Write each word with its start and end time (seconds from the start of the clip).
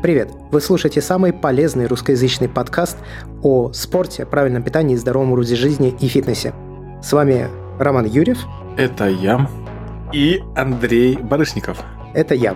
Привет! 0.00 0.30
Вы 0.52 0.60
слушаете 0.60 1.02
самый 1.02 1.32
полезный 1.32 1.88
русскоязычный 1.88 2.48
подкаст 2.48 2.96
о 3.42 3.72
спорте, 3.72 4.24
правильном 4.26 4.62
питании, 4.62 4.94
здоровом 4.94 5.32
образе 5.32 5.56
жизни 5.56 5.92
и 5.98 6.06
фитнесе. 6.06 6.54
С 7.02 7.12
вами 7.12 7.48
Роман 7.80 8.04
Юрьев. 8.04 8.38
Это 8.76 9.08
я. 9.08 9.50
И 10.12 10.40
Андрей 10.54 11.16
Барышников. 11.16 11.82
Это 12.14 12.36
я. 12.36 12.54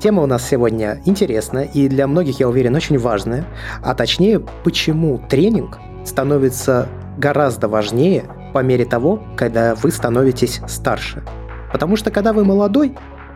Тема 0.00 0.22
у 0.22 0.26
нас 0.26 0.48
сегодня 0.48 1.02
интересная 1.04 1.64
и 1.64 1.88
для 1.88 2.06
многих, 2.06 2.38
я 2.38 2.48
уверен, 2.48 2.76
очень 2.76 2.96
важная. 2.96 3.44
А 3.82 3.96
точнее, 3.96 4.38
почему 4.62 5.20
тренинг 5.28 5.80
становится 6.04 6.88
гораздо 7.18 7.66
важнее 7.66 8.22
по 8.52 8.60
мере 8.60 8.84
того, 8.84 9.20
когда 9.36 9.74
вы 9.74 9.90
становитесь 9.90 10.60
старше. 10.68 11.24
Потому 11.72 11.96
что 11.96 12.12
когда 12.12 12.32
вы 12.32 12.44
молодой, 12.44 12.94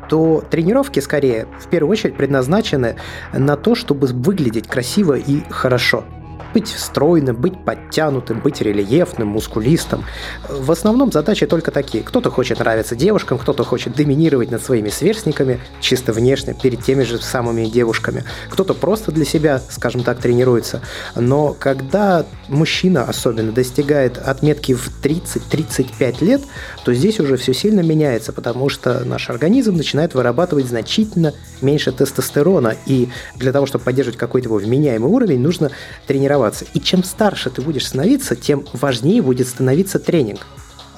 то 0.09 0.43
тренировки 0.51 1.01
скорее 1.01 1.47
в 1.61 1.69
первую 1.69 1.93
очередь 1.93 2.17
предназначены 2.17 2.97
на 3.33 3.57
то, 3.57 3.75
чтобы 3.75 4.07
выглядеть 4.09 4.67
красиво 4.67 5.15
и 5.15 5.43
хорошо– 5.51 6.05
быть 6.55 6.69
стройным, 6.69 7.37
быть 7.37 7.65
подтянутым, 7.65 8.41
быть 8.41 8.61
рельефным, 8.61 9.29
мускулистым. 9.29 10.05
В 10.49 10.71
основном 10.71 11.13
задачи 11.13 11.47
только 11.47 11.71
такие. 11.71 12.03
Кто-то 12.03 12.31
хочет 12.31 12.59
нравиться 12.59 12.97
девушкам, 12.97 13.39
кто-то 13.39 13.65
хочет 13.65 13.95
доминировать 13.95 14.51
над 14.51 14.63
своими 14.63 14.89
сверстниками, 14.89 15.61
чисто 15.81 16.13
внешне, 16.13 16.55
перед 16.55 16.83
теми 16.83 17.03
же 17.03 17.19
самыми 17.19 17.67
девушками. 17.67 18.25
Кто-то 18.51 18.75
просто 18.75 19.13
для 19.13 19.25
себя, 19.25 19.61
скажем 19.71 20.03
так, 20.03 20.19
тренируется. 20.21 20.81
Но 21.15 21.55
когда 21.59 22.25
мужчина 22.49 23.05
особенно 23.05 23.53
достигает 23.53 24.19
отметки 24.19 24.75
в 24.75 24.89
30-35 25.03 26.25
лет, 26.25 26.43
то 26.85 26.95
здесь 26.95 27.21
уже 27.21 27.37
все 27.37 27.53
сильно 27.53 27.81
меняется, 27.81 28.33
потому 28.33 28.69
что 28.69 29.05
наш 29.05 29.31
организм 29.31 29.77
начинает 29.77 30.15
вырабатывать 30.15 30.67
значительно 30.67 31.35
меньше 31.61 31.93
тестостерона. 31.93 32.75
И 32.87 33.09
для 33.37 33.53
того, 33.53 33.67
чтобы 33.67 33.85
поддерживать 33.85 34.19
какой-то 34.19 34.49
его 34.49 34.57
вменяемый 34.57 35.11
уровень, 35.11 35.41
нужно 35.41 35.71
тренироваться 36.07 36.38
тренироваться. 36.39 36.65
И 36.75 36.81
чем 36.81 37.05
старше 37.05 37.51
ты 37.51 37.63
будешь 37.63 37.87
становиться, 37.87 38.37
тем 38.37 38.65
важнее 38.73 39.23
будет 39.23 39.49
становиться 39.49 39.99
тренинг. 39.99 40.47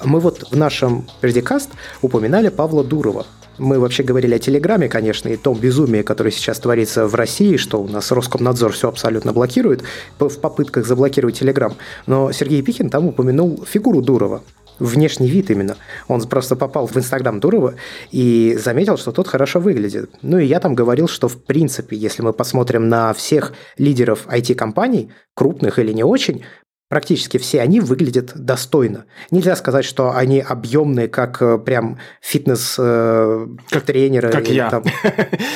Мы 0.03 0.19
вот 0.19 0.47
в 0.51 0.55
нашем 0.55 1.07
предикаст 1.21 1.69
упоминали 2.01 2.49
Павла 2.49 2.83
Дурова. 2.83 3.25
Мы 3.57 3.79
вообще 3.79 4.01
говорили 4.01 4.35
о 4.35 4.39
Телеграме, 4.39 4.87
конечно, 4.87 5.29
и 5.29 5.37
том 5.37 5.59
безумии, 5.59 6.01
которое 6.01 6.31
сейчас 6.31 6.59
творится 6.59 7.05
в 7.05 7.13
России, 7.15 7.57
что 7.57 7.81
у 7.81 7.87
нас 7.87 8.11
Роскомнадзор 8.11 8.71
все 8.71 8.87
абсолютно 8.87 9.33
блокирует 9.33 9.83
в 10.17 10.39
попытках 10.39 10.87
заблокировать 10.87 11.39
Телеграм. 11.39 11.73
Но 12.07 12.31
Сергей 12.31 12.61
Пихин 12.63 12.89
там 12.89 13.07
упомянул 13.07 13.63
фигуру 13.67 14.01
Дурова 14.01 14.41
внешний 14.81 15.29
вид 15.29 15.49
именно. 15.51 15.77
Он 16.07 16.21
просто 16.27 16.55
попал 16.55 16.87
в 16.87 16.97
Инстаграм 16.97 17.39
Дурова 17.39 17.75
и 18.11 18.57
заметил, 18.59 18.97
что 18.97 19.11
тот 19.11 19.27
хорошо 19.27 19.59
выглядит. 19.59 20.09
Ну 20.21 20.39
и 20.39 20.45
я 20.45 20.59
там 20.59 20.75
говорил, 20.75 21.07
что 21.07 21.27
в 21.27 21.43
принципе, 21.43 21.95
если 21.95 22.23
мы 22.23 22.33
посмотрим 22.33 22.89
на 22.89 23.13
всех 23.13 23.53
лидеров 23.77 24.27
IT-компаний, 24.27 25.11
крупных 25.33 25.79
или 25.79 25.93
не 25.93 26.03
очень, 26.03 26.43
практически 26.91 27.37
все 27.37 27.61
они 27.61 27.79
выглядят 27.79 28.33
достойно. 28.35 29.05
Нельзя 29.31 29.55
сказать, 29.55 29.85
что 29.85 30.13
они 30.13 30.41
объемные, 30.41 31.07
как 31.07 31.41
э, 31.41 31.57
прям 31.57 31.99
фитнес-тренеры. 32.19 34.27
Э, 34.27 34.31
как, 34.31 34.49
я. 34.49 34.69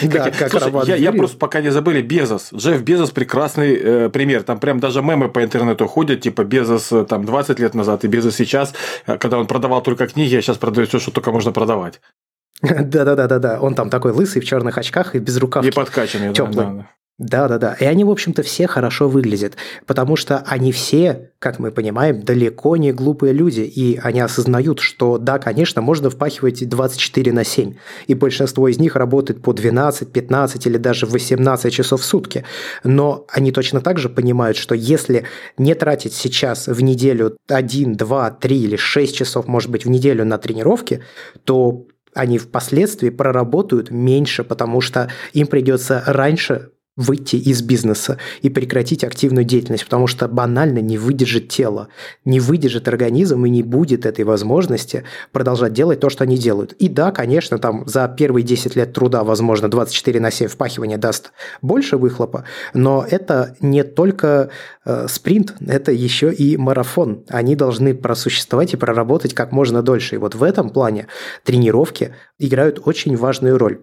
Да, 0.01 0.31
как 0.31 0.49
Слушай, 0.49 1.01
я 1.01 1.11
просто 1.11 1.37
пока 1.37 1.59
не 1.59 1.71
забыли 1.71 2.01
Безос. 2.01 2.53
Джефф 2.53 2.81
Безос 2.83 3.11
прекрасный 3.11 3.75
э, 3.75 4.09
пример. 4.09 4.43
Там 4.43 4.61
прям 4.61 4.79
даже 4.79 5.01
мемы 5.01 5.27
по 5.27 5.43
интернету 5.43 5.87
ходят, 5.87 6.21
типа 6.21 6.45
Безос 6.45 6.93
там 7.09 7.25
20 7.25 7.59
лет 7.59 7.73
назад 7.73 8.05
и 8.05 8.07
Безос 8.07 8.35
сейчас, 8.35 8.73
когда 9.05 9.37
он 9.37 9.45
продавал 9.45 9.83
только 9.83 10.07
книги, 10.07 10.37
а 10.37 10.41
сейчас 10.41 10.57
продает 10.57 10.87
все, 10.87 10.99
что 10.99 11.11
только 11.11 11.33
можно 11.33 11.51
продавать. 11.51 11.99
Да-да-да-да-да. 12.61 13.59
Он 13.59 13.75
там 13.75 13.89
такой 13.89 14.13
лысый 14.13 14.41
в 14.41 14.45
черных 14.45 14.77
очках 14.77 15.15
и 15.15 15.19
без 15.19 15.35
рукавки. 15.35 15.67
И 15.67 15.71
подкачанный. 15.71 16.33
Теплый. 16.33 16.55
Да, 16.55 16.71
да. 16.71 16.87
Да-да-да. 17.17 17.77
И 17.79 17.85
они, 17.85 18.03
в 18.03 18.09
общем-то, 18.09 18.43
все 18.43 18.67
хорошо 18.67 19.07
выглядят, 19.07 19.55
потому 19.85 20.17
что 20.17 20.43
они 20.47 20.73
все, 20.73 21.31
как 21.39 21.59
мы 21.59 21.71
понимаем, 21.71 22.21
далеко 22.21 22.75
не 22.75 22.91
глупые 22.91 23.31
люди, 23.31 23.61
и 23.61 23.97
они 24.03 24.19
осознают, 24.19 24.81
что 24.81 25.17
да, 25.17 25.39
конечно, 25.39 25.81
можно 25.81 26.09
впахивать 26.09 26.67
24 26.67 27.31
на 27.31 27.45
7, 27.45 27.75
и 28.07 28.13
большинство 28.15 28.67
из 28.67 28.79
них 28.79 28.97
работает 28.97 29.41
по 29.41 29.53
12, 29.53 30.11
15 30.11 30.67
или 30.67 30.75
даже 30.75 31.05
18 31.05 31.73
часов 31.73 32.01
в 32.01 32.05
сутки. 32.05 32.43
Но 32.83 33.25
они 33.29 33.53
точно 33.53 33.79
так 33.79 33.97
же 33.97 34.09
понимают, 34.09 34.57
что 34.57 34.75
если 34.75 35.23
не 35.57 35.73
тратить 35.73 36.13
сейчас 36.13 36.67
в 36.67 36.81
неделю 36.81 37.37
1, 37.47 37.95
2, 37.95 38.31
3 38.31 38.57
или 38.57 38.75
6 38.75 39.15
часов, 39.15 39.47
может 39.47 39.71
быть, 39.71 39.85
в 39.85 39.89
неделю 39.89 40.25
на 40.25 40.37
тренировки, 40.37 41.01
то 41.45 41.85
они 42.13 42.39
впоследствии 42.39 43.09
проработают 43.09 43.91
меньше, 43.91 44.43
потому 44.43 44.81
что 44.81 45.09
им 45.33 45.47
придется 45.47 46.03
раньше 46.05 46.71
выйти 46.97 47.35
из 47.35 47.61
бизнеса 47.61 48.17
и 48.41 48.49
прекратить 48.49 49.03
активную 49.03 49.43
деятельность, 49.43 49.83
потому 49.83 50.07
что 50.07 50.27
банально 50.27 50.79
не 50.79 50.97
выдержит 50.97 51.49
тело, 51.49 51.89
не 52.23 52.39
выдержит 52.39 52.87
организм 52.87 53.45
и 53.45 53.49
не 53.49 53.63
будет 53.63 54.05
этой 54.05 54.23
возможности 54.23 55.03
продолжать 55.31 55.73
делать 55.73 55.99
то, 55.99 56.09
что 56.09 56.23
они 56.23 56.37
делают. 56.37 56.71
И 56.73 56.87
да, 56.87 57.11
конечно, 57.11 57.57
там 57.59 57.85
за 57.85 58.07
первые 58.07 58.43
10 58.43 58.75
лет 58.77 58.93
труда, 58.93 59.23
возможно, 59.23 59.69
24 59.69 60.19
на 60.19 60.31
7 60.31 60.47
впахивания 60.47 60.97
даст 60.97 61.33
больше 61.61 61.97
выхлопа, 61.97 62.45
но 62.73 63.05
это 63.09 63.57
не 63.59 63.83
только 63.83 64.49
э, 64.85 65.07
спринт, 65.09 65.53
это 65.67 65.91
еще 65.91 66.33
и 66.33 66.55
марафон. 66.55 67.25
Они 67.27 67.55
должны 67.55 67.93
просуществовать 67.93 68.73
и 68.73 68.77
проработать 68.77 69.33
как 69.33 69.51
можно 69.51 69.81
дольше. 69.81 70.15
И 70.15 70.17
вот 70.17 70.35
в 70.35 70.43
этом 70.43 70.69
плане 70.69 71.07
тренировки 71.43 72.13
играют 72.39 72.79
очень 72.85 73.17
важную 73.17 73.57
роль. 73.57 73.79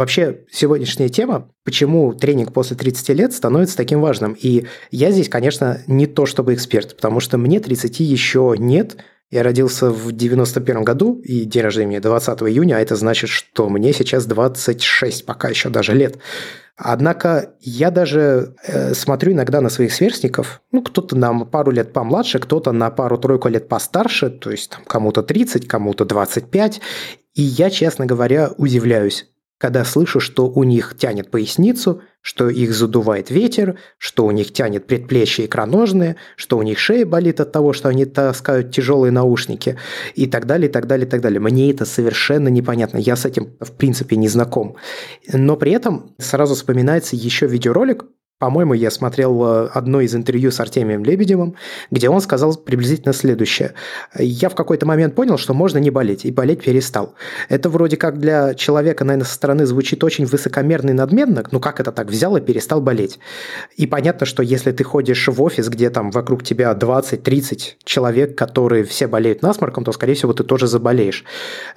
Вообще, 0.00 0.46
сегодняшняя 0.50 1.10
тема, 1.10 1.50
почему 1.62 2.14
тренинг 2.14 2.54
после 2.54 2.74
30 2.74 3.10
лет 3.10 3.34
становится 3.34 3.76
таким 3.76 4.00
важным. 4.00 4.32
И 4.32 4.64
я 4.90 5.10
здесь, 5.10 5.28
конечно, 5.28 5.82
не 5.86 6.06
то 6.06 6.24
чтобы 6.24 6.54
эксперт, 6.54 6.96
потому 6.96 7.20
что 7.20 7.36
мне 7.36 7.60
30 7.60 8.00
еще 8.00 8.54
нет. 8.56 8.96
Я 9.30 9.42
родился 9.42 9.90
в 9.90 10.12
91 10.12 10.84
году, 10.84 11.20
и 11.22 11.44
день 11.44 11.62
рождения 11.64 12.00
20 12.00 12.40
июня, 12.44 12.76
а 12.76 12.80
это 12.80 12.96
значит, 12.96 13.28
что 13.28 13.68
мне 13.68 13.92
сейчас 13.92 14.24
26, 14.24 15.26
пока 15.26 15.50
еще 15.50 15.68
даже 15.68 15.92
лет. 15.92 16.16
Однако 16.78 17.52
я 17.60 17.90
даже 17.90 18.54
э, 18.66 18.94
смотрю 18.94 19.32
иногда 19.32 19.60
на 19.60 19.68
своих 19.68 19.92
сверстников, 19.92 20.62
ну, 20.72 20.80
кто-то 20.80 21.14
на 21.14 21.44
пару 21.44 21.72
лет 21.72 21.92
помладше, 21.92 22.38
кто-то 22.38 22.72
на 22.72 22.90
пару-тройку 22.90 23.48
лет 23.48 23.68
постарше, 23.68 24.30
то 24.30 24.50
есть 24.50 24.70
там 24.70 24.80
кому-то 24.86 25.22
30, 25.22 25.68
кому-то 25.68 26.06
25, 26.06 26.80
и 27.34 27.42
я, 27.42 27.68
честно 27.68 28.06
говоря, 28.06 28.50
удивляюсь 28.56 29.26
когда 29.60 29.84
слышу, 29.84 30.20
что 30.20 30.48
у 30.48 30.64
них 30.64 30.96
тянет 30.96 31.30
поясницу, 31.30 32.00
что 32.22 32.48
их 32.48 32.72
задувает 32.72 33.30
ветер, 33.30 33.78
что 33.98 34.24
у 34.24 34.30
них 34.30 34.54
тянет 34.54 34.86
предплечья 34.86 35.44
икроножные, 35.44 36.16
что 36.36 36.56
у 36.56 36.62
них 36.62 36.78
шея 36.78 37.04
болит 37.04 37.40
от 37.40 37.52
того, 37.52 37.74
что 37.74 37.90
они 37.90 38.06
таскают 38.06 38.70
тяжелые 38.70 39.12
наушники 39.12 39.76
и 40.14 40.26
так 40.26 40.46
далее, 40.46 40.70
и 40.70 40.72
так 40.72 40.86
далее, 40.86 41.06
и 41.06 41.10
так 41.10 41.20
далее. 41.20 41.40
Мне 41.40 41.70
это 41.70 41.84
совершенно 41.84 42.48
непонятно. 42.48 42.96
Я 42.96 43.16
с 43.16 43.26
этим, 43.26 43.54
в 43.60 43.72
принципе, 43.72 44.16
не 44.16 44.28
знаком. 44.28 44.76
Но 45.30 45.56
при 45.56 45.72
этом 45.72 46.14
сразу 46.18 46.54
вспоминается 46.54 47.14
еще 47.14 47.46
видеоролик, 47.46 48.06
по-моему, 48.40 48.72
я 48.72 48.90
смотрел 48.90 49.44
э, 49.44 49.68
одно 49.74 50.00
из 50.00 50.14
интервью 50.14 50.50
с 50.50 50.58
Артемием 50.60 51.04
Лебедевым, 51.04 51.56
где 51.90 52.08
он 52.08 52.22
сказал 52.22 52.56
приблизительно 52.56 53.12
следующее. 53.12 53.74
Я 54.18 54.48
в 54.48 54.54
какой-то 54.54 54.86
момент 54.86 55.14
понял, 55.14 55.36
что 55.36 55.52
можно 55.52 55.76
не 55.76 55.90
болеть, 55.90 56.24
и 56.24 56.32
болеть 56.32 56.64
перестал. 56.64 57.14
Это 57.50 57.68
вроде 57.68 57.98
как 57.98 58.18
для 58.18 58.54
человека, 58.54 59.04
наверное, 59.04 59.26
со 59.26 59.34
стороны 59.34 59.66
звучит 59.66 60.02
очень 60.02 60.24
высокомерно 60.24 60.88
и 60.88 60.94
надменно, 60.94 61.44
ну 61.50 61.60
как 61.60 61.80
это 61.80 61.92
так, 61.92 62.08
взял 62.08 62.34
и 62.34 62.40
перестал 62.40 62.80
болеть. 62.80 63.18
И 63.76 63.86
понятно, 63.86 64.24
что 64.24 64.42
если 64.42 64.72
ты 64.72 64.84
ходишь 64.84 65.28
в 65.28 65.42
офис, 65.42 65.68
где 65.68 65.90
там 65.90 66.10
вокруг 66.10 66.42
тебя 66.42 66.72
20-30 66.72 67.74
человек, 67.84 68.38
которые 68.38 68.84
все 68.84 69.06
болеют 69.06 69.42
насморком, 69.42 69.84
то, 69.84 69.92
скорее 69.92 70.14
всего, 70.14 70.32
ты 70.32 70.44
тоже 70.44 70.66
заболеешь. 70.66 71.26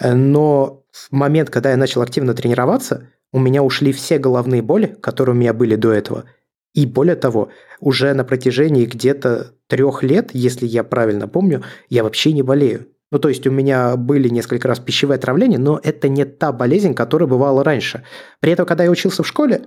Но 0.02 0.86
в 0.94 1.12
момент, 1.12 1.50
когда 1.50 1.72
я 1.72 1.78
начал 1.78 2.02
активно 2.02 2.34
тренироваться, 2.34 3.10
у 3.34 3.40
меня 3.40 3.64
ушли 3.64 3.92
все 3.92 4.18
головные 4.18 4.62
боли, 4.62 4.96
которые 5.02 5.36
у 5.36 5.38
меня 5.38 5.54
были 5.54 5.76
до 5.76 5.92
этого– 5.92 6.24
и 6.74 6.86
более 6.86 7.16
того, 7.16 7.50
уже 7.80 8.14
на 8.14 8.24
протяжении 8.24 8.86
где-то 8.86 9.54
трех 9.68 10.04
лет, 10.04 10.32
если 10.34 10.66
я 10.66 10.84
правильно 10.84 11.28
помню, 11.28 11.64
я 11.90 12.04
вообще 12.04 12.34
не 12.34 12.42
болею. 12.42 12.88
Ну, 13.12 13.20
то 13.20 13.30
есть 13.30 13.46
у 13.46 13.52
меня 13.52 13.96
были 13.96 14.28
несколько 14.28 14.68
раз 14.68 14.80
пищевые 14.80 15.18
отравления, 15.18 15.60
но 15.60 15.80
это 15.84 16.10
не 16.10 16.26
та 16.26 16.52
болезнь, 16.52 16.96
которая 16.96 17.30
бывала 17.30 17.64
раньше. 17.64 18.04
При 18.40 18.52
этом, 18.52 18.66
когда 18.66 18.86
я 18.86 18.90
учился 18.90 19.22
в 19.22 19.28
школе, 19.28 19.66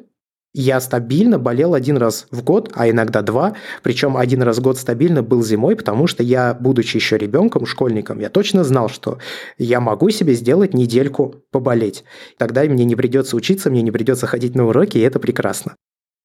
я 0.53 0.81
стабильно 0.81 1.39
болел 1.39 1.75
один 1.75 1.97
раз 1.97 2.27
в 2.31 2.43
год, 2.43 2.73
а 2.75 2.89
иногда 2.91 3.23
два. 3.23 3.55
Причем 3.83 4.17
один 4.17 4.43
раз 4.43 4.59
в 4.59 4.63
год 4.63 4.79
стабильно 4.79 5.23
был 5.23 5.45
зимой, 5.45 5.77
потому 5.77 6.07
что 6.07 6.23
я, 6.23 6.55
будучи 6.55 6.97
еще 6.97 7.19
ребенком, 7.19 7.67
школьником, 7.67 8.19
я 8.21 8.31
точно 8.31 8.65
знал, 8.65 8.89
что 8.89 9.19
я 9.59 9.81
могу 9.81 10.11
себе 10.11 10.35
сделать 10.35 10.75
недельку 10.75 11.45
поболеть. 11.53 12.05
Тогда 12.39 12.65
мне 12.65 12.85
не 12.85 12.97
придется 12.97 13.37
учиться, 13.37 13.71
мне 13.71 13.83
не 13.83 13.93
придется 13.93 14.27
ходить 14.27 14.55
на 14.57 14.67
уроки, 14.67 14.99
и 14.99 15.03
это 15.03 15.21
прекрасно. 15.21 15.77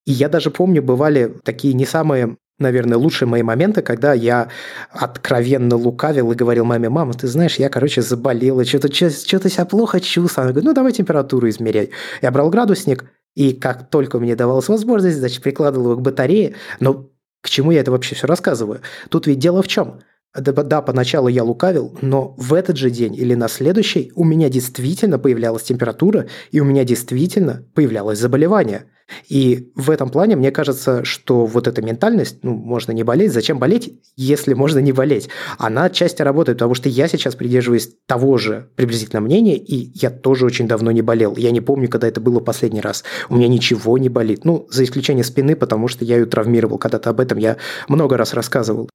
И 0.05 0.11
я 0.11 0.29
даже 0.29 0.51
помню, 0.51 0.81
бывали 0.81 1.35
такие 1.43 1.73
не 1.73 1.85
самые 1.85 2.37
наверное, 2.61 2.97
лучшие 2.97 3.27
мои 3.27 3.43
моменты, 3.43 3.81
когда 3.81 4.13
я 4.13 4.49
откровенно 4.91 5.75
лукавил 5.75 6.31
и 6.31 6.35
говорил 6.35 6.63
маме, 6.63 6.89
мама, 6.89 7.13
ты 7.13 7.27
знаешь, 7.27 7.55
я, 7.55 7.69
короче, 7.69 8.01
заболела, 8.01 8.63
что-то 8.63 8.93
что 8.93 9.49
себя 9.49 9.65
плохо 9.65 9.99
чувствую. 9.99 10.43
Она 10.43 10.51
говорит, 10.51 10.67
ну, 10.67 10.73
давай 10.73 10.91
температуру 10.93 11.49
измеряй. 11.49 11.89
Я 12.21 12.31
брал 12.31 12.49
градусник, 12.49 13.05
И 13.35 13.53
как 13.53 13.89
только 13.89 14.19
мне 14.19 14.35
давалась 14.35 14.69
возможность, 14.69 15.17
значит, 15.17 15.41
прикладывал 15.41 15.91
его 15.91 15.95
к 15.95 16.01
батарее. 16.01 16.53
Но 16.79 17.09
к 17.41 17.49
чему 17.49 17.71
я 17.71 17.81
это 17.81 17.91
вообще 17.91 18.15
все 18.15 18.27
рассказываю? 18.27 18.81
Тут 19.09 19.27
ведь 19.27 19.39
дело 19.39 19.63
в 19.63 19.67
чем? 19.67 20.01
Да, 20.33 20.53
да, 20.53 20.81
поначалу 20.81 21.27
я 21.27 21.43
лукавил, 21.43 21.97
но 22.01 22.35
в 22.37 22.53
этот 22.53 22.77
же 22.77 22.89
день 22.89 23.13
или 23.15 23.33
на 23.33 23.49
следующий 23.49 24.13
у 24.15 24.23
меня 24.23 24.47
действительно 24.47 25.19
появлялась 25.19 25.63
температура, 25.63 26.27
и 26.51 26.61
у 26.61 26.63
меня 26.63 26.85
действительно 26.85 27.65
появлялось 27.73 28.19
заболевание. 28.19 28.85
И 29.29 29.71
в 29.75 29.89
этом 29.89 30.09
плане 30.09 30.35
мне 30.35 30.51
кажется, 30.51 31.03
что 31.03 31.45
вот 31.45 31.67
эта 31.67 31.81
ментальность, 31.81 32.37
ну, 32.43 32.53
можно 32.53 32.91
не 32.91 33.03
болеть, 33.03 33.31
зачем 33.31 33.59
болеть, 33.59 33.99
если 34.15 34.53
можно 34.53 34.79
не 34.79 34.91
болеть? 34.91 35.29
Она 35.57 35.85
отчасти 35.85 36.21
работает, 36.21 36.57
потому 36.59 36.73
что 36.73 36.89
я 36.89 37.07
сейчас 37.07 37.35
придерживаюсь 37.35 37.91
того 38.05 38.37
же 38.37 38.69
приблизительно 38.75 39.21
мнения, 39.21 39.57
и 39.57 39.91
я 39.95 40.09
тоже 40.09 40.45
очень 40.45 40.67
давно 40.67 40.91
не 40.91 41.01
болел. 41.01 41.35
Я 41.37 41.51
не 41.51 41.61
помню, 41.61 41.89
когда 41.89 42.07
это 42.07 42.21
было 42.21 42.39
последний 42.39 42.81
раз. 42.81 43.03
У 43.29 43.35
меня 43.35 43.47
ничего 43.47 43.97
не 43.97 44.09
болит. 44.09 44.45
Ну, 44.45 44.67
за 44.69 44.83
исключением 44.83 45.25
спины, 45.25 45.55
потому 45.55 45.87
что 45.87 46.05
я 46.05 46.17
ее 46.17 46.25
травмировал. 46.25 46.77
Когда-то 46.77 47.09
об 47.09 47.19
этом 47.19 47.37
я 47.37 47.57
много 47.87 48.17
раз 48.17 48.33
рассказывал. 48.33 48.89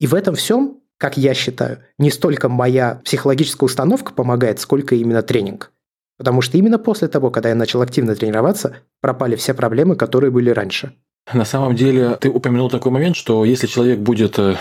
И 0.00 0.06
в 0.06 0.14
этом 0.14 0.34
всем, 0.34 0.80
как 0.98 1.16
я 1.16 1.34
считаю, 1.34 1.78
не 1.98 2.10
столько 2.10 2.48
моя 2.48 3.00
психологическая 3.04 3.66
установка 3.66 4.12
помогает, 4.12 4.60
сколько 4.60 4.94
именно 4.94 5.22
тренинг. 5.22 5.70
Потому 6.24 6.40
что 6.40 6.56
именно 6.56 6.78
после 6.78 7.08
того, 7.08 7.30
когда 7.30 7.50
я 7.50 7.54
начал 7.54 7.82
активно 7.82 8.14
тренироваться, 8.14 8.76
пропали 9.02 9.36
все 9.36 9.52
проблемы, 9.52 9.94
которые 9.94 10.30
были 10.30 10.48
раньше. 10.48 10.94
На 11.34 11.44
самом 11.44 11.76
деле, 11.76 12.16
ты 12.18 12.30
упомянул 12.30 12.70
такой 12.70 12.92
момент, 12.92 13.14
что 13.14 13.44
если 13.44 13.66
человек 13.66 13.98
будет 13.98 14.38
э, 14.38 14.54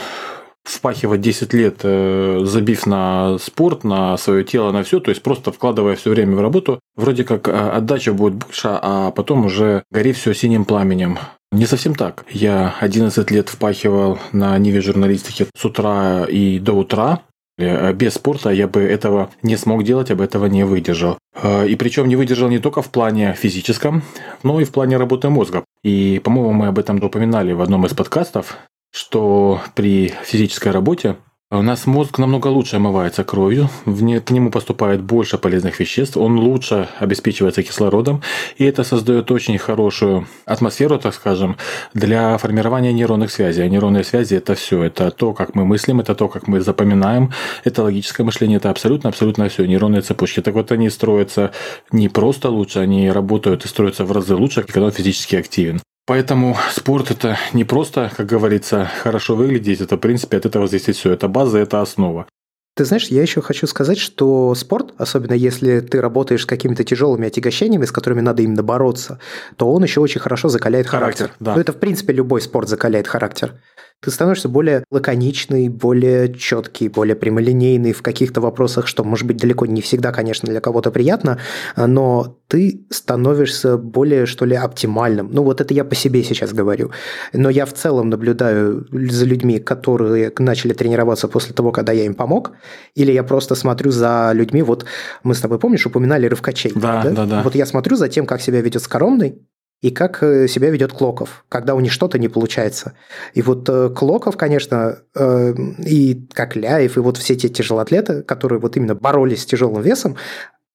впахивать 0.65 1.21
10 1.21 1.53
лет, 1.53 1.77
э, 1.83 2.41
забив 2.43 2.85
на 2.85 3.37
спорт, 3.37 3.85
на 3.85 4.17
свое 4.17 4.43
тело, 4.43 4.73
на 4.73 4.83
все, 4.83 4.99
то 4.99 5.09
есть 5.09 5.23
просто 5.23 5.53
вкладывая 5.53 5.95
все 5.95 6.09
время 6.09 6.35
в 6.35 6.41
работу, 6.41 6.81
вроде 6.97 7.23
как 7.23 7.47
э, 7.47 7.51
отдача 7.51 8.11
будет 8.11 8.33
больше, 8.33 8.67
а 8.69 9.11
потом 9.11 9.45
уже 9.45 9.83
гори 9.89 10.11
все 10.11 10.33
синим 10.33 10.65
пламенем. 10.65 11.17
Не 11.53 11.65
совсем 11.65 11.95
так. 11.95 12.25
Я 12.29 12.75
11 12.81 13.31
лет 13.31 13.47
впахивал 13.47 14.19
на 14.33 14.57
Ниве 14.57 14.81
журналистики 14.81 15.47
с 15.55 15.63
утра 15.63 16.25
и 16.25 16.59
до 16.59 16.73
утра. 16.73 17.21
Э, 17.57 17.93
без 17.93 18.15
спорта 18.15 18.49
я 18.49 18.67
бы 18.67 18.81
этого 18.81 19.29
не 19.41 19.57
смог 19.57 19.83
делать, 19.83 20.11
бы 20.11 20.23
этого 20.23 20.45
не 20.47 20.63
выдержал. 20.63 21.17
Э, 21.35 21.67
и 21.67 21.75
причем 21.75 22.07
не 22.07 22.15
выдержал 22.15 22.49
не 22.49 22.59
только 22.59 22.81
в 22.81 22.89
плане 22.89 23.33
физическом, 23.33 24.03
но 24.43 24.59
и 24.59 24.63
в 24.63 24.71
плане 24.71 24.97
работы 24.97 25.29
мозга. 25.29 25.63
И, 25.83 26.19
по-моему, 26.23 26.53
мы 26.53 26.67
об 26.67 26.79
этом 26.79 27.03
упоминали 27.03 27.53
в 27.53 27.61
одном 27.61 27.85
из 27.85 27.93
подкастов, 27.93 28.57
что 28.91 29.61
при 29.75 30.13
физической 30.23 30.69
работе 30.69 31.17
у 31.59 31.61
нас 31.61 31.85
мозг 31.85 32.17
намного 32.17 32.47
лучше 32.47 32.77
омывается 32.77 33.23
кровью, 33.23 33.69
к 33.85 34.31
нему 34.31 34.49
поступает 34.49 35.01
больше 35.01 35.37
полезных 35.37 35.79
веществ, 35.79 36.17
он 36.17 36.39
лучше 36.39 36.89
обеспечивается 36.99 37.61
кислородом, 37.61 38.21
и 38.57 38.65
это 38.65 38.83
создает 38.83 39.29
очень 39.29 39.57
хорошую 39.57 40.27
атмосферу, 40.45 40.97
так 40.97 41.13
скажем, 41.13 41.57
для 41.93 42.37
формирования 42.37 42.91
нейронных 42.91 43.31
связей. 43.31 43.61
А 43.61 43.67
нейронные 43.67 44.03
связи– 44.03 44.35
это 44.37 44.55
все, 44.55 44.83
это 44.83 45.11
то, 45.11 45.33
как 45.33 45.53
мы 45.53 45.63
мыслим, 45.63 45.99
это 45.99 46.15
то, 46.15 46.27
как 46.27 46.47
мы 46.47 46.59
запоминаем, 46.59 47.31
это 47.63 47.83
логическое 47.83 48.23
мышление, 48.23 48.57
это 48.57 48.71
абсолютно-абсолютно 48.71 49.47
все, 49.49 49.65
нейронные 49.65 50.01
цепочки. 50.01 50.41
Так 50.41 50.55
вот, 50.55 50.71
они 50.71 50.89
строятся 50.89 51.51
не 51.91 52.09
просто 52.09 52.49
лучше, 52.49 52.79
они 52.79 53.11
работают 53.11 53.65
и 53.65 53.67
строятся 53.67 54.05
в 54.05 54.11
разы 54.11 54.35
лучше, 54.35 54.63
когда 54.63 54.85
он 54.85 54.91
физически 54.91 55.35
активен. 55.35 55.81
Поэтому 56.05 56.57
спорт 56.71 57.11
это 57.11 57.37
не 57.53 57.63
просто, 57.63 58.11
как 58.15 58.25
говорится, 58.25 58.89
хорошо 59.01 59.35
выглядеть, 59.35 59.79
это 59.79 59.95
в 59.95 59.99
принципе 59.99 60.37
от 60.37 60.45
этого 60.45 60.67
зависит 60.67 60.95
все. 60.97 61.11
Это 61.11 61.27
база, 61.27 61.59
это 61.59 61.81
основа. 61.81 62.27
Ты 62.75 62.85
знаешь, 62.85 63.07
я 63.09 63.21
еще 63.21 63.41
хочу 63.41 63.67
сказать, 63.67 63.99
что 63.99 64.55
спорт, 64.55 64.95
особенно 64.97 65.33
если 65.33 65.79
ты 65.79 66.01
работаешь 66.01 66.41
с 66.41 66.45
какими-то 66.47 66.83
тяжелыми 66.83 67.27
отягощениями, 67.27 67.85
с 67.85 67.91
которыми 67.91 68.21
надо 68.21 68.41
именно 68.41 68.63
бороться, 68.63 69.19
то 69.57 69.71
он 69.71 69.83
еще 69.83 70.01
очень 70.01 70.19
хорошо 70.19 70.49
закаляет 70.49 70.87
характер. 70.87 71.27
характер 71.27 71.37
да. 71.39 71.55
Ну, 71.55 71.61
это, 71.61 71.71
в 71.71 71.77
принципе, 71.77 72.13
любой 72.13 72.41
спорт 72.41 72.67
закаляет 72.67 73.07
характер 73.07 73.53
ты 74.01 74.11
становишься 74.11 74.49
более 74.49 74.83
лаконичный, 74.91 75.69
более 75.69 76.33
четкий, 76.33 76.89
более 76.89 77.15
прямолинейный 77.15 77.93
в 77.93 78.01
каких-то 78.01 78.41
вопросах, 78.41 78.87
что, 78.87 79.03
может 79.03 79.25
быть, 79.25 79.37
далеко 79.37 79.65
не 79.65 79.81
всегда, 79.81 80.11
конечно, 80.11 80.49
для 80.49 80.59
кого-то 80.59 80.91
приятно, 80.91 81.39
но 81.77 82.37
ты 82.47 82.85
становишься 82.89 83.77
более, 83.77 84.25
что 84.25 84.45
ли, 84.45 84.55
оптимальным. 84.55 85.29
Ну, 85.31 85.43
вот 85.43 85.61
это 85.61 85.73
я 85.73 85.85
по 85.85 85.95
себе 85.95 86.23
сейчас 86.23 86.53
говорю. 86.53 86.91
Но 87.31 87.49
я 87.49 87.65
в 87.65 87.73
целом 87.73 88.09
наблюдаю 88.09 88.85
за 88.91 89.25
людьми, 89.25 89.59
которые 89.59 90.31
начали 90.37 90.73
тренироваться 90.73 91.27
после 91.27 91.53
того, 91.53 91.71
когда 91.71 91.93
я 91.93 92.05
им 92.05 92.13
помог, 92.13 92.51
или 92.95 93.11
я 93.11 93.23
просто 93.23 93.55
смотрю 93.55 93.91
за 93.91 94.31
людьми, 94.33 94.61
вот 94.61 94.85
мы 95.23 95.33
с 95.33 95.39
тобой, 95.39 95.59
помнишь, 95.59 95.85
упоминали 95.85 96.27
рывкачей? 96.27 96.73
Да, 96.75 97.03
да, 97.03 97.09
да. 97.11 97.25
да. 97.25 97.41
Вот 97.41 97.55
я 97.55 97.65
смотрю 97.65 97.95
за 97.95 98.09
тем, 98.09 98.25
как 98.25 98.41
себя 98.41 98.61
ведет 98.61 98.81
Скоромный, 98.81 99.39
и 99.83 99.91
как 99.91 100.23
э, 100.23 100.47
себя 100.47 100.69
ведет 100.69 100.93
Клоков, 100.93 101.43
когда 101.49 101.75
у 101.75 101.81
них 101.81 101.91
что-то 101.91 102.17
не 102.17 102.29
получается. 102.29 102.93
И 103.33 103.41
вот 103.41 103.67
э, 103.67 103.89
Клоков, 103.89 104.37
конечно, 104.37 104.99
э, 105.13 105.53
и 105.85 106.25
как 106.31 106.55
Ляев, 106.55 106.95
и 106.95 107.01
вот 107.01 107.17
все 107.17 107.35
те 107.35 107.49
тяжелоатлеты, 107.49 108.23
которые 108.23 108.59
вот 108.59 108.77
именно 108.77 108.95
боролись 108.95 109.41
с 109.41 109.45
тяжелым 109.45 109.81
весом, 109.81 110.15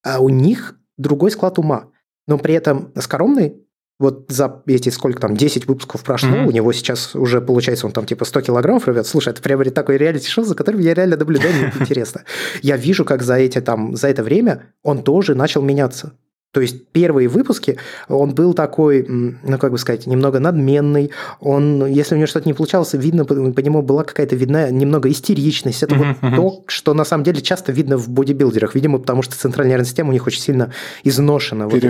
а 0.05 0.21
у 0.21 0.29
них 0.29 0.75
другой 0.99 1.31
склад 1.31 1.59
ума. 1.59 1.87
Но 2.27 2.37
при 2.37 2.53
этом 2.53 2.93
скоромный 3.01 3.57
вот 3.99 4.27
за 4.29 4.63
эти 4.67 4.91
сколько 4.91 5.21
там, 5.21 5.35
10 5.35 5.67
выпусков 5.67 6.05
прошло, 6.05 6.29
mm-hmm. 6.29 6.47
у 6.47 6.51
него 6.51 6.73
сейчас 6.75 7.17
уже, 7.17 7.41
получается, 7.41 7.87
он 7.87 7.93
там 7.93 8.05
типа 8.05 8.27
100 8.27 8.43
килограммов 8.43 8.87
рвет. 8.87 9.07
Слушай, 9.07 9.31
это 9.31 9.41
прям 9.41 9.65
такой 9.65 9.97
реалити-шоу, 9.97 10.45
за 10.45 10.55
которым 10.55 10.81
я 10.81 10.93
реально 10.93 11.17
наблюдаю, 11.17 11.55
мне 11.55 11.73
интересно. 11.81 12.25
Я 12.61 12.77
вижу, 12.77 13.07
как 13.07 13.23
за, 13.23 13.37
эти, 13.37 13.61
там, 13.63 13.97
за 13.97 14.09
это 14.09 14.23
время 14.23 14.75
он 14.83 15.03
тоже 15.03 15.35
начал 15.35 15.63
меняться. 15.63 16.13
То 16.53 16.63
есть 16.63 16.89
первые 16.93 17.29
выпуски 17.29 17.77
он 18.09 18.35
был 18.35 18.55
такой, 18.55 19.05
ну 19.07 19.59
как 19.59 19.71
бы 19.71 19.79
сказать, 19.79 20.07
немного 20.07 20.41
надменный. 20.41 21.11
Он, 21.41 21.85
если 21.87 22.15
у 22.15 22.19
него 22.19 22.27
что-то 22.27 22.49
не 22.49 22.55
получалось, 22.55 22.95
видно, 22.95 23.27
по, 23.27 23.35
по 23.35 23.61
нему 23.61 23.83
была 23.83 24.03
какая-то 24.03 24.35
видна 24.35 24.71
немного 24.71 25.11
истеричность. 25.11 25.83
Это 25.83 25.95
uh-huh, 25.95 26.17
вот 26.21 26.33
uh-huh. 26.33 26.37
то, 26.37 26.65
что 26.67 26.95
на 26.95 27.05
самом 27.05 27.25
деле 27.25 27.43
часто 27.43 27.71
видно 27.73 27.99
в 27.99 28.09
бодибилдерах. 28.09 28.75
Видимо, 28.75 28.99
потому 28.99 29.21
что 29.21 29.37
центральная 29.37 29.73
нервная 29.73 29.87
система 29.87 30.09
у 30.09 30.13
них 30.13 30.27
очень 30.27 30.41
сильно 30.41 30.73
изношена. 31.05 31.69
Вот 31.69 31.75
эти 31.75 31.87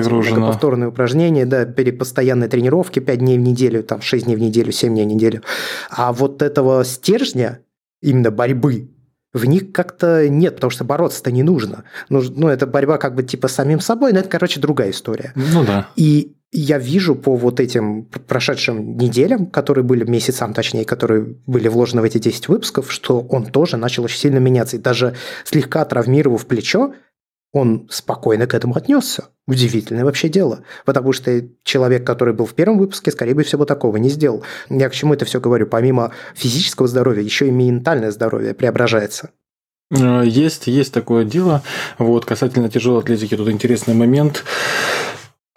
повторные 0.47 0.89
упражнения, 0.89 1.47
да, 1.47 1.65
постоянные 1.93 2.49
тренировки 2.49 2.99
5 2.99 3.19
дней 3.19 3.39
в 3.39 3.43
неделю, 3.43 3.85
там 3.85 4.03
6 4.03 4.25
дней 4.25 4.35
в 4.35 4.41
неделю, 4.41 4.73
7 4.73 4.93
дней 4.93 5.05
в 5.05 5.09
неделю. 5.09 5.43
А 5.91 6.13
вот 6.13 6.43
этого 6.43 6.85
стержня, 6.85 7.61
именно 8.03 8.33
борьбы, 8.33 8.89
в 9.33 9.45
них 9.45 9.73
как-то 9.73 10.29
нет, 10.29 10.55
потому 10.57 10.71
что 10.71 10.85
бороться-то 10.85 11.31
не 11.31 11.43
нужно. 11.43 11.85
Ну, 12.09 12.23
ну, 12.35 12.49
это 12.49 12.67
борьба 12.67 12.99
как 12.99 13.15
бы 13.15 13.23
типа 13.23 13.49
с 13.49 13.55
самим 13.55 13.81
собой, 13.81 14.13
но 14.13 14.21
это, 14.21 14.29
короче, 14.29 14.61
другая 14.61 14.91
история. 14.91 15.33
Ну 15.35 15.65
да. 15.65 15.89
И 15.97 16.35
я 16.51 16.79
вижу 16.79 17.15
по 17.15 17.37
вот 17.37 17.61
этим 17.61 18.05
прошедшим 18.05 18.97
неделям, 18.97 19.47
которые 19.47 19.85
были, 19.85 20.05
месяцам 20.05 20.55
точнее, 20.55 20.87
которые 20.87 21.37
были 21.47 21.69
вложены 21.69 22.01
в 22.01 22.05
эти 22.05 22.19
10 22.19 22.49
выпусков, 22.49 22.91
что 22.91 23.21
он 23.21 23.47
тоже 23.47 23.77
начал 23.77 24.05
очень 24.05 24.19
сильно 24.19 24.39
меняться. 24.39 24.77
И 24.77 24.81
даже 24.81 25.15
слегка 25.45 25.85
травмировав 25.85 26.47
плечо, 26.47 26.95
он 27.53 27.89
спокойно 27.91 28.47
к 28.47 28.55
этому 28.55 28.77
отнесся. 28.77 29.29
Удивительное 29.47 30.05
вообще 30.05 30.29
дело. 30.29 30.63
Потому 30.85 31.13
что 31.13 31.43
человек, 31.65 32.07
который 32.07 32.35
был 32.35 32.45
в 32.45 32.55
первом 32.55 32.79
выпуске, 32.79 33.11
скорее 33.11 33.43
всего, 33.43 33.65
такого 33.65 33.97
не 33.97 34.11
сделал. 34.11 34.45
Я 34.69 34.89
к 34.89 34.95
чему 34.95 35.15
это 35.15 35.25
все 35.25 35.41
говорю? 35.41 35.67
Помимо 35.67 36.13
физического 36.35 36.89
здоровья, 36.89 37.23
еще 37.23 37.49
и 37.49 37.51
ментальное 37.51 38.11
здоровье 38.11 38.55
преображается. 38.55 39.31
Э, 39.91 40.23
есть, 40.25 40.67
есть 40.67 40.93
такое 40.93 41.25
дело. 41.25 41.63
Вот, 41.99 42.27
касательно 42.27 42.69
тяжелой 42.69 43.01
атлетики, 43.01 43.37
тут 43.37 43.49
интересный 43.49 43.95
момент. 43.95 44.45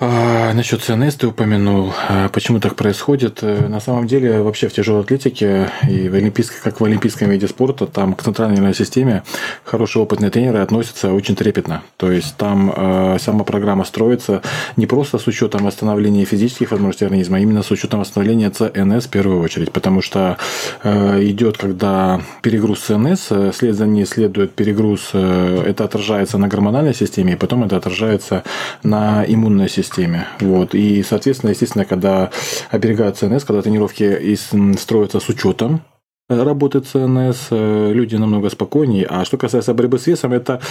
А, 0.03 0.51
насчет 0.53 0.81
ЦНС 0.81 1.13
ты 1.13 1.27
упомянул. 1.27 1.93
А, 2.09 2.27
почему 2.29 2.59
так 2.59 2.75
происходит? 2.75 3.43
Э, 3.43 3.67
на 3.67 3.79
самом 3.79 4.07
деле, 4.07 4.41
вообще 4.41 4.67
в 4.67 4.73
тяжелой 4.73 5.01
атлетике 5.01 5.69
и 5.87 6.09
в 6.09 6.15
олимпийской, 6.15 6.59
как 6.59 6.81
в 6.81 6.83
олимпийском 6.83 7.29
виде 7.29 7.47
спорта, 7.47 7.85
там 7.85 8.15
к 8.15 8.23
центральной 8.23 8.55
нервной 8.55 8.73
системе 8.73 9.21
хорошие 9.63 10.01
опытные 10.01 10.31
тренеры 10.31 10.57
относятся 10.57 11.13
очень 11.13 11.35
трепетно. 11.35 11.83
То 11.97 12.11
есть 12.11 12.35
там 12.37 12.73
э, 12.75 13.17
сама 13.19 13.43
программа 13.43 13.83
строится 13.83 14.41
не 14.75 14.87
просто 14.87 15.19
с 15.19 15.27
учетом 15.27 15.65
восстановления 15.65 16.25
физических 16.25 16.71
возможностей 16.71 17.05
организма, 17.05 17.37
а 17.37 17.39
именно 17.39 17.61
с 17.61 17.69
учетом 17.69 17.99
восстановления 17.99 18.49
ЦНС 18.49 19.05
в 19.05 19.09
первую 19.09 19.39
очередь. 19.39 19.71
Потому 19.71 20.01
что 20.01 20.37
э, 20.81 21.23
идет, 21.25 21.59
когда 21.59 22.19
перегруз 22.41 22.79
ЦНС, 22.79 23.27
э, 23.29 23.51
след 23.53 23.75
за 23.75 23.85
ней 23.85 24.07
следует 24.07 24.55
перегруз, 24.55 25.11
э, 25.13 25.63
это 25.67 25.83
отражается 25.83 26.39
на 26.39 26.47
гормональной 26.47 26.95
системе, 26.95 27.33
и 27.33 27.35
потом 27.35 27.65
это 27.65 27.77
отражается 27.77 28.43
на 28.81 29.23
иммунной 29.27 29.69
системе 29.69 29.90
системе. 29.91 30.27
Вот. 30.39 30.73
И, 30.73 31.03
соответственно, 31.03 31.51
естественно, 31.51 31.85
когда 31.85 32.31
оберегают 32.69 33.17
ЦНС, 33.17 33.43
когда 33.43 33.61
тренировки 33.61 34.35
строятся 34.77 35.19
с 35.19 35.29
учетом 35.29 35.81
работы 36.31 36.79
ЦНС, 36.79 37.47
э, 37.51 37.91
люди 37.93 38.15
намного 38.15 38.49
спокойнее. 38.49 39.05
А 39.09 39.25
что 39.25 39.37
касается 39.37 39.73
борьбы 39.73 39.99
с 39.99 40.07
весом, 40.07 40.33
это 40.33 40.61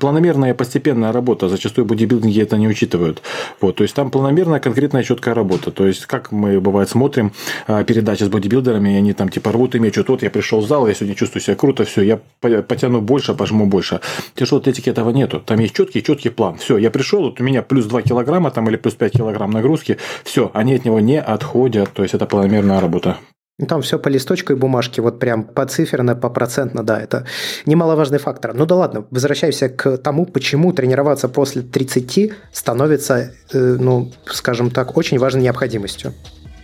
планомерная 0.00 0.54
постепенная 0.54 1.12
работа. 1.12 1.48
Зачастую 1.48 1.84
бодибилдинги 1.84 2.40
это 2.40 2.56
не 2.56 2.68
учитывают. 2.68 3.22
Вот, 3.60 3.76
то 3.76 3.82
есть 3.82 3.94
там 3.94 4.10
планомерная, 4.10 4.60
конкретная, 4.60 5.02
четкая 5.02 5.34
работа. 5.34 5.70
То 5.70 5.86
есть, 5.86 6.06
как 6.06 6.32
мы, 6.32 6.60
бывает, 6.60 6.88
смотрим 6.88 7.32
э, 7.66 7.84
передачи 7.84 8.24
с 8.24 8.28
бодибилдерами, 8.28 8.94
и 8.94 8.96
они 8.96 9.12
там 9.12 9.28
типа 9.28 9.52
рвут 9.52 9.74
и 9.74 9.78
мечут. 9.78 10.08
Вот 10.08 10.22
я 10.22 10.30
пришел 10.30 10.60
в 10.60 10.66
зал, 10.66 10.86
я 10.88 10.94
сегодня 10.94 11.14
чувствую 11.14 11.42
себя 11.42 11.56
круто, 11.56 11.84
все, 11.84 12.02
я 12.02 12.20
потяну 12.40 13.00
больше, 13.00 13.34
пожму 13.34 13.66
больше. 13.66 14.00
Тяжелой 14.34 14.60
атлетики 14.62 14.90
этого 14.90 15.10
нету. 15.10 15.40
Там 15.40 15.58
есть 15.60 15.74
четкий, 15.74 16.02
четкий 16.02 16.30
план. 16.30 16.56
Все, 16.56 16.76
я 16.78 16.90
пришел, 16.90 17.22
вот 17.22 17.40
у 17.40 17.44
меня 17.44 17.62
плюс 17.62 17.86
2 17.86 18.02
килограмма 18.02 18.50
там 18.50 18.68
или 18.68 18.76
плюс 18.76 18.94
5 18.94 19.12
килограмм 19.12 19.50
нагрузки. 19.50 19.98
Все, 20.24 20.50
они 20.54 20.74
от 20.74 20.84
него 20.84 21.00
не 21.00 21.20
отходят. 21.20 21.92
То 21.92 22.02
есть, 22.02 22.14
это 22.14 22.26
планомерная 22.26 22.80
работа. 22.80 23.18
Ну, 23.56 23.66
там 23.66 23.82
все 23.82 24.00
по 24.00 24.08
листочку 24.08 24.52
и 24.52 24.56
бумажке, 24.56 25.00
вот 25.00 25.20
прям 25.20 25.44
по 25.44 25.64
циферно, 25.64 26.16
по 26.16 26.28
процентно, 26.28 26.82
да, 26.82 27.00
это 27.00 27.24
немаловажный 27.66 28.18
фактор. 28.18 28.52
Ну 28.52 28.66
да 28.66 28.74
ладно, 28.74 29.06
возвращаемся 29.12 29.68
к 29.68 29.96
тому, 29.98 30.26
почему 30.26 30.72
тренироваться 30.72 31.28
после 31.28 31.62
30 31.62 32.32
становится, 32.50 33.32
э, 33.52 33.76
ну, 33.78 34.10
скажем 34.26 34.72
так, 34.72 34.96
очень 34.96 35.20
важной 35.20 35.42
необходимостью. 35.42 36.14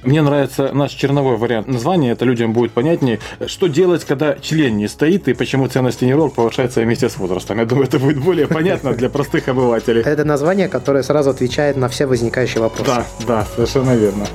Мне 0.02 0.20
нравится 0.20 0.72
наш 0.72 0.90
черновой 0.90 1.36
вариант 1.36 1.68
названия, 1.68 2.10
это 2.10 2.24
людям 2.24 2.52
будет 2.52 2.72
понятнее. 2.72 3.20
Что 3.46 3.68
делать, 3.68 4.04
когда 4.04 4.34
член 4.34 4.76
не 4.76 4.88
стоит, 4.88 5.28
и 5.28 5.34
почему 5.34 5.68
ценность 5.68 6.00
тренировок 6.00 6.34
повышается 6.34 6.80
вместе 6.80 7.08
с 7.08 7.18
возрастом. 7.18 7.58
Я 7.58 7.66
думаю, 7.66 7.86
это 7.86 8.00
будет 8.00 8.18
более 8.18 8.48
понятно 8.48 8.94
для 8.94 9.10
простых 9.10 9.46
обывателей. 9.46 10.02
Это 10.02 10.24
название, 10.24 10.68
которое 10.68 11.04
сразу 11.04 11.30
отвечает 11.30 11.76
на 11.76 11.88
все 11.88 12.06
возникающие 12.06 12.60
вопросы. 12.60 12.90
Да, 12.90 13.06
да, 13.28 13.46
совершенно 13.54 13.94
верно. 13.94 14.26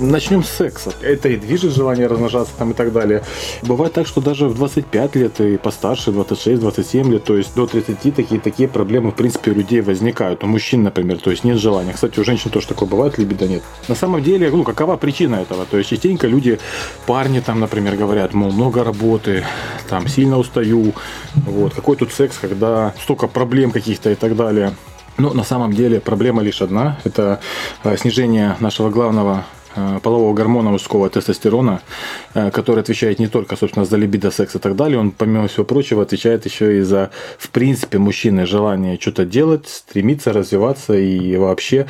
Начнем 0.00 0.42
с 0.42 0.48
секса. 0.48 0.92
Это 1.02 1.28
и 1.28 1.36
движет 1.36 1.74
желание 1.74 2.06
размножаться 2.06 2.54
там 2.58 2.70
и 2.70 2.74
так 2.74 2.90
далее. 2.90 3.22
Бывает 3.62 3.92
так, 3.92 4.06
что 4.06 4.22
даже 4.22 4.48
в 4.48 4.54
25 4.54 5.16
лет 5.16 5.40
и 5.40 5.58
постарше, 5.58 6.10
26-27 6.10 7.10
лет, 7.10 7.24
то 7.24 7.36
есть 7.36 7.54
до 7.54 7.66
30 7.66 8.14
такие, 8.14 8.40
такие 8.40 8.66
проблемы 8.66 9.10
в 9.10 9.14
принципе 9.14 9.50
у 9.50 9.54
людей 9.54 9.82
возникают. 9.82 10.42
У 10.42 10.46
мужчин, 10.46 10.82
например, 10.82 11.18
то 11.18 11.30
есть 11.30 11.44
нет 11.44 11.58
желания. 11.58 11.92
Кстати, 11.92 12.18
у 12.18 12.24
женщин 12.24 12.50
тоже 12.50 12.68
такое 12.68 12.88
бывает, 12.88 13.18
либидо 13.18 13.46
нет. 13.46 13.62
На 13.88 13.94
самом 13.94 14.22
деле, 14.22 14.50
ну, 14.50 14.64
какова 14.64 14.96
причина 14.96 15.36
этого? 15.36 15.66
То 15.66 15.76
есть 15.76 15.90
частенько 15.90 16.26
люди, 16.26 16.58
парни 17.06 17.40
там, 17.40 17.60
например, 17.60 17.96
говорят, 17.96 18.32
мол, 18.32 18.52
много 18.52 18.82
работы, 18.82 19.44
там, 19.90 20.08
сильно 20.08 20.38
устаю, 20.38 20.94
вот, 21.34 21.74
какой 21.74 21.96
тут 21.96 22.10
секс, 22.12 22.38
когда 22.38 22.94
столько 23.02 23.28
проблем 23.28 23.70
каких-то 23.70 24.10
и 24.10 24.14
так 24.14 24.34
далее. 24.34 24.72
Но 25.18 25.34
на 25.34 25.44
самом 25.44 25.74
деле 25.74 26.00
проблема 26.00 26.40
лишь 26.42 26.62
одна. 26.62 26.98
Это 27.04 27.40
э, 27.84 27.96
снижение 27.98 28.56
нашего 28.60 28.88
главного 28.88 29.44
полового 30.02 30.34
гормона 30.34 30.70
мужского 30.70 31.08
тестостерона, 31.08 31.80
э, 32.34 32.50
который 32.50 32.80
отвечает 32.80 33.18
не 33.18 33.28
только, 33.28 33.56
собственно, 33.56 33.84
за 33.84 33.96
либидо, 33.96 34.30
секс 34.30 34.56
и 34.56 34.58
так 34.58 34.76
далее, 34.76 34.98
он, 34.98 35.10
помимо 35.10 35.46
всего 35.48 35.64
прочего, 35.64 36.02
отвечает 36.02 36.44
еще 36.44 36.78
и 36.78 36.80
за, 36.82 37.10
в 37.38 37.50
принципе, 37.50 37.98
мужчины 37.98 38.46
желание 38.46 38.98
что-то 39.00 39.24
делать, 39.24 39.68
стремиться 39.68 40.32
развиваться 40.32 40.94
и 40.94 41.36
вообще 41.36 41.86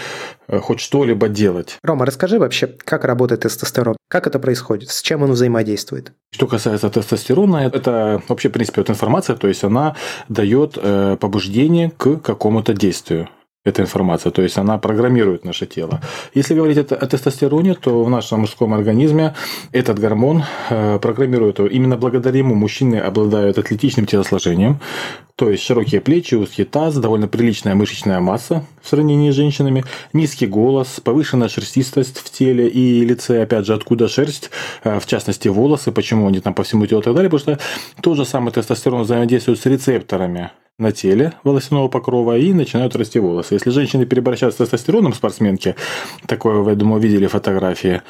э, 0.49 0.58
хоть 0.58 0.80
что-либо 0.80 1.28
делать. 1.28 1.78
Рома, 1.82 2.06
расскажи 2.06 2.38
вообще, 2.38 2.66
как 2.66 3.04
работает 3.04 3.42
тестостерон? 3.42 3.96
Как 4.08 4.26
это 4.26 4.38
происходит? 4.38 4.90
С 4.90 5.02
чем 5.02 5.22
он 5.22 5.32
взаимодействует? 5.32 6.12
Что 6.32 6.46
касается 6.46 6.90
тестостерона, 6.90 7.58
это 7.58 8.22
вообще, 8.28 8.49
в 8.49 8.52
принципе, 8.52 8.80
вот 8.80 8.90
информация, 8.90 9.37
то 9.37 9.49
есть 9.49 9.64
она 9.64 9.96
дает 10.28 10.78
побуждение 11.18 11.90
к 11.96 12.16
какому-то 12.16 12.75
действию 12.75 13.28
эта 13.62 13.83
информация, 13.83 14.33
то 14.33 14.40
есть 14.40 14.57
она 14.57 14.79
программирует 14.79 15.45
наше 15.45 15.67
тело. 15.67 16.00
Если 16.33 16.55
говорить 16.55 16.79
о 16.79 17.07
тестостероне, 17.07 17.75
то 17.75 18.05
в 18.05 18.09
нашем 18.09 18.40
мужском 18.40 18.73
организме 18.73 19.35
этот 19.73 19.99
гормон 19.99 20.45
э, 20.71 20.99
программирует, 20.99 21.61
именно 21.61 21.99
благодаря 21.99 22.38
ему 22.38 22.55
мужчины 22.55 22.97
обладают 22.97 23.59
атлетичным 23.59 24.07
телосложением, 24.07 24.81
то 25.37 25.50
есть 25.50 25.62
широкие 25.62 26.00
плечи, 26.00 26.35
узкий 26.35 26.64
таз, 26.64 26.97
довольно 26.97 27.29
приличная 27.29 27.75
мышечная 27.75 28.21
масса 28.21 28.64
в 28.83 28.88
сравнении 28.88 29.31
с 29.31 29.35
женщинами, 29.35 29.85
низкий 30.14 30.47
голос, 30.47 30.99
повышенная 31.05 31.49
шерстистость 31.49 32.19
в 32.19 32.31
теле 32.31 32.67
и 32.67 33.05
лице, 33.05 33.43
опять 33.43 33.67
же, 33.67 33.75
откуда 33.75 34.09
шерсть, 34.09 34.50
э, 34.85 34.99
в 34.99 35.07
частности 35.07 35.49
волосы, 35.49 35.93
почему 35.93 36.26
они 36.29 36.40
там 36.40 36.55
по 36.55 36.62
всему 36.62 36.87
телу 36.87 37.02
и 37.02 37.05
так 37.05 37.14
далее, 37.14 37.29
потому 37.29 37.57
что 37.57 37.64
тот 38.00 38.17
же 38.17 38.25
самый 38.25 38.52
тестостерон 38.52 39.02
взаимодействует 39.02 39.61
с 39.61 39.67
рецепторами 39.67 40.50
на 40.80 40.92
теле 40.92 41.34
волосяного 41.44 41.88
покрова 41.88 42.37
и 42.37 42.52
начинают 42.52 42.96
расти 42.96 43.18
волосы. 43.18 43.54
Если 43.54 43.70
женщины 43.70 44.06
переборщают 44.06 44.54
с 44.54 44.58
тестостероном 44.58 45.14
спортсменки, 45.14 45.76
такое, 46.26 46.56
вы, 46.56 46.70
я 46.70 46.76
думаю, 46.76 47.00
видели 47.00 47.26
фотографии, 47.26 48.02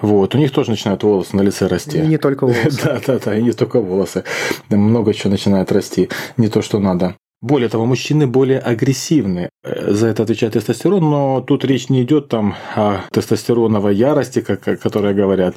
вот, 0.00 0.34
у 0.34 0.38
них 0.38 0.50
тоже 0.50 0.70
начинают 0.70 1.02
волосы 1.02 1.36
на 1.36 1.42
лице 1.42 1.66
расти. 1.66 1.98
И 1.98 2.06
не 2.06 2.18
только 2.18 2.46
волосы. 2.46 2.80
Да, 2.86 3.00
да, 3.06 3.18
да, 3.24 3.36
и 3.36 3.42
не 3.42 3.52
только 3.52 3.80
волосы. 3.80 4.24
Много 4.68 5.14
чего 5.14 5.30
начинает 5.30 5.72
расти, 5.72 6.08
не 6.36 6.48
то, 6.48 6.62
что 6.62 6.78
надо. 6.78 7.16
Более 7.42 7.68
того, 7.68 7.84
мужчины 7.84 8.26
более 8.26 8.58
агрессивны. 8.58 9.50
Э, 9.62 9.92
за 9.92 10.06
это 10.06 10.22
отвечает 10.22 10.54
тестостерон, 10.54 11.02
но 11.10 11.40
тут 11.42 11.64
речь 11.64 11.90
не 11.90 12.02
идет 12.02 12.28
там 12.28 12.54
о 12.74 13.02
тестостероновой 13.10 13.94
ярости, 13.94 14.40
как, 14.40 14.62
которые 14.62 15.14
говорят. 15.14 15.54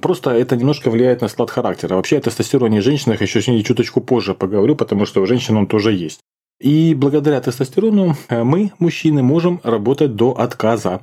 Просто 0.00 0.30
это 0.30 0.56
немножко 0.56 0.90
влияет 0.90 1.20
на 1.20 1.28
склад 1.28 1.50
характера. 1.50 1.96
Вообще 1.96 2.18
о 2.18 2.20
тестостероне 2.20 2.80
женщинах 2.80 3.20
еще 3.20 3.42
сегодня 3.42 3.64
чуточку 3.64 4.00
позже 4.00 4.34
поговорю, 4.34 4.76
потому 4.76 5.06
что 5.06 5.20
у 5.20 5.26
женщин 5.26 5.56
он 5.56 5.66
тоже 5.66 5.92
есть. 5.92 6.20
И 6.60 6.94
благодаря 6.94 7.40
тестостерону 7.40 8.14
э, 8.28 8.44
мы, 8.44 8.70
мужчины, 8.78 9.22
можем 9.22 9.60
работать 9.64 10.14
до 10.14 10.30
отказа. 10.38 11.02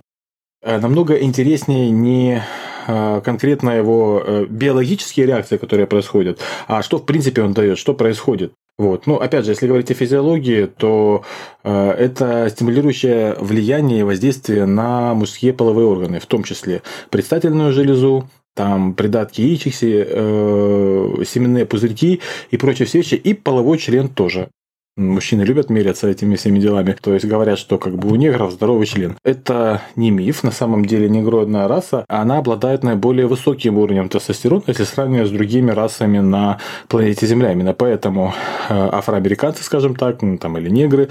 Э, 0.62 0.80
намного 0.80 1.22
интереснее 1.22 1.90
не 1.90 2.42
конкретно 2.88 3.72
его 3.72 4.24
биологические 4.48 5.26
реакции, 5.26 5.58
которые 5.58 5.88
происходят, 5.88 6.40
а 6.68 6.84
что 6.84 7.00
в 7.00 7.06
принципе 7.08 7.42
он 7.42 7.52
дает, 7.54 7.80
что 7.80 7.96
происходит. 7.96 8.54
Вот. 8.78 9.08
Ну, 9.08 9.16
опять 9.16 9.46
же, 9.46 9.52
если 9.52 9.68
говорить 9.68 9.90
о 9.92 9.94
физиологии, 9.94 10.66
то 10.66 11.24
э, 11.64 11.92
это 11.92 12.50
стимулирующее 12.50 13.36
влияние 13.40 14.02
и 14.02 14.04
воздействие 14.04 14.66
на 14.66 15.14
мужские 15.14 15.54
половые 15.54 15.88
органы, 15.88 16.20
в 16.20 16.26
том 16.26 16.44
числе 16.44 16.82
предстательную 17.10 17.72
железу, 17.72 18.30
там 18.54 18.94
придатки 18.94 19.42
яичек, 19.42 19.74
э, 19.82 21.24
семенные 21.26 21.66
пузырьки 21.66 22.22
и 22.52 22.58
прочие 22.58 22.88
вещи, 22.92 23.16
и 23.16 23.34
половой 23.34 23.78
член 23.78 24.10
тоже. 24.10 24.50
Мужчины 24.98 25.42
любят 25.42 25.70
меряться 25.70 26.08
этими 26.08 26.38
всеми 26.38 26.58
делами. 26.58 26.96
То 27.02 27.14
есть 27.14 27.26
говорят, 27.26 27.60
что 27.60 27.78
как 27.78 27.98
бы 27.98 28.10
у 28.10 28.16
негров 28.16 28.54
здоровый 28.54 28.86
член. 28.86 29.18
Это 29.26 29.82
не 29.98 30.10
миф. 30.10 30.42
На 30.42 30.52
самом 30.52 30.86
деле 30.86 31.10
негроидная 31.10 31.68
раса, 31.68 32.06
она 32.08 32.38
обладает 32.38 32.84
наиболее 32.84 33.28
высоким 33.28 33.78
уровнем 33.78 34.08
тестостерона, 34.08 34.64
если 34.68 34.86
сравнивать 34.86 35.28
с 35.28 35.32
другими 35.32 35.72
расами 35.72 36.20
на 36.20 36.60
планете 36.88 37.28
Земля. 37.28 37.52
Именно 37.52 37.74
поэтому 37.74 38.34
э, 38.70 38.74
афроамериканцы, 38.74 39.66
скажем 39.66 39.96
так, 39.96 40.22
ну, 40.22 40.38
там, 40.38 40.58
или 40.58 40.70
негры, 40.70 41.10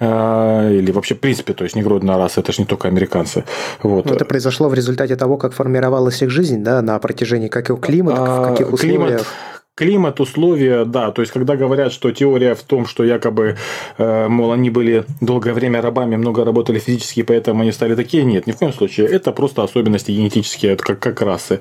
э, 0.00 0.72
или 0.72 0.90
вообще, 0.90 1.14
в 1.14 1.20
принципе, 1.20 1.52
то 1.52 1.64
есть 1.64 1.76
негроидная 1.76 2.16
раса, 2.16 2.40
это 2.40 2.52
же 2.52 2.62
не 2.62 2.66
только 2.66 2.88
американцы. 2.88 3.44
Вот. 3.82 4.06
Но 4.06 4.14
это 4.14 4.24
произошло 4.24 4.70
в 4.70 4.74
результате 4.74 5.14
того, 5.14 5.36
как 5.36 5.52
формировалась 5.52 6.22
их 6.22 6.30
жизнь, 6.30 6.64
да, 6.64 6.80
на 6.80 6.98
протяжении 6.98 7.48
каких 7.48 7.80
климат, 7.80 8.18
в 8.18 8.42
каких 8.48 8.72
условиях. 8.72 8.80
Климат, 8.80 9.26
Климат, 9.76 10.20
условия, 10.20 10.86
да. 10.86 11.10
То 11.10 11.20
есть, 11.20 11.32
когда 11.32 11.54
говорят, 11.54 11.92
что 11.92 12.10
теория 12.10 12.54
в 12.54 12.62
том, 12.62 12.86
что 12.86 13.04
якобы, 13.04 13.56
э, 13.98 14.26
мол, 14.26 14.52
они 14.52 14.70
были 14.70 15.04
долгое 15.20 15.52
время 15.52 15.82
рабами, 15.82 16.16
много 16.16 16.46
работали 16.46 16.78
физически, 16.78 17.22
поэтому 17.22 17.60
они 17.60 17.72
стали 17.72 17.94
такие, 17.94 18.24
нет, 18.24 18.46
ни 18.46 18.52
в 18.52 18.56
коем 18.56 18.72
случае. 18.72 19.06
Это 19.06 19.32
просто 19.32 19.62
особенности 19.62 20.12
генетические, 20.12 20.76
как, 20.76 20.98
как 20.98 21.20
расы. 21.20 21.60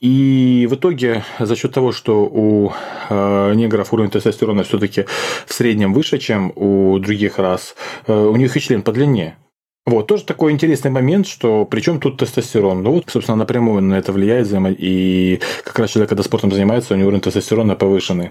И 0.00 0.66
в 0.68 0.74
итоге, 0.74 1.22
за 1.38 1.54
счет 1.54 1.72
того, 1.72 1.92
что 1.92 2.24
у 2.24 2.72
э, 3.08 3.54
негров 3.54 3.92
уровень 3.92 4.10
тестостерона 4.10 4.64
все-таки 4.64 5.04
в 5.46 5.54
среднем 5.54 5.94
выше, 5.94 6.18
чем 6.18 6.52
у 6.56 6.98
других 6.98 7.38
рас, 7.38 7.76
э, 8.08 8.12
у 8.12 8.34
них 8.34 8.56
и 8.56 8.60
член 8.60 8.82
подлиннее. 8.82 9.36
Вот, 9.86 10.06
тоже 10.06 10.24
такой 10.24 10.52
интересный 10.52 10.90
момент, 10.90 11.26
что 11.26 11.66
причем 11.66 12.00
тут 12.00 12.16
тестостерон. 12.16 12.82
Ну 12.82 12.92
вот, 12.92 13.04
собственно, 13.08 13.36
напрямую 13.36 13.82
на 13.82 13.94
это 13.94 14.12
влияет, 14.12 14.48
и 14.78 15.40
как 15.62 15.78
раз 15.78 15.90
человек, 15.90 16.08
когда 16.08 16.22
спортом 16.22 16.50
занимается, 16.52 16.94
у 16.94 16.96
него 16.96 17.08
уровень 17.08 17.20
тестостерона 17.20 17.76
повышенный. 17.76 18.30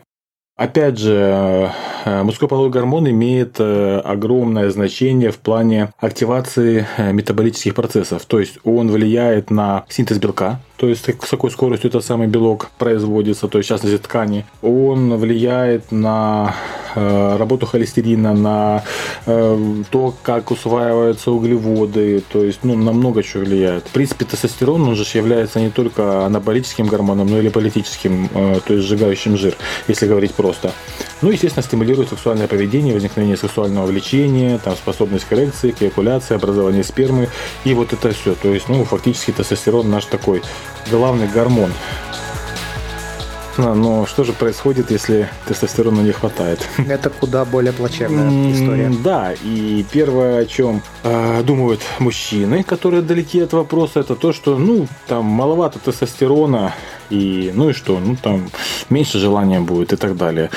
Опять 0.55 0.99
же, 0.99 1.71
э, 2.05 2.23
мужской 2.23 2.47
половой 2.47 2.69
гормон 2.69 3.09
имеет 3.09 3.55
э, 3.59 3.99
огромное 4.03 4.69
значение 4.69 5.31
в 5.31 5.39
плане 5.39 5.91
активации 5.99 6.85
э, 6.97 7.11
метаболических 7.11 7.73
процессов. 7.73 8.23
То 8.25 8.39
есть 8.39 8.59
он 8.63 8.91
влияет 8.91 9.49
на 9.49 9.85
синтез 9.89 10.19
белка, 10.19 10.59
то 10.83 10.89
есть 10.89 11.05
с 11.05 11.29
какой 11.29 11.49
скоростью 11.49 11.89
этот 11.89 12.03
самый 12.03 12.27
белок 12.27 12.69
производится, 12.77 13.47
то 13.47 13.57
есть 13.57 13.69
в 13.69 13.71
частности 13.71 13.97
ткани. 13.97 14.45
Он 14.61 15.15
влияет 15.15 15.93
на 15.93 16.53
Э, 16.95 17.37
работу 17.37 17.65
холестерина, 17.65 18.33
на 18.33 18.83
э, 19.25 19.83
то, 19.89 20.13
как 20.21 20.51
усваиваются 20.51 21.31
углеводы, 21.31 22.21
то 22.31 22.43
есть 22.43 22.59
ну, 22.63 22.75
на 22.75 22.91
много 22.91 23.23
чего 23.23 23.43
влияет. 23.43 23.87
В 23.87 23.91
принципе, 23.91 24.25
тестостерон, 24.25 24.87
он 24.87 24.95
же 24.95 25.03
является 25.17 25.59
не 25.59 25.69
только 25.69 26.25
анаболическим 26.25 26.85
гормоном, 26.85 27.27
но 27.27 27.39
и 27.39 27.41
липолитическим, 27.41 28.29
э, 28.33 28.59
то 28.65 28.73
есть 28.73 28.87
сжигающим 28.87 29.37
жир, 29.37 29.55
если 29.87 30.07
говорить 30.07 30.33
просто. 30.35 30.71
Ну, 31.21 31.31
естественно, 31.31 31.63
стимулирует 31.63 32.09
сексуальное 32.09 32.47
поведение, 32.47 32.93
возникновение 32.93 33.37
сексуального 33.37 33.87
влечения, 33.87 34.59
там, 34.59 34.75
способность 34.75 35.25
к 35.25 35.33
эрекции, 35.33 35.71
к 35.71 35.81
эякуляции, 35.81 36.35
образование 36.35 36.83
спермы 36.83 37.29
и 37.63 37.73
вот 37.73 37.93
это 37.93 38.11
все. 38.11 38.35
То 38.35 38.53
есть, 38.53 38.69
ну, 38.69 38.83
фактически 38.83 39.31
тестостерон 39.31 39.89
наш 39.89 40.05
такой 40.05 40.43
главный 40.89 41.27
гормон 41.27 41.71
Но, 43.57 44.05
что 44.05 44.23
же 44.23 44.33
происходит, 44.33 44.89
если 44.89 45.29
тестостерона 45.47 46.01
не 46.01 46.11
хватает? 46.11 46.59
Это 46.87 47.09
куда 47.09 47.45
более 47.45 47.71
плачевная 47.71 48.51
история. 48.51 48.91
Да, 49.03 49.33
и 49.43 49.85
первое, 49.91 50.39
о 50.39 50.45
чем 50.45 50.81
э, 51.03 51.43
думают 51.43 51.81
мужчины, 51.99 52.63
которые 52.63 53.03
далеки 53.03 53.39
от 53.39 53.53
вопроса, 53.53 53.99
это 53.99 54.15
то, 54.15 54.33
что, 54.33 54.57
ну, 54.57 54.87
там 55.07 55.25
маловато 55.25 55.79
тестостерона, 55.79 56.73
и, 57.09 57.51
ну 57.53 57.69
и 57.69 57.73
что, 57.73 57.99
ну 57.99 58.15
там 58.15 58.49
меньше 58.89 59.19
желания 59.19 59.59
будет 59.59 59.93
и 59.93 59.97
так 59.97 60.17
далее. 60.17 60.49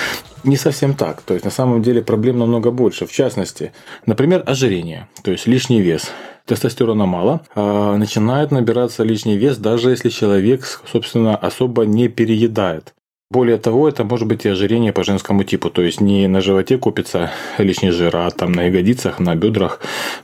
Не 0.45 0.57
совсем 0.57 0.95
так. 0.95 1.21
То 1.23 1.35
есть, 1.35 1.45
на 1.45 1.51
самом 1.51 1.83
деле 1.83 2.03
проблем 2.03 2.39
намного 2.39 2.71
больше. 2.71 3.07
В 3.07 3.13
частности, 3.13 3.73
например, 4.07 4.43
ожирение, 4.47 5.09
то 5.23 5.33
есть 5.33 5.47
лишний 5.47 5.83
вес 5.83 6.11
тестостерона 6.47 7.07
мало, 7.07 7.43
а 7.55 7.97
начинает 7.97 8.51
набираться 8.51 9.03
лишний 9.03 9.37
вес, 9.37 9.59
даже 9.59 9.91
если 9.91 10.09
человек, 10.09 10.65
собственно, 10.91 11.37
особо 11.37 11.85
не 11.85 12.09
переедает. 12.09 12.95
Более 13.29 13.57
того, 13.57 13.89
это 13.89 14.05
может 14.05 14.29
быть 14.29 14.45
и 14.45 14.49
ожирение 14.49 14.93
по 14.93 15.03
женскому 15.03 15.43
типу, 15.43 15.69
то 15.69 15.83
есть 15.83 16.01
не 16.01 16.29
на 16.29 16.41
животе 16.41 16.79
купится 16.79 17.33
лишний 17.59 17.91
жир, 17.91 18.17
а 18.17 18.31
там 18.31 18.53
на 18.53 18.63
ягодицах, 18.63 19.19
на 19.19 19.35
бедрах. 19.35 19.81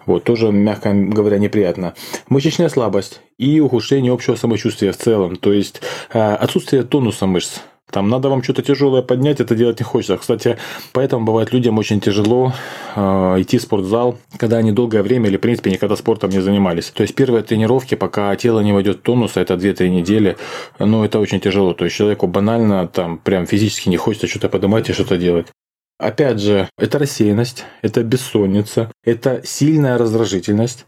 Вот, 0.06 0.22
тоже, 0.22 0.52
мягко 0.52 0.92
говоря, 0.92 1.38
неприятно. 1.38 1.94
Мышечная 2.28 2.68
слабость 2.68 3.20
и 3.38 3.58
ухудшение 3.58 4.12
общего 4.12 4.36
самочувствия 4.36 4.92
в 4.92 4.98
целом, 4.98 5.34
то 5.34 5.52
есть 5.52 5.82
э, 6.12 6.34
отсутствие 6.34 6.84
тонуса 6.84 7.26
мышц. 7.26 7.58
Там 7.90 8.08
надо 8.08 8.30
вам 8.30 8.42
что-то 8.42 8.62
тяжелое 8.62 9.02
поднять, 9.02 9.40
это 9.40 9.54
делать 9.54 9.78
не 9.78 9.84
хочется. 9.84 10.16
Кстати, 10.16 10.56
поэтому 10.92 11.26
бывает 11.26 11.52
людям 11.52 11.76
очень 11.78 12.00
тяжело 12.00 12.54
э, 12.96 13.00
идти 13.38 13.58
в 13.58 13.62
спортзал, 13.62 14.18
когда 14.38 14.56
они 14.56 14.72
долгое 14.72 15.02
время 15.02 15.28
или, 15.28 15.36
в 15.36 15.40
принципе, 15.40 15.70
никогда 15.70 15.96
спортом 15.96 16.30
не 16.30 16.40
занимались. 16.40 16.90
То 16.90 17.02
есть, 17.02 17.14
первые 17.14 17.42
тренировки, 17.42 17.94
пока 17.94 18.34
тело 18.36 18.60
не 18.60 18.72
войдет 18.72 18.98
в 18.98 19.02
тонус, 19.02 19.36
а 19.36 19.42
это 19.42 19.54
2-3 19.54 19.90
недели, 19.90 20.38
ну, 20.78 21.04
это 21.04 21.18
очень 21.18 21.40
тяжело. 21.40 21.74
То 21.74 21.84
есть, 21.84 21.96
человеку 21.96 22.26
банально 22.26 22.88
там 22.88 23.18
прям 23.18 23.46
физически 23.46 23.90
не 23.90 23.98
хочется 23.98 24.26
что-то 24.26 24.48
поднимать 24.48 24.88
и 24.88 24.94
что-то 24.94 25.18
делать. 25.18 25.48
Опять 25.98 26.40
же, 26.40 26.68
это 26.78 26.98
рассеянность, 26.98 27.64
это 27.82 28.02
бессонница, 28.02 28.90
это 29.04 29.42
сильная 29.44 29.98
раздражительность, 29.98 30.86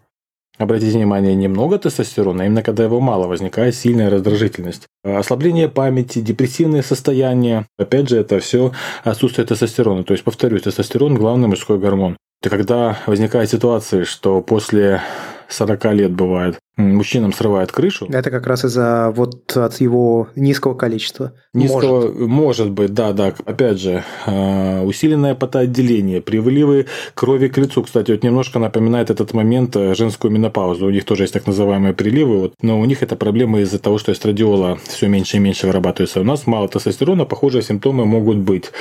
Обратите 0.57 0.97
внимание, 0.97 1.35
немного 1.35 1.79
тестостерона, 1.79 2.45
а 2.45 2.47
именно 2.47 2.63
когда 2.63 2.85
его 2.85 3.01
мало, 3.01 3.27
возникает 3.27 3.75
сильная 3.75 4.09
раздражительность. 4.09 4.87
Ослабление 5.03 5.69
памяти, 5.69 6.21
депрессивные 6.21 6.85
состояния. 6.85 7.67
Опять 7.77 8.09
же, 8.09 8.19
это 8.19 8.39
все 8.39 8.73
отсутствие 9.03 9.47
тестостерона. 9.47 10.05
То 10.05 10.13
есть, 10.13 10.23
повторюсь, 10.23 10.63
тестостерон– 10.63 11.15
главный 11.17 11.49
мужской 11.49 11.79
гормон. 11.79 12.17
Это 12.41 12.51
когда 12.51 12.99
возникает 13.07 13.51
ситуация, 13.51 14.05
что 14.05 14.43
после 14.43 15.01
40 15.49 15.85
лет 15.93 16.13
бывает, 16.13 16.59
мужчинам 16.77 17.33
срывает 17.33 17.73
крышу. 17.73 18.07
Это 18.11 18.31
как 18.31 18.47
раз 18.47 18.65
из-за 18.65 19.13
вот 19.15 19.57
от 19.57 19.81
его 19.81 20.29
низкого 20.35 20.75
количества. 20.75 21.33
Низкого, 21.53 22.13
может, 22.13 22.19
может 22.19 22.71
быть, 22.71 22.95
да, 22.95 23.13
да. 23.13 23.33
Опять 23.45 23.81
же, 23.81 24.05
э, 24.27 24.83
усиленное 24.83 25.35
потоотделение, 25.35 26.21
привливы 26.21 26.87
крови 27.15 27.49
к 27.49 27.59
лицу. 27.59 27.83
Кстати, 27.83 28.11
вот 28.11 28.23
немножко 28.23 28.59
напоминает 28.59 29.11
этот 29.11 29.35
момент 29.35 29.77
э, 29.77 29.95
женскую 29.95 30.33
менопаузу. 30.33 30.87
У 30.87 30.91
них 30.91 31.05
тоже 31.05 31.25
есть 31.25 31.35
так 31.35 31.47
называемые 31.47 31.95
приливы, 31.95 32.39
вот, 32.39 32.55
но 32.63 32.81
у 32.81 32.85
них 32.85 33.03
это 33.03 33.17
проблема 33.17 33.61
из-за 33.61 33.79
того, 33.79 33.99
что 33.99 34.13
эстрадиола 34.13 34.79
все 34.85 35.07
меньше 35.09 35.37
и 35.37 35.41
меньше 35.41 35.67
вырабатывается. 35.67 36.21
У 36.21 36.25
нас 36.25 36.47
мало 36.47 36.69
тестостерона, 36.69 37.25
похожие 37.25 37.63
симптомы 37.63 38.05
могут 38.05 38.39
быть. 38.39 38.73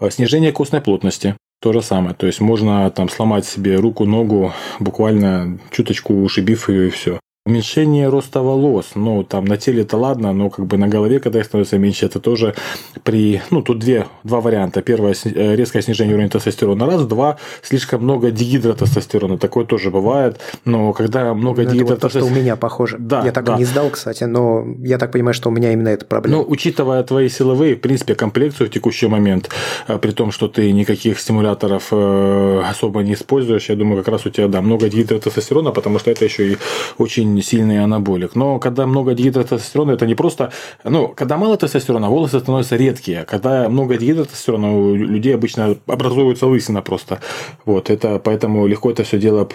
Э, 0.00 0.10
снижение 0.10 0.52
костной 0.52 0.80
плотности, 0.80 1.36
то 1.62 1.72
же 1.72 1.80
самое. 1.80 2.14
То 2.14 2.26
есть 2.26 2.40
можно 2.40 2.90
там 2.90 3.08
сломать 3.08 3.46
себе 3.46 3.76
руку, 3.76 4.04
ногу, 4.04 4.52
буквально 4.80 5.60
чуточку 5.70 6.12
ушибив 6.12 6.68
ее 6.68 6.88
и 6.88 6.90
все. 6.90 7.20
Уменьшение 7.44 8.08
роста 8.08 8.40
волос, 8.40 8.92
ну, 8.94 9.24
там 9.24 9.46
на 9.46 9.56
теле 9.56 9.82
это 9.82 9.96
ладно, 9.96 10.32
но 10.32 10.48
как 10.48 10.64
бы 10.66 10.76
на 10.76 10.86
голове, 10.86 11.18
когда 11.18 11.40
их 11.40 11.46
становится 11.46 11.76
меньше, 11.76 12.06
это 12.06 12.20
тоже 12.20 12.54
при, 13.02 13.42
ну, 13.50 13.62
тут 13.62 13.80
две, 13.80 14.06
два 14.22 14.40
варианта. 14.40 14.80
Первое, 14.80 15.16
э, 15.24 15.56
резкое 15.56 15.82
снижение 15.82 16.14
уровня 16.14 16.30
тестостерона. 16.30 16.86
Раз, 16.86 17.04
два, 17.04 17.38
слишком 17.62 18.04
много 18.04 18.30
дигидротестостерона. 18.30 19.38
Такое 19.38 19.64
тоже 19.64 19.90
бывает, 19.90 20.38
но 20.64 20.92
когда 20.92 21.34
много 21.34 21.62
ну, 21.64 21.70
дигидротестостерона... 21.72 21.90
Вот 21.90 22.12
то, 22.12 22.18
что 22.20 22.26
у 22.26 22.30
меня 22.44 22.54
похоже. 22.54 22.98
Да, 23.00 23.24
я 23.24 23.32
так 23.32 23.44
да. 23.44 23.56
не 23.56 23.64
сдал, 23.64 23.90
кстати, 23.90 24.22
но 24.22 24.64
я 24.78 24.98
так 24.98 25.10
понимаю, 25.10 25.34
что 25.34 25.48
у 25.48 25.52
меня 25.52 25.72
именно 25.72 25.88
эта 25.88 26.06
проблема. 26.06 26.36
Ну, 26.36 26.46
учитывая 26.48 27.02
твои 27.02 27.28
силовые, 27.28 27.74
в 27.74 27.80
принципе, 27.80 28.14
комплекцию 28.14 28.68
в 28.68 28.70
текущий 28.70 29.08
момент, 29.08 29.50
э, 29.88 29.98
при 29.98 30.12
том, 30.12 30.30
что 30.30 30.46
ты 30.46 30.70
никаких 30.70 31.18
стимуляторов 31.18 31.88
э, 31.90 32.62
особо 32.70 33.02
не 33.02 33.14
используешь, 33.14 33.68
я 33.68 33.74
думаю, 33.74 34.04
как 34.04 34.12
раз 34.12 34.26
у 34.26 34.30
тебя, 34.30 34.46
да, 34.46 34.62
много 34.62 34.88
дигидротестостерона, 34.88 35.72
потому 35.72 35.98
что 35.98 36.12
это 36.12 36.24
еще 36.24 36.52
и 36.52 36.56
очень 36.98 37.31
сильный 37.40 37.82
анаболик. 37.82 38.34
Но 38.34 38.58
когда 38.58 38.86
много 38.86 39.14
дигидротестостерона, 39.14 39.92
это 39.92 40.06
не 40.06 40.14
просто... 40.14 40.52
Ну, 40.84 41.08
когда 41.08 41.36
мало 41.36 41.56
тестостерона, 41.56 42.08
волосы 42.08 42.40
становятся 42.40 42.76
редкие. 42.76 43.24
Когда 43.24 43.68
много 43.68 43.96
дигидротестостерона, 43.96 44.76
у 44.76 44.94
людей 44.94 45.34
обычно 45.34 45.76
образуется 45.86 46.46
лысина 46.46 46.82
просто. 46.82 47.20
Вот, 47.64 47.90
это 47.90 48.18
поэтому 48.18 48.66
легко 48.66 48.90
это 48.90 49.04
все 49.04 49.18
дело 49.18 49.48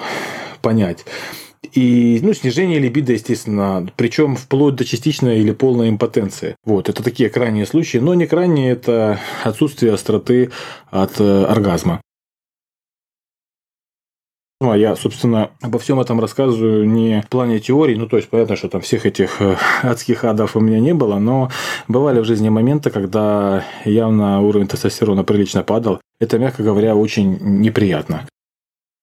понять. 0.62 1.06
И 1.74 2.20
ну, 2.24 2.34
снижение 2.34 2.80
либидо, 2.80 3.13
естественно, 3.13 3.88
причем 3.96 4.36
вплоть 4.36 4.76
до 4.76 4.86
частичной 4.86 5.40
или 5.40 5.52
полной 5.52 5.90
импотенции. 5.90 6.56
Вот, 6.66 6.90
это 6.90 7.04
такие 7.04 7.30
крайние 7.30 7.66
случаи, 7.66 7.98
но 7.98 8.13
не 8.13 8.26
крайние, 8.26 8.72
это 8.72 9.20
отсутствие 9.44 9.94
остроты 9.94 10.52
от 10.90 11.20
э, 11.20 11.46
оргазма. 11.46 12.02
Ну, 14.60 14.72
а 14.72 14.78
я, 14.78 14.96
собственно, 14.96 15.52
обо 15.62 15.78
всем 15.78 16.00
этом 16.00 16.20
рассказываю 16.20 16.89
не 16.89 17.22
в 17.22 17.30
плане 17.30 17.60
теории, 17.60 17.93
ну, 17.93 18.08
то 18.08 18.17
есть, 18.17 18.28
понятно, 18.28 18.56
что 18.56 18.70
там 18.70 18.82
всех 18.82 19.06
этих 19.06 19.39
э, 19.39 19.56
адских 19.84 20.24
адов 20.24 20.56
у 20.56 20.60
меня 20.60 20.80
не 20.80 20.96
было, 20.96 21.20
но 21.20 21.52
бывали 21.88 22.22
в 22.22 22.26
жизни 22.26 22.50
моменты, 22.50 22.89
когда 22.89 23.63
явно 23.86 24.41
уровень 24.41 24.67
тестостерона 24.67 25.24
прилично 25.24 25.62
падал. 25.62 26.02
Это, 26.20 26.39
мягко 26.39 26.63
говоря, 26.63 26.96
очень 26.96 27.38
неприятно. 27.39 28.28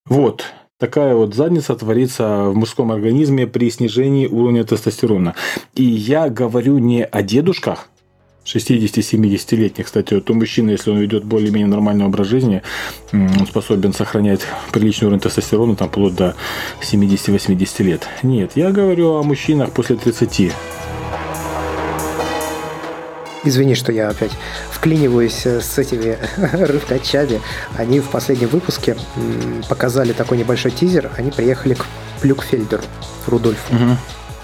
Вот, 0.07 0.45
такая 0.81 1.15
вот 1.15 1.37
задница 1.37 1.77
творится 1.77 2.47
в 2.47 2.57
мужском 2.57 2.91
организме 2.91 3.47
при 3.47 3.71
снижении 3.71 4.27
уровня 4.27 4.65
тестостерона. 4.65 5.37
И 5.77 5.85
я 5.85 6.31
говорю 6.31 6.79
не 6.79 7.05
о 7.05 7.23
дедушках, 7.23 7.89
60-70-летних, 8.45 9.87
кстати, 9.87 10.15
вот 10.15 10.29
у 10.31 10.35
мужчины, 10.35 10.71
если 10.71 10.91
он 10.91 10.99
ведет 10.99 11.25
более-менее 11.25 11.69
нормальный 11.69 12.05
образ 12.05 12.27
жизни, 12.27 12.63
он 13.13 13.47
способен 13.47 13.93
сохранять 13.93 14.43
приличный 14.73 15.07
уровень 15.07 15.21
тестостерона 15.21 15.77
там 15.77 15.89
вплоть 15.89 16.15
до 16.15 16.35
70-80 16.83 17.83
лет. 17.83 18.07
Нет, 18.23 18.53
я 18.55 18.71
говорю 18.71 19.15
о 19.15 19.23
мужчинах 19.23 19.71
после 19.73 19.97
30. 19.97 20.53
Извини, 23.47 23.75
что 23.75 23.93
я 23.93 24.09
опять 24.09 24.33
вклиниваюсь 24.71 25.45
э, 25.45 25.61
с 25.61 25.77
этими 25.77 26.17
рывкачами. 26.67 27.43
Они 27.77 28.01
в 28.01 28.09
последнем 28.09 28.49
выпуске 28.49 28.97
показали 29.69 30.15
такой 30.15 30.39
небольшой 30.39 30.71
тизер. 30.71 31.11
Они 31.19 31.31
приехали 31.31 31.75
к 31.75 31.85
Плюкфельдеру, 32.23 32.83
Рудольфу. 33.27 33.75
Угу 33.75 33.97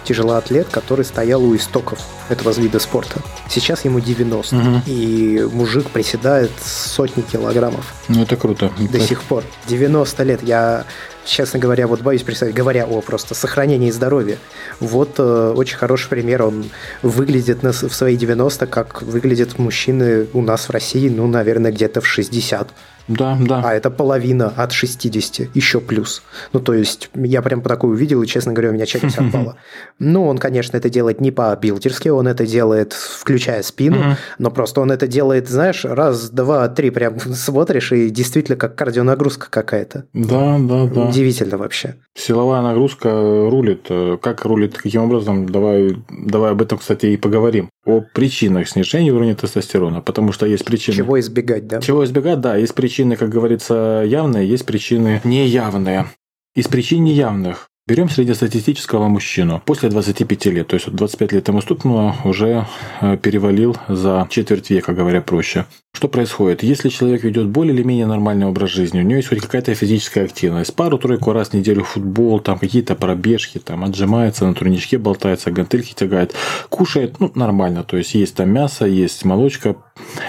тяжелоатлет, 0.04 0.68
который 0.68 1.04
стоял 1.04 1.42
у 1.44 1.54
истоков 1.54 2.00
этого 2.30 2.52
вида 2.52 2.78
спорта. 2.78 3.20
Сейчас 3.48 3.84
ему 3.84 4.00
90, 4.00 4.56
угу. 4.56 4.66
и 4.86 5.46
мужик 5.52 5.90
приседает 5.90 6.50
сотни 6.62 7.22
килограммов. 7.22 7.94
Ну, 8.08 8.22
это 8.22 8.36
круто. 8.36 8.70
До 8.78 8.98
так. 8.98 9.02
сих 9.02 9.22
пор. 9.22 9.44
90 9.68 10.22
лет. 10.24 10.42
Я, 10.42 10.84
честно 11.24 11.58
говоря, 11.58 11.86
вот 11.86 12.00
боюсь 12.00 12.22
представить, 12.22 12.54
говоря 12.54 12.86
о 12.86 13.00
просто 13.00 13.34
сохранении 13.34 13.90
здоровья. 13.90 14.38
Вот 14.80 15.14
э, 15.18 15.54
очень 15.56 15.76
хороший 15.76 16.08
пример. 16.08 16.42
Он 16.42 16.64
выглядит 17.02 17.62
на, 17.62 17.72
в 17.72 17.94
свои 17.94 18.16
90, 18.16 18.66
как 18.66 19.02
выглядят 19.02 19.58
мужчины 19.58 20.26
у 20.32 20.42
нас 20.42 20.68
в 20.68 20.70
России, 20.70 21.08
ну, 21.08 21.26
наверное, 21.26 21.72
где-то 21.72 22.00
в 22.00 22.06
60. 22.06 22.68
Да, 23.10 23.36
да. 23.40 23.62
А 23.64 23.74
это 23.74 23.90
половина 23.90 24.52
от 24.56 24.72
60, 24.72 25.54
еще 25.56 25.80
плюс. 25.80 26.22
Ну, 26.52 26.60
то 26.60 26.74
есть, 26.74 27.10
я 27.14 27.42
прям 27.42 27.60
по 27.60 27.68
такую 27.68 27.94
увидел, 27.94 28.22
и, 28.22 28.26
честно 28.26 28.52
говоря, 28.52 28.70
у 28.70 28.72
меня 28.72 28.86
челюсть 28.86 29.18
отпала. 29.18 29.56
Ну, 29.98 30.26
он, 30.26 30.38
конечно, 30.38 30.76
это 30.76 30.88
делает 30.88 31.20
не 31.20 31.30
по-билдерски, 31.30 32.08
он 32.20 32.28
это 32.28 32.46
делает, 32.46 32.92
включая 32.92 33.62
спину, 33.62 34.16
но 34.38 34.50
просто 34.50 34.80
он 34.80 34.92
это 34.92 35.06
делает, 35.06 35.48
знаешь, 35.48 35.84
раз, 35.84 36.30
два, 36.30 36.68
три 36.68 36.90
прям 36.90 37.18
смотришь, 37.34 37.92
и 37.92 38.10
действительно 38.10 38.56
как 38.56 38.76
кардионагрузка 38.76 39.48
какая-то. 39.50 40.04
Да, 40.12 40.58
да, 40.58 40.86
да. 40.86 41.08
Удивительно 41.08 41.56
вообще. 41.56 41.96
Силовая 42.14 42.62
нагрузка 42.62 43.10
рулит. 43.10 43.88
Как 44.22 44.44
рулит, 44.44 44.76
каким 44.76 45.04
образом? 45.04 45.48
Давай, 45.48 45.96
давай 46.10 46.52
об 46.52 46.62
этом, 46.62 46.78
кстати, 46.78 47.06
и 47.06 47.16
поговорим. 47.16 47.70
О 47.86 48.00
причинах 48.00 48.68
снижения 48.68 49.10
уровня 49.10 49.34
тестостерона, 49.34 50.00
потому 50.02 50.32
что 50.32 50.46
есть 50.46 50.64
причины. 50.64 50.96
Чего 50.96 51.18
избегать, 51.18 51.66
да? 51.66 51.80
Чего 51.80 52.04
избегать, 52.04 52.40
да. 52.40 52.56
Есть 52.56 52.74
причины, 52.74 53.16
как 53.16 53.30
говорится, 53.30 54.04
явные, 54.06 54.46
есть 54.46 54.66
причины 54.66 55.20
неявные. 55.24 56.06
Из 56.54 56.66
причин 56.66 57.04
неявных 57.04 57.69
Берем 57.90 58.08
среднестатистического 58.08 59.08
мужчину 59.08 59.60
после 59.66 59.88
25 59.88 60.46
лет, 60.46 60.68
то 60.68 60.74
есть 60.74 60.86
вот 60.86 60.94
25 60.94 61.32
лет 61.32 61.48
ему 61.48 61.60
стукнуло, 61.60 62.14
уже 62.22 62.64
э, 63.00 63.16
перевалил 63.16 63.76
за 63.88 64.28
четверть 64.30 64.70
века, 64.70 64.92
говоря 64.92 65.20
проще. 65.20 65.66
Что 65.92 66.06
происходит? 66.06 66.62
Если 66.62 66.88
человек 66.88 67.24
ведет 67.24 67.48
более 67.48 67.74
или 67.74 67.82
менее 67.82 68.06
нормальный 68.06 68.46
образ 68.46 68.70
жизни, 68.70 69.00
у 69.00 69.02
него 69.02 69.16
есть 69.16 69.28
хоть 69.28 69.40
какая-то 69.40 69.74
физическая 69.74 70.26
активность, 70.26 70.72
пару-тройку 70.76 71.32
раз 71.32 71.48
в 71.48 71.54
неделю 71.54 71.82
футбол, 71.82 72.38
там 72.38 72.60
какие-то 72.60 72.94
пробежки, 72.94 73.58
там 73.58 73.82
отжимается, 73.82 74.46
на 74.46 74.54
турничке 74.54 74.96
болтается, 74.96 75.50
гантельки 75.50 75.92
тягает, 75.92 76.32
кушает, 76.68 77.18
ну, 77.18 77.32
нормально, 77.34 77.82
то 77.82 77.96
есть 77.96 78.14
есть 78.14 78.36
там 78.36 78.50
мясо, 78.50 78.86
есть 78.86 79.24
молочка, 79.24 79.74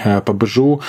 э, 0.02 0.20
по 0.20 0.32
БЖУ, 0.32 0.80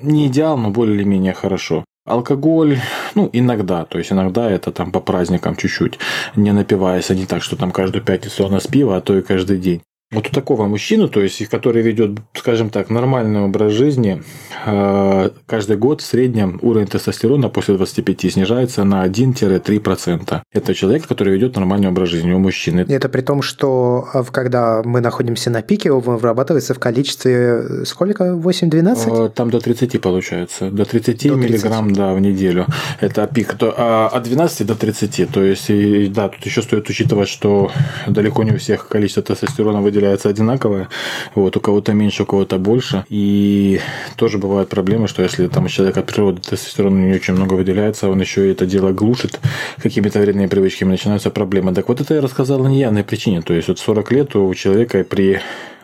не 0.00 0.28
идеал, 0.28 0.56
но 0.56 0.70
более 0.70 0.96
или 0.96 1.04
менее 1.04 1.34
хорошо. 1.34 1.84
Алкоголь, 2.04 2.80
ну, 3.14 3.30
иногда, 3.32 3.84
то 3.84 3.98
есть 3.98 4.10
иногда 4.10 4.50
это 4.50 4.72
там 4.72 4.90
по 4.90 4.98
праздникам 4.98 5.54
чуть-чуть, 5.54 6.00
не 6.34 6.50
напиваясь, 6.50 7.10
а 7.10 7.14
не 7.14 7.26
так, 7.26 7.44
что 7.44 7.54
там 7.54 7.70
каждую 7.70 8.04
пятницу 8.04 8.44
у 8.44 8.48
нас 8.48 8.66
пиво, 8.66 8.96
а 8.96 9.00
то 9.00 9.16
и 9.16 9.22
каждый 9.22 9.58
день. 9.58 9.82
Вот 10.12 10.28
у 10.28 10.30
такого 10.30 10.66
мужчины, 10.66 11.08
то 11.08 11.22
есть, 11.22 11.46
который 11.46 11.82
ведет, 11.82 12.18
скажем 12.34 12.68
так, 12.68 12.90
нормальный 12.90 13.40
образ 13.40 13.72
жизни, 13.72 14.22
э, 14.66 15.30
каждый 15.46 15.76
год 15.78 16.02
в 16.02 16.04
среднем 16.04 16.58
уровень 16.60 16.86
тестостерона 16.86 17.48
после 17.48 17.76
25 17.76 18.32
снижается 18.32 18.84
на 18.84 19.04
1-3%. 19.04 20.42
Это 20.52 20.74
человек, 20.74 21.06
который 21.06 21.32
ведет 21.32 21.56
нормальный 21.56 21.88
образ 21.88 22.10
жизни 22.10 22.32
у 22.32 22.38
мужчины. 22.38 22.84
Это 22.88 23.08
при 23.08 23.22
том, 23.22 23.40
что 23.40 24.06
а, 24.12 24.22
когда 24.24 24.82
мы 24.84 25.00
находимся 25.00 25.48
на 25.50 25.62
пике, 25.62 25.90
он 25.90 26.00
вырабатывается 26.02 26.74
в 26.74 26.78
количестве 26.78 27.32
э, 27.32 27.84
сколько? 27.86 28.34
8-12? 28.34 29.26
Э, 29.26 29.28
там 29.30 29.50
до 29.50 29.60
30 29.60 29.98
получается. 29.98 30.70
До 30.70 30.84
30 30.84 31.28
до 31.28 31.36
миллиграмм 31.36 31.90
да, 31.92 32.12
в 32.12 32.20
неделю. 32.20 32.66
Это 33.00 33.26
пик. 33.26 33.56
А 33.62 34.10
от 34.12 34.24
12 34.24 34.66
до 34.66 34.74
30. 34.74 35.30
То 35.32 35.42
есть, 35.42 35.70
и, 35.70 36.08
да, 36.08 36.28
тут 36.28 36.44
еще 36.44 36.60
стоит 36.60 36.90
учитывать, 36.90 37.28
что 37.28 37.70
далеко 38.06 38.42
не 38.42 38.52
у 38.52 38.58
всех 38.58 38.88
количество 38.88 39.22
тестостерона 39.22 39.80
выделяется 39.80 40.01
выделяется 40.02 40.28
одинаковое. 40.28 40.88
Вот, 41.34 41.56
у 41.56 41.60
кого-то 41.60 41.92
меньше, 41.92 42.24
у 42.24 42.26
кого-то 42.26 42.58
больше. 42.58 43.04
И 43.08 43.80
тоже 44.16 44.38
бывают 44.38 44.68
проблемы, 44.68 45.08
что 45.08 45.22
если 45.22 45.46
там 45.46 45.64
у 45.64 45.68
человека 45.68 46.00
от 46.00 46.06
природы 46.06 46.40
тестостерона 46.40 46.98
не 46.98 47.14
очень 47.14 47.34
много 47.34 47.54
выделяется, 47.54 48.08
он 48.08 48.20
еще 48.20 48.48
и 48.48 48.52
это 48.52 48.66
дело 48.66 48.92
глушит 48.92 49.40
какими-то 49.82 50.18
вредными 50.18 50.46
привычками, 50.46 50.90
начинаются 50.90 51.30
проблемы. 51.30 51.72
Так 51.72 51.88
вот 51.88 52.00
это 52.00 52.14
я 52.14 52.20
рассказал 52.20 52.58
на 52.58 52.68
неявной 52.68 53.04
причине. 53.04 53.42
То 53.42 53.54
есть 53.54 53.68
вот 53.68 53.78
40 53.78 54.12
лет 54.12 54.36
у 54.36 54.54
человека 54.54 55.04
при 55.04 55.40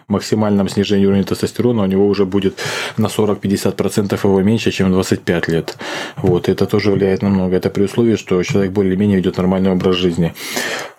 максимальном 0.08 0.68
снижении 0.68 1.06
уровня 1.06 1.24
тестостерона 1.24 1.82
у 1.82 1.86
него 1.86 2.06
уже 2.06 2.24
будет 2.24 2.58
на 2.96 3.06
40-50% 3.06 4.18
его 4.24 4.42
меньше, 4.42 4.70
чем 4.70 4.90
25 4.90 5.48
лет. 5.48 5.76
Вот, 6.16 6.48
это 6.48 6.66
тоже 6.66 6.90
влияет 6.90 7.22
на 7.22 7.28
много. 7.28 7.56
Это 7.56 7.70
при 7.70 7.84
условии, 7.84 8.16
что 8.16 8.42
человек 8.42 8.72
более-менее 8.72 9.18
ведет 9.18 9.36
нормальный 9.36 9.70
образ 9.70 9.96
жизни. 9.96 10.32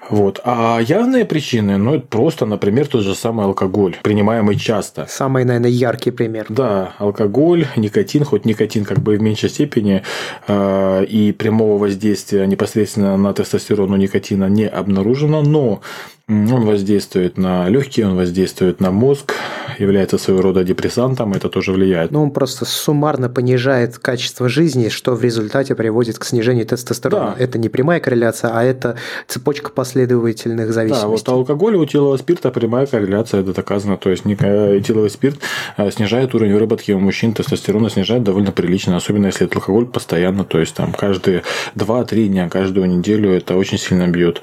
Вот. 0.10 0.40
А 0.44 0.80
явные 0.80 1.26
причины, 1.26 1.78
ну, 1.78 1.96
это 1.96 2.08
просто, 2.08 2.46
например, 2.46 2.88
тот 2.88 3.04
же 3.04 3.16
самый 3.16 3.46
алкоголь, 3.46 3.98
принимаемый 4.02 4.56
часто. 4.56 5.06
Самый, 5.08 5.46
наверное, 5.46 5.70
яркий 5.70 6.12
пример. 6.12 6.48
Да, 6.50 6.94
алкоголь, 6.98 7.68
никотин, 7.76 8.24
хоть 8.24 8.46
никотин 8.46 8.86
как 8.86 9.00
бы 9.00 9.18
в 9.18 9.22
меньшей 9.22 9.50
степени, 9.50 10.04
э, 10.48 11.06
и 11.06 11.32
прямого 11.32 11.78
воздействия 11.78 12.48
непосредственно 12.48 13.18
на 13.18 13.34
тестостерон 13.34 13.94
у 13.94 13.98
никотина 13.98 14.46
не 14.46 14.68
обнаружено, 14.68 15.42
но 15.42 15.82
он 16.30 16.66
воздействует 16.66 17.38
на 17.38 17.68
легкие, 17.70 18.08
он 18.08 18.16
воздействует 18.16 18.80
на 18.80 18.92
мозг, 18.92 19.34
является 19.80 20.20
своего 20.20 20.44
рода 20.44 20.64
депрессантом, 20.64 21.34
это 21.34 21.50
тоже 21.50 21.72
влияет. 21.72 22.12
Ну, 22.12 22.22
он 22.22 22.32
просто 22.32 22.66
суммарно 22.66 23.30
понижает 23.30 23.98
качество 23.98 24.48
жизни, 24.48 24.90
что 24.90 25.16
в 25.16 25.24
результате 25.24 25.74
приводит 25.74 26.20
к 26.20 26.26
снижению 26.26 26.68
тестостерона. 26.68 27.36
Да. 27.38 27.44
Это 27.44 27.58
не 27.58 27.68
прямая 27.68 28.00
корреляция, 28.00 28.52
а 28.54 28.64
это 28.64 28.96
цепочка 29.28 29.72
последовательных 29.72 30.72
зависимостей. 30.72 31.04
Да, 31.04 31.08
вот 31.08 31.30
алкоголь 31.30 31.76
у 31.76 31.86
этилового 31.86 32.18
спирта 32.18 32.52
прямая 32.52 32.86
корреляция, 32.86 33.42
это 33.42 33.54
доказано. 33.54 33.98
То 33.98 34.12
есть 34.12 34.24
этиловый 34.26 35.10
спирт 35.10 35.40
э, 35.78 35.90
снижает 35.90 36.36
уровень 36.36 36.54
выработки 36.54 36.92
у 36.92 37.00
мужчин 37.00 37.34
тестостерона, 37.34 37.90
снижает 37.90 38.24
довольно 38.24 38.52
прилично, 38.52 38.96
особенно 38.98 39.28
если 39.28 39.48
это 39.48 39.58
алкоголь 39.58 39.88
постоянно, 39.88 40.44
то 40.44 40.60
есть 40.60 40.76
там 40.76 40.94
каждые 40.94 41.42
2-3 41.76 42.28
дня, 42.28 42.50
каждую 42.50 42.88
неделю 42.88 43.32
это 43.32 43.56
очень 43.56 43.80
сильно 43.80 44.08
бьет. 44.08 44.42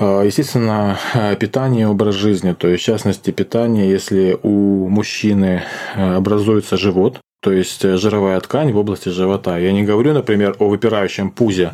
Э, 0.00 0.22
естественно, 0.24 0.96
Э, 1.18 1.34
питание, 1.34 1.88
образ 1.88 2.14
жизни. 2.14 2.52
То 2.52 2.68
есть, 2.68 2.84
в 2.84 2.86
частности, 2.86 3.32
питание, 3.32 3.90
если 3.90 4.38
у 4.44 4.88
мужчины 4.88 5.62
э, 5.96 6.14
образуется 6.14 6.76
живот, 6.76 7.20
то 7.40 7.52
есть 7.52 7.84
э, 7.84 7.96
жировая 7.96 8.40
ткань 8.40 8.72
в 8.72 8.78
области 8.78 9.10
живота. 9.10 9.58
Я 9.58 9.70
не 9.70 9.84
говорю, 9.84 10.12
например, 10.12 10.56
о 10.58 10.68
выпирающем 10.68 11.30
пузе, 11.30 11.72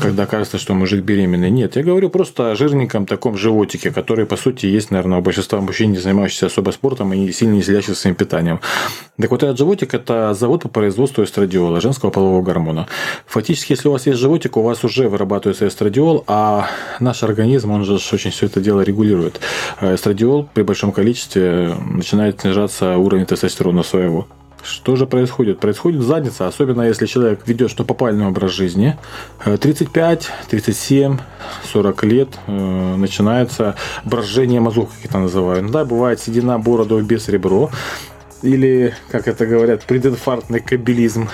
когда 0.00 0.24
кажется, 0.24 0.56
что 0.56 0.72
мужик 0.72 1.04
беременный. 1.04 1.50
Нет, 1.50 1.76
я 1.76 1.82
говорю 1.82 2.08
просто 2.08 2.52
о 2.52 2.56
жирненьком 2.56 3.04
таком 3.04 3.36
животике, 3.36 3.90
который, 3.90 4.24
по 4.24 4.36
сути, 4.36 4.64
есть, 4.64 4.90
наверное, 4.90 5.18
у 5.18 5.22
большинства 5.22 5.60
мужчин, 5.60 5.92
не 5.92 5.98
занимающихся 5.98 6.46
особо 6.46 6.70
спортом 6.70 7.12
и 7.12 7.30
сильно 7.32 7.52
не 7.52 7.62
следящих 7.62 7.98
своим 7.98 8.16
питанием. 8.16 8.60
Так 9.20 9.30
вот, 9.30 9.42
этот 9.42 9.58
животик– 9.58 9.92
это 9.94 10.32
завод 10.32 10.62
по 10.62 10.68
производству 10.68 11.22
эстрадиола, 11.22 11.82
женского 11.82 12.08
полового 12.08 12.40
гормона. 12.40 12.88
Фактически, 13.26 13.72
если 13.72 13.88
у 13.88 13.92
вас 13.92 14.06
есть 14.06 14.18
животик, 14.18 14.56
у 14.56 14.62
вас 14.62 14.84
уже 14.84 15.10
вырабатывается 15.10 15.68
эстрадиол, 15.68 16.24
а 16.26 16.68
наш 16.98 17.22
организм, 17.22 17.72
он 17.72 17.84
же 17.84 17.94
очень 17.94 18.30
все 18.30 18.46
это 18.46 18.60
дело 18.60 18.80
регулирует. 18.80 19.38
Э, 19.82 19.96
эстрадиол 19.96 20.48
при 20.54 20.62
большом 20.62 20.92
количестве 20.92 21.76
начинает 21.90 22.40
снижаться 22.40 22.96
уровень 22.96 23.26
тестостерона 23.26 23.82
своего. 23.82 24.26
Что 24.64 24.96
же 24.96 25.06
происходит? 25.06 25.60
Происходит 25.60 26.00
задница, 26.00 26.46
особенно 26.46 26.82
если 26.82 27.06
человек 27.06 27.46
ведет 27.46 27.70
что 27.70 27.84
попальный 27.84 28.26
образ 28.26 28.52
жизни. 28.52 28.96
35, 29.44 30.30
37, 30.48 31.18
40 31.72 32.04
лет 32.04 32.28
э, 32.46 32.96
начинается 32.96 33.76
брожение 34.04 34.60
мозгов, 34.60 34.88
как 34.96 35.10
это 35.10 35.18
называют. 35.18 35.70
Да, 35.70 35.84
бывает 35.84 36.20
седина, 36.20 36.58
борода, 36.58 37.00
без 37.02 37.28
ребро 37.28 37.70
или, 38.44 38.94
как 39.10 39.26
это 39.26 39.46
говорят, 39.46 39.84
прединфарктный 39.84 40.60
кабелизм. 40.60 41.28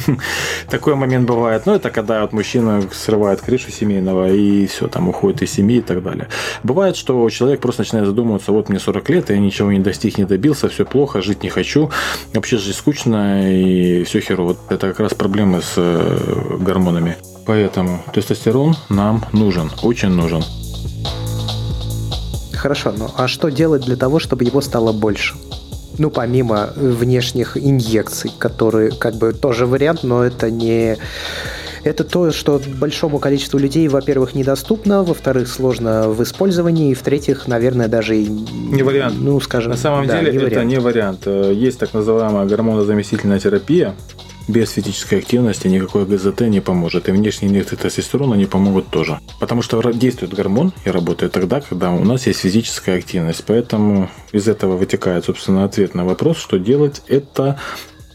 Такой 0.70 0.94
момент 0.94 1.28
бывает. 1.28 1.66
Но 1.66 1.74
это 1.74 1.90
когда 1.90 2.22
вот 2.22 2.32
мужчина 2.32 2.82
срывает 2.92 3.40
крышу 3.42 3.70
семейного 3.70 4.32
и 4.32 4.66
все, 4.66 4.88
там 4.88 5.08
уходит 5.08 5.42
из 5.42 5.52
семьи 5.52 5.78
и 5.78 5.82
так 5.82 6.02
далее. 6.02 6.28
Бывает, 6.62 6.96
что 6.96 7.28
человек 7.30 7.60
просто 7.60 7.82
начинает 7.82 8.06
задумываться, 8.06 8.52
вот 8.52 8.68
мне 8.68 8.78
40 8.78 9.10
лет, 9.10 9.30
я 9.30 9.38
ничего 9.38 9.70
не 9.70 9.80
достиг, 9.80 10.18
не 10.18 10.24
добился, 10.24 10.68
все 10.68 10.84
плохо, 10.84 11.20
жить 11.22 11.42
не 11.42 11.50
хочу, 11.50 11.90
вообще 12.32 12.56
жить 12.56 12.76
скучно 12.76 13.52
и 13.52 14.04
все 14.04 14.20
херово. 14.20 14.46
Вот 14.46 14.58
это 14.70 14.88
как 14.88 15.00
раз 15.00 15.14
проблемы 15.14 15.60
с 15.60 15.74
э, 15.76 16.56
гормонами. 16.60 17.16
Поэтому 17.46 18.02
тестостерон 18.12 18.76
нам 18.88 19.24
нужен, 19.32 19.70
очень 19.82 20.08
нужен. 20.08 20.42
Хорошо, 22.52 22.92
ну 22.96 23.10
а 23.16 23.28
что 23.28 23.50
делать 23.50 23.84
для 23.84 23.96
того, 23.96 24.18
чтобы 24.18 24.44
его 24.44 24.60
стало 24.60 24.92
больше? 24.92 25.34
Ну, 25.98 26.10
помимо 26.10 26.70
внешних 26.76 27.56
инъекций, 27.56 28.32
которые 28.38 28.90
как 28.92 29.14
бы 29.14 29.32
тоже 29.32 29.66
вариант, 29.66 30.02
но 30.02 30.24
это 30.24 30.50
не 30.50 30.96
это 31.86 32.04
то, 32.04 32.32
что 32.32 32.60
большому 32.66 33.18
количеству 33.18 33.58
людей, 33.58 33.86
во-первых, 33.88 34.34
недоступно, 34.34 35.04
во-вторых, 35.04 35.48
сложно 35.48 36.08
в 36.08 36.22
использовании, 36.22 36.90
и 36.90 36.94
в-третьих, 36.94 37.46
наверное, 37.46 37.86
даже 37.88 38.16
и... 38.16 38.26
Не 38.26 38.82
вариант. 38.82 39.16
Ну, 39.20 39.38
скажем... 39.40 39.70
На 39.70 39.78
самом 39.78 40.06
да, 40.06 40.18
деле 40.18 40.32
не 40.32 40.38
это 40.38 40.46
вариант. 40.46 40.68
не 40.68 40.78
вариант. 40.80 41.20
Э, 41.26 41.52
есть 41.54 41.78
так 41.78 41.94
называемая 41.94 42.46
гормонозаместительная 42.46 43.38
терапия, 43.38 43.94
без 44.48 44.70
физической 44.70 45.18
активности 45.18 45.68
никакой 45.68 46.04
ГЗТ 46.04 46.42
не 46.42 46.60
поможет. 46.60 47.08
И 47.08 47.12
внешние 47.12 47.50
инъекции 47.50 47.76
тестостерона 47.76 48.34
не 48.34 48.46
помогут 48.46 48.88
тоже. 48.88 49.18
Потому 49.40 49.62
что 49.62 49.80
действует 49.92 50.34
гормон 50.34 50.72
и 50.84 50.90
работает 50.90 51.32
тогда, 51.32 51.60
когда 51.60 51.90
у 51.90 52.04
нас 52.04 52.26
есть 52.26 52.40
физическая 52.40 52.98
активность. 52.98 53.44
Поэтому 53.46 54.10
из 54.32 54.48
этого 54.48 54.76
вытекает, 54.76 55.24
собственно, 55.24 55.64
ответ 55.64 55.94
на 55.94 56.04
вопрос, 56.04 56.38
что 56.38 56.58
делать. 56.58 57.02
Это 57.08 57.58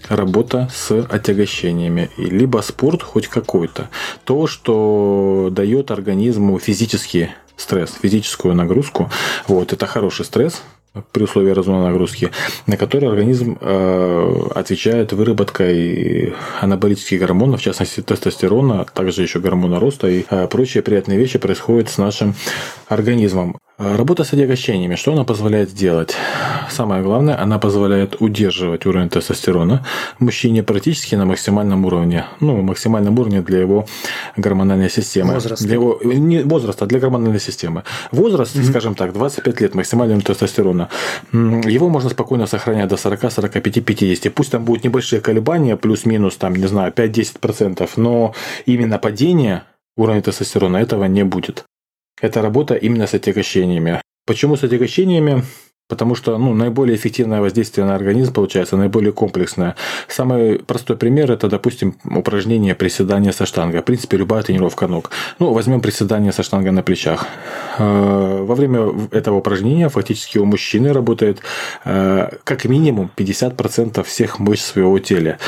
работа 0.08 0.70
с 0.74 0.92
отягощениями, 0.92 2.10
либо 2.18 2.60
спорт 2.60 3.04
хоть 3.04 3.28
какой-то. 3.28 3.90
То, 4.24 4.48
что 4.48 5.50
дает 5.52 5.92
организму 5.92 6.60
физический 6.60 7.30
стресс, 7.56 7.94
физическую 8.02 8.56
нагрузку. 8.56 9.10
Вот, 9.48 9.72
это 9.74 9.86
хороший 9.86 10.26
стресс, 10.26 10.64
при 11.12 11.24
условии 11.24 11.52
разумной 11.52 11.90
нагрузки, 11.90 12.32
на 12.68 12.76
который 12.76 13.08
организм 13.08 13.58
э, 13.62 14.50
отвечает 14.56 15.14
выработкой 15.14 16.34
анаболических 16.60 17.20
гормонов, 17.20 17.62
в 17.62 17.64
частности 17.64 18.02
тестостерона, 18.02 18.86
также 18.94 19.22
еще 19.22 19.40
гормона 19.40 19.80
роста 19.80 20.08
и 20.08 20.26
э, 20.30 20.48
прочие 20.48 20.84
приятные 20.84 21.18
вещи 21.18 21.40
происходят 21.40 21.90
с 21.90 21.98
нашим 21.98 22.36
организмом. 22.90 23.58
Работа 23.82 24.24
с 24.24 24.32
отягощениями, 24.34 24.94
что 24.94 25.12
она 25.14 25.24
позволяет 25.24 25.72
сделать? 25.72 26.16
Самое 26.70 27.02
главное, 27.02 27.42
она 27.42 27.58
позволяет 27.58 28.22
удерживать 28.22 28.86
уровень 28.86 29.10
тестостерона 29.10 29.84
в 30.20 30.24
мужчине 30.24 30.62
практически 30.62 31.16
на 31.16 31.26
максимальном 31.26 31.84
уровне. 31.86 32.26
Ну, 32.42 32.62
максимальном 32.62 33.18
уровне 33.18 33.42
для 33.42 33.60
его 33.60 33.88
гормональной 34.38 34.90
системы. 34.92 35.34
Возраст. 35.34 35.64
Для 35.64 35.74
его, 35.74 36.00
не 36.04 36.44
возраста, 36.44 36.86
а 36.86 36.88
для 36.88 37.00
гормональной 37.00 37.40
системы. 37.40 37.84
Возраст, 38.12 38.56
mm-hmm. 38.56 38.70
скажем 38.70 38.94
так, 38.94 39.14
25 39.14 39.62
лет 39.62 39.74
максимального 39.74 40.22
тестостерона. 40.22 40.90
Его 41.34 41.90
можно 41.90 42.12
спокойно 42.12 42.46
сохранять 42.46 42.88
до 42.88 42.98
40, 42.98 43.32
45, 43.32 43.84
50. 43.84 44.32
Пусть 44.32 44.52
там 44.52 44.64
будут 44.64 44.84
небольшие 44.84 45.22
колебания, 45.22 45.76
плюс-минус, 45.76 46.36
там, 46.36 46.56
не 46.56 46.68
знаю, 46.68 46.94
5-10%, 46.94 47.90
но 47.96 48.36
именно 48.68 49.00
падение 49.00 49.64
уровня 49.98 50.22
тестостерона 50.22 50.78
этого 50.78 51.06
не 51.06 51.24
будет. 51.24 51.66
Это 52.22 52.42
работа 52.42 52.76
именно 52.76 53.08
с 53.08 53.14
отягощениями. 53.14 54.02
Почему 54.26 54.56
с 54.56 54.64
отягощениями? 54.64 55.44
Потому 55.90 56.16
что 56.16 56.38
ну, 56.38 56.54
наиболее 56.54 56.96
эффективное 56.96 57.42
воздействие 57.42 57.86
на 57.86 57.96
организм 57.96 58.32
получается, 58.32 58.78
наиболее 58.78 59.12
комплексное. 59.12 59.76
Самый 60.08 60.60
простой 60.60 60.96
пример– 60.96 61.30
это, 61.34 61.50
допустим, 61.50 61.98
упражнение 62.06 62.76
приседания 62.76 63.34
со 63.34 63.46
штангой. 63.46 63.82
В 63.82 63.84
принципе, 63.84 64.16
любая 64.16 64.42
тренировка 64.42 64.88
ног. 64.88 65.12
Ну, 65.40 65.52
возьмем 65.52 65.82
приседание 65.82 66.32
со 66.32 66.44
штангой 66.44 66.72
на 66.72 66.82
плечах. 66.82 67.26
Э, 67.78 68.42
во 68.42 68.56
время 68.56 68.94
этого 69.12 69.36
упражнения 69.36 69.90
фактически 69.90 70.38
у 70.38 70.46
мужчины 70.46 70.94
работает 70.94 71.42
э, 71.84 72.38
как 72.46 72.64
минимум 72.64 73.12
50% 73.18 74.04
всех 74.04 74.40
мышц 74.40 74.72
своего 74.72 74.98
тела 75.00 75.40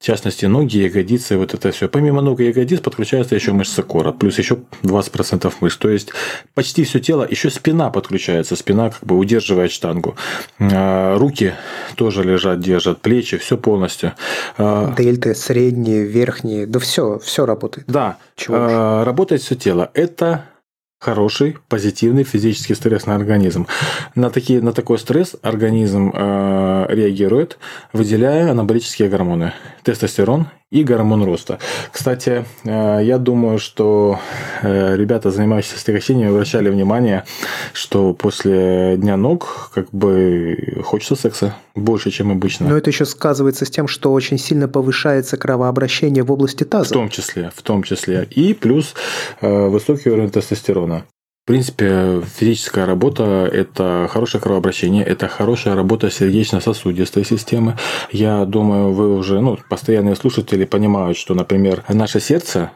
в 0.00 0.02
частности, 0.02 0.46
ноги, 0.46 0.78
ягодицы, 0.78 1.36
вот 1.36 1.52
это 1.52 1.72
все. 1.72 1.86
Помимо 1.86 2.22
ног 2.22 2.40
и 2.40 2.46
ягодиц 2.46 2.80
подключается 2.80 3.34
еще 3.34 3.52
мышца 3.52 3.82
кора, 3.82 4.12
плюс 4.12 4.38
еще 4.38 4.56
20% 4.82 5.52
мышц. 5.60 5.76
То 5.76 5.90
есть 5.90 6.08
почти 6.54 6.84
все 6.84 7.00
тело, 7.00 7.26
еще 7.28 7.50
спина 7.50 7.90
подключается, 7.90 8.56
спина 8.56 8.88
как 8.88 9.04
бы 9.04 9.18
удерживает 9.18 9.70
штангу. 9.70 10.16
А, 10.58 11.18
руки 11.18 11.52
тоже 11.96 12.24
лежат, 12.24 12.60
держат, 12.60 13.02
плечи, 13.02 13.36
все 13.36 13.58
полностью. 13.58 14.14
А, 14.56 14.94
Дельты, 14.96 15.34
средние, 15.34 16.04
верхние, 16.04 16.66
да 16.66 16.78
все, 16.78 17.18
все 17.18 17.44
работает. 17.44 17.86
Да, 17.86 18.16
Чего 18.36 18.56
а, 18.58 19.04
работает 19.04 19.42
все 19.42 19.54
тело. 19.54 19.90
Это 19.92 20.46
хороший, 21.00 21.56
позитивный 21.68 22.24
физический 22.24 22.74
стресс 22.74 23.06
на 23.06 23.14
организм. 23.16 23.66
На, 24.14 24.30
такие, 24.30 24.60
на 24.60 24.72
такой 24.72 24.98
стресс 24.98 25.34
организм 25.42 26.12
э, 26.14 26.86
реагирует, 26.90 27.58
выделяя 27.92 28.50
анаболические 28.50 29.08
гормоны. 29.08 29.54
Тестостерон 29.82 30.48
и 30.70 30.84
гормон 30.84 31.24
роста. 31.24 31.58
Кстати, 31.90 32.44
э, 32.64 33.00
я 33.02 33.18
думаю, 33.18 33.58
что 33.58 34.20
э, 34.62 34.96
ребята, 34.96 35.30
занимающиеся 35.30 35.78
стягощением, 35.78 36.30
обращали 36.30 36.70
внимание, 36.70 37.24
что 37.72 38.14
после 38.14 38.96
дня 38.96 39.16
ног 39.16 39.72
как 39.74 39.90
бы 39.90 40.80
хочется 40.84 41.16
секса 41.16 41.56
больше, 41.74 42.10
чем 42.10 42.30
обычно. 42.30 42.68
Но 42.68 42.76
это 42.76 42.90
еще 42.90 43.04
сказывается 43.04 43.64
с 43.64 43.70
тем, 43.70 43.88
что 43.88 44.12
очень 44.12 44.38
сильно 44.38 44.68
повышается 44.68 45.36
кровообращение 45.36 46.22
в 46.22 46.30
области 46.30 46.62
таза. 46.62 46.90
В 46.90 46.92
том 46.92 47.08
числе, 47.08 47.50
в 47.54 47.62
том 47.62 47.82
числе. 47.82 48.28
И 48.30 48.54
плюс 48.54 48.94
э, 49.40 49.66
высокий 49.66 50.10
уровень 50.10 50.30
тестостерона. 50.30 51.04
Принципе, 51.50 52.22
физическая 52.36 52.86
работа– 52.86 53.50
это 53.52 54.08
хорошее 54.08 54.40
кровообращение, 54.40 55.02
это 55.02 55.26
хорошая 55.26 55.74
работа 55.74 56.08
сердечно-сосудистой 56.08 57.24
системы. 57.24 57.76
Я 58.12 58.44
думаю, 58.44 58.92
вы 58.92 59.16
уже, 59.16 59.40
ну, 59.40 59.58
постоянные 59.68 60.14
слушатели 60.14 60.64
понимают, 60.64 61.18
что, 61.18 61.34
например, 61.34 61.82
наше 61.88 62.20
сердце 62.20 62.70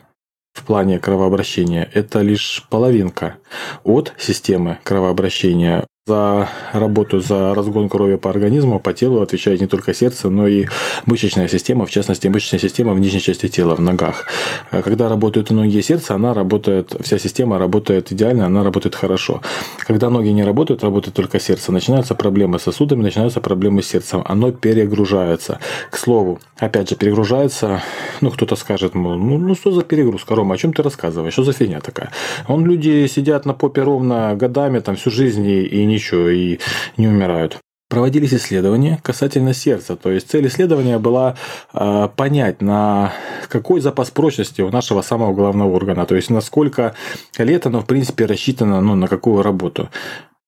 в 0.54 0.64
плане 0.64 0.98
кровообращения– 0.98 1.88
это 1.94 2.20
лишь 2.22 2.64
половинка 2.68 3.37
от 3.84 4.12
системы 4.18 4.80
кровообращения. 4.82 5.87
За 6.07 6.51
работу, 6.75 7.21
за 7.21 7.55
разгон 7.55 7.88
крови 7.88 8.17
по 8.17 8.29
организму, 8.29 8.79
по 8.79 8.93
телу 8.93 9.23
отвечает 9.23 9.62
не 9.62 9.67
только 9.67 9.95
сердце, 9.95 10.29
но 10.29 10.47
и 10.47 10.67
мышечная 11.07 11.49
система, 11.49 11.87
в 11.87 11.90
частности, 11.90 12.29
мышечная 12.29 12.61
система 12.61 12.93
в 12.93 13.01
нижней 13.01 13.21
части 13.21 13.49
тела, 13.49 13.75
в 13.75 13.81
ногах. 13.81 14.27
А 14.71 14.83
когда 14.83 15.09
работают 15.09 15.49
ноги 15.49 15.79
и 15.79 15.83
сердце, 15.83 16.14
она 16.14 16.35
работает, 16.35 16.95
вся 17.01 17.19
система 17.19 17.59
работает 17.59 18.12
идеально, 18.12 18.45
она 18.45 18.62
работает 18.62 18.95
хорошо. 18.95 19.40
Когда 19.79 20.11
ноги 20.11 20.29
не 20.29 20.45
работают, 20.45 20.85
работает 20.85 21.17
только 21.17 21.40
сердце, 21.40 21.73
начинаются 21.73 22.14
проблемы 22.14 22.59
с 22.59 22.64
сосудами, 22.64 23.01
начинаются 23.01 23.40
проблемы 23.40 23.83
с 23.83 23.87
сердцем, 23.87 24.23
оно 24.27 24.53
перегружается. 24.53 25.59
К 25.90 25.97
слову, 25.97 26.38
опять 26.59 26.90
же, 26.90 26.97
перегружается, 26.97 27.83
ну, 28.21 28.31
кто-то 28.31 28.57
скажет, 28.57 28.95
мол, 28.95 29.14
ну, 29.14 29.38
ну 29.38 29.55
что 29.55 29.71
за 29.71 29.81
перегрузка, 29.83 30.35
Рома, 30.35 30.57
о 30.57 30.59
чем 30.59 30.75
ты 30.75 30.83
рассказываешь, 30.83 31.33
что 31.33 31.45
за 31.45 31.55
фигня 31.55 31.81
такая? 31.81 32.11
Он, 32.47 32.67
люди 32.67 33.07
сидят 33.07 33.47
на 33.47 33.55
попе 33.55 33.83
ровно 33.83 34.35
годами, 34.35 34.81
там, 34.81 34.97
всю 34.97 35.11
жизнь 35.11 35.49
и 35.49 35.87
не 35.87 35.93
ничего, 35.94 36.28
и 36.28 36.59
не 36.96 37.09
умирают. 37.09 37.59
Проводились 37.88 38.33
исследования 38.33 38.98
касательно 39.02 39.52
сердца. 39.52 39.94
То 39.96 40.11
есть 40.11 40.30
цель 40.30 40.46
исследования 40.48 40.98
была 40.98 41.37
э, 41.72 42.09
понять, 42.16 42.62
на 42.62 43.12
какой 43.48 43.80
запас 43.80 44.11
прочности 44.11 44.62
у 44.62 44.70
нашего 44.70 45.02
самого 45.02 45.35
главного 45.35 45.70
органа. 45.70 46.07
То 46.07 46.16
есть 46.16 46.30
насколько 46.30 46.94
лет 47.38 47.66
оно 47.66 47.83
в 47.83 47.87
принципе 47.87 48.24
рассчитано 48.24 48.80
ну, 48.80 48.94
на 48.94 49.07
какую 49.07 49.42
работу. 49.42 49.90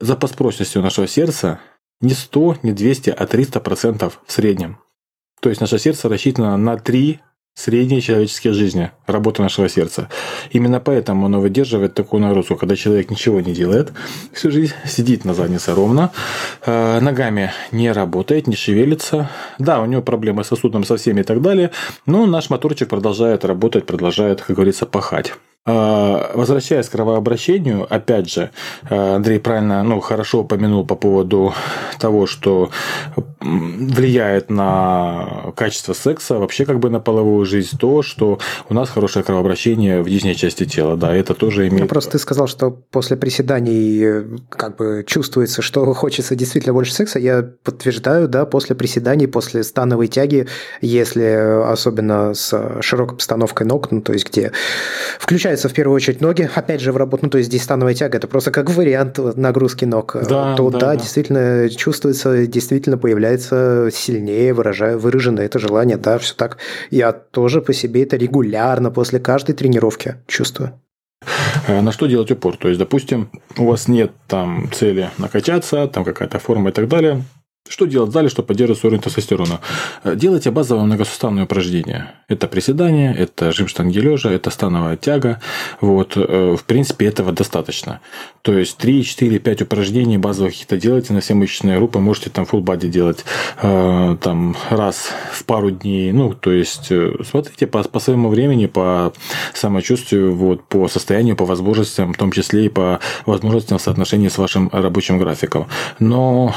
Запас 0.00 0.32
прочности 0.32 0.78
у 0.78 0.82
нашего 0.82 1.06
сердца 1.06 1.60
не 2.00 2.14
100, 2.14 2.58
не 2.62 2.72
200, 2.72 3.10
а 3.10 3.24
300% 3.24 3.60
процентов 3.60 4.20
в 4.26 4.32
среднем. 4.32 4.78
То 5.40 5.50
есть 5.50 5.60
наше 5.60 5.78
сердце 5.78 6.08
рассчитано 6.08 6.56
на 6.56 6.78
3 6.78 7.20
средней 7.56 8.02
человеческой 8.02 8.50
жизни, 8.50 8.90
работа 9.06 9.42
нашего 9.42 9.68
сердца. 9.68 10.08
Именно 10.50 10.78
поэтому 10.78 11.26
оно 11.26 11.40
выдерживает 11.40 11.94
такую 11.94 12.22
нагрузку, 12.22 12.54
когда 12.54 12.76
человек 12.76 13.10
ничего 13.10 13.40
не 13.40 13.52
делает 13.54 13.92
всю 14.32 14.50
жизнь, 14.50 14.74
сидит 14.84 15.24
на 15.24 15.34
заднице 15.34 15.74
ровно, 15.74 16.12
э, 16.66 17.00
ногами 17.00 17.52
не 17.72 17.90
работает, 17.90 18.46
не 18.46 18.56
шевелится. 18.56 19.30
Да, 19.58 19.80
у 19.80 19.86
него 19.86 20.02
проблемы 20.02 20.44
с 20.44 20.48
сосудом, 20.48 20.84
со 20.84 20.96
всеми 20.98 21.20
и 21.20 21.24
так 21.24 21.40
далее, 21.40 21.70
но 22.04 22.26
наш 22.26 22.50
моторчик 22.50 22.88
продолжает 22.88 23.44
работать, 23.44 23.86
продолжает, 23.86 24.42
как 24.42 24.54
говорится, 24.54 24.84
пахать. 24.84 25.32
А, 25.68 26.30
возвращаясь 26.34 26.88
к 26.88 26.92
кровообращению, 26.92 27.92
опять 27.92 28.30
же, 28.30 28.50
а, 28.88 29.16
Андрей 29.16 29.40
правильно, 29.40 29.82
ну, 29.82 29.98
хорошо 30.00 30.40
упомянул 30.42 30.86
по 30.86 30.94
поводу 30.94 31.52
того, 31.98 32.26
что 32.26 32.70
влияет 33.40 34.48
на 34.48 35.52
качество 35.56 35.92
секса, 35.92 36.38
вообще 36.38 36.64
как 36.64 36.78
бы 36.78 36.88
на 36.88 37.00
половую 37.00 37.44
жизнь, 37.46 37.76
то, 37.78 38.02
что 38.02 38.38
у 38.68 38.74
нас 38.74 38.90
хорошее 38.90 39.24
кровообращение 39.24 40.02
в 40.02 40.08
нижней 40.08 40.36
части 40.36 40.66
тела, 40.66 40.96
да, 40.96 41.14
это 41.14 41.34
тоже 41.34 41.66
имеет... 41.66 41.82
Ну, 41.82 41.88
просто 41.88 42.12
ты 42.12 42.18
сказал, 42.18 42.46
что 42.46 42.70
после 42.70 43.16
приседаний 43.16 44.04
э, 44.04 44.24
как 44.48 44.76
бы 44.76 45.04
чувствуется, 45.06 45.62
что 45.62 45.92
хочется 45.94 46.36
действительно 46.36 46.74
больше 46.74 46.92
секса, 46.92 47.18
я 47.18 47.42
подтверждаю, 47.42 48.28
да, 48.28 48.46
после 48.46 48.76
приседаний, 48.76 49.26
после 49.26 49.64
становой 49.64 50.06
тяги, 50.06 50.46
если 50.80 51.64
особенно 51.64 52.34
с 52.34 52.80
широкой 52.82 53.16
постановкой 53.16 53.66
ног, 53.66 53.90
ну, 53.90 54.00
то 54.00 54.12
есть 54.12 54.30
где 54.30 54.52
включая 55.18 55.55
включаются 55.56 55.68
в 55.68 55.72
первую 55.72 55.96
очередь 55.96 56.20
ноги, 56.20 56.48
опять 56.54 56.80
же, 56.80 56.92
в 56.92 56.96
работу, 56.96 57.24
ну, 57.24 57.30
то 57.30 57.38
есть 57.38 57.48
здесь 57.48 57.62
становая 57.62 57.94
тяга, 57.94 58.18
это 58.18 58.28
просто 58.28 58.50
как 58.50 58.70
вариант 58.70 59.18
нагрузки 59.36 59.84
ног, 59.84 60.16
да, 60.28 60.54
то 60.54 60.70
да, 60.70 60.78
да, 60.78 60.86
да, 60.86 60.96
действительно 60.96 61.68
чувствуется, 61.70 62.46
действительно 62.46 62.98
появляется 62.98 63.88
сильнее 63.92 64.52
выражая, 64.52 64.96
выражено 64.96 65.40
это 65.40 65.58
желание, 65.58 65.96
да, 65.96 66.18
все 66.18 66.34
так. 66.34 66.58
Я 66.90 67.12
тоже 67.12 67.60
по 67.60 67.72
себе 67.72 68.02
это 68.02 68.16
регулярно 68.16 68.90
после 68.90 69.18
каждой 69.18 69.54
тренировки 69.54 70.16
чувствую. 70.26 70.72
Э, 71.66 71.80
на 71.80 71.92
что 71.92 72.06
делать 72.06 72.30
упор? 72.30 72.56
То 72.56 72.68
есть, 72.68 72.78
допустим, 72.78 73.30
у 73.56 73.66
вас 73.66 73.88
нет 73.88 74.12
там 74.28 74.68
цели 74.72 75.10
накачаться, 75.18 75.86
там 75.88 76.04
какая-то 76.04 76.38
форма 76.38 76.70
и 76.70 76.72
так 76.72 76.88
далее. 76.88 77.22
Что 77.68 77.86
делать 77.86 78.10
в 78.10 78.12
зале, 78.12 78.28
чтобы 78.28 78.46
поддерживать 78.48 78.84
уровень 78.84 79.02
тестостерона? 79.02 79.60
Э, 80.04 80.14
делайте 80.14 80.50
базовое 80.50 80.84
многосуставное 80.84 81.44
упражнение. 81.44 82.12
Это 82.28 82.46
приседание, 82.46 83.14
это 83.14 83.52
жим 83.52 83.68
штанги 83.68 83.98
лежа, 83.98 84.30
это 84.30 84.50
становая 84.50 84.96
тяга. 84.96 85.40
Вот, 85.80 86.12
э, 86.16 86.56
в 86.58 86.64
принципе, 86.64 87.06
этого 87.06 87.32
достаточно. 87.32 88.00
То 88.42 88.56
есть 88.56 88.76
3, 88.78 89.04
4, 89.04 89.38
5 89.38 89.62
упражнений 89.62 90.18
базовых 90.18 90.52
каких-то 90.52 90.76
делайте 90.76 91.12
на 91.12 91.20
все 91.20 91.34
мышечные 91.34 91.76
группы. 91.78 91.98
Можете 91.98 92.30
там 92.30 92.44
full 92.44 92.62
body 92.62 92.88
делать 92.88 93.24
э, 93.62 94.16
там 94.20 94.56
раз 94.70 95.10
в 95.32 95.44
пару 95.44 95.70
дней. 95.70 96.12
Ну, 96.12 96.34
то 96.34 96.52
есть 96.52 96.92
смотрите 97.28 97.66
по, 97.66 97.82
по 97.82 97.98
своему 97.98 98.28
времени, 98.28 98.66
по 98.66 99.12
самочувствию, 99.54 100.34
вот, 100.34 100.64
по 100.64 100.88
состоянию, 100.88 101.36
по 101.36 101.44
возможностям, 101.44 102.12
в 102.12 102.16
том 102.16 102.32
числе 102.32 102.66
и 102.66 102.68
по 102.68 103.00
возможностям 103.26 103.78
в 103.78 103.82
соотношении 103.82 104.28
с 104.28 104.38
вашим 104.38 104.70
рабочим 104.72 105.18
графиком. 105.18 105.66
Но 105.98 106.54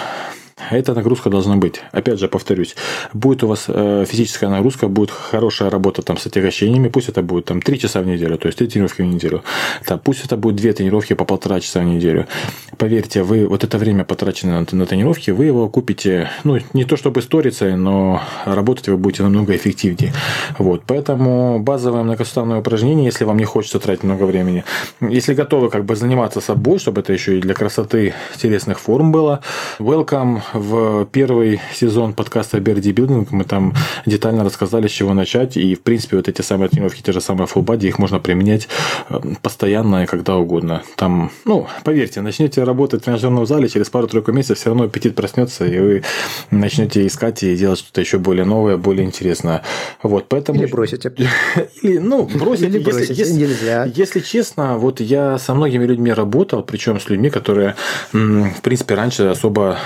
эта 0.72 0.94
нагрузка 0.94 1.30
должна 1.30 1.56
быть. 1.56 1.82
Опять 1.92 2.20
же, 2.20 2.28
повторюсь, 2.28 2.76
будет 3.14 3.44
у 3.44 3.48
вас 3.48 3.66
э, 3.68 4.06
физическая 4.08 4.50
нагрузка, 4.50 4.88
будет 4.88 5.12
хорошая 5.12 5.70
работа 5.70 6.02
там 6.02 6.18
с 6.18 6.26
отягощениями, 6.26 6.90
пусть 6.90 7.10
это 7.10 7.22
будет 7.22 7.46
там 7.46 7.62
3 7.62 7.80
часа 7.80 8.02
в 8.02 8.08
неделю, 8.08 8.38
то 8.38 8.48
есть 8.48 8.58
3 8.58 8.68
тренировки 8.68 9.02
в 9.02 9.06
неделю. 9.06 9.44
Там, 9.86 10.00
пусть 10.00 10.26
это 10.26 10.38
будет 10.38 10.58
2 10.58 10.74
тренировки 10.74 11.14
по 11.14 11.26
полтора 11.26 11.60
часа 11.60 11.80
в 11.80 11.86
неделю. 11.86 12.28
Поверьте, 12.78 13.24
вы 13.24 13.48
вот 13.48 13.64
это 13.64 13.78
время 13.78 14.04
потраченное 14.04 14.60
на, 14.60 14.78
на 14.78 14.86
тренировки, 14.86 15.32
вы 15.32 15.46
его 15.46 15.70
купите, 15.70 16.30
ну, 16.44 16.60
не 16.74 16.86
то 16.86 16.98
чтобы 16.98 17.22
сторицей, 17.22 17.76
но 17.76 18.22
работать 18.46 18.88
вы 18.88 18.98
будете 18.98 19.24
намного 19.24 19.56
эффективнее. 19.56 20.14
Вот, 20.58 20.84
поэтому 20.86 21.60
базовое 21.60 22.04
многосуставное 22.04 22.60
упражнение, 22.60 23.06
если 23.06 23.24
вам 23.24 23.38
не 23.38 23.46
хочется 23.46 23.80
тратить 23.80 24.04
много 24.04 24.24
времени, 24.24 24.64
если 25.02 25.34
готовы 25.34 25.70
как 25.70 25.86
бы 25.86 25.96
заниматься 25.96 26.42
собой, 26.42 26.80
чтобы 26.80 27.02
это 27.02 27.14
еще 27.14 27.38
и 27.38 27.42
для 27.42 27.54
красоты 27.54 28.14
телесных 28.38 28.80
форм 28.80 29.12
было, 29.12 29.42
welcome 29.80 30.42
в 30.54 31.06
первый 31.06 31.62
сезон 31.74 32.14
подкаста 32.14 32.60
Берди 32.60 32.92
Билдинг 32.92 33.32
мы 33.32 33.44
там 33.44 33.74
детально 34.06 34.44
рассказали, 34.44 34.88
с 34.88 34.92
чего 34.92 35.14
начать. 35.14 35.58
И, 35.58 35.76
в 35.76 35.82
принципе, 35.82 36.18
вот 36.18 36.28
эти 36.28 36.42
самые 36.42 36.70
тренировки, 36.70 37.02
те 37.02 37.12
же 37.12 37.22
самые 37.22 37.48
full 37.48 37.64
body, 37.64 37.88
их 37.88 38.00
можно 38.00 38.20
применять 38.20 38.68
э, 39.10 39.20
постоянно 39.42 40.04
и 40.04 40.06
когда 40.06 40.36
угодно. 40.36 40.84
Там, 40.96 41.32
ну, 41.46 41.68
поверьте, 41.84 42.22
начнете 42.22 42.64
работать 42.64 43.02
в 43.02 43.06
тренажерном 43.06 43.46
зале, 43.46 43.70
через 43.70 43.90
пару-тройку 43.90 44.32
месяцев 44.32 44.58
все 44.58 44.70
равно 44.70 44.86
аппетит 44.86 45.16
проснется, 45.16 45.66
и 45.66 45.80
вы 45.80 46.04
начнете 46.52 47.06
искать 47.06 47.44
и 47.44 47.56
делать 47.56 47.80
что-то 47.80 48.02
еще 48.02 48.18
более 48.18 48.46
новое, 48.46 48.78
более 48.78 49.06
интересное. 49.06 49.64
Вот, 50.04 50.28
поэтому... 50.30 50.60
Или 50.60 50.70
бросите. 50.70 51.12
Или, 51.82 51.98
ну, 51.98 52.24
бросите. 52.24 52.68
Или 52.68 52.80
бросите, 52.80 53.14
если, 53.14 53.34
нельзя. 53.34 53.86
Если 53.86 54.20
честно, 54.20 54.78
вот 54.78 55.00
я 55.00 55.38
со 55.38 55.54
многими 55.54 55.86
людьми 55.86 56.12
работал, 56.12 56.64
причем 56.64 57.00
с 57.00 57.10
людьми, 57.10 57.30
которые, 57.30 57.76
в 58.12 58.62
принципе, 58.62 58.96
раньше 58.96 59.24
особо 59.26 59.78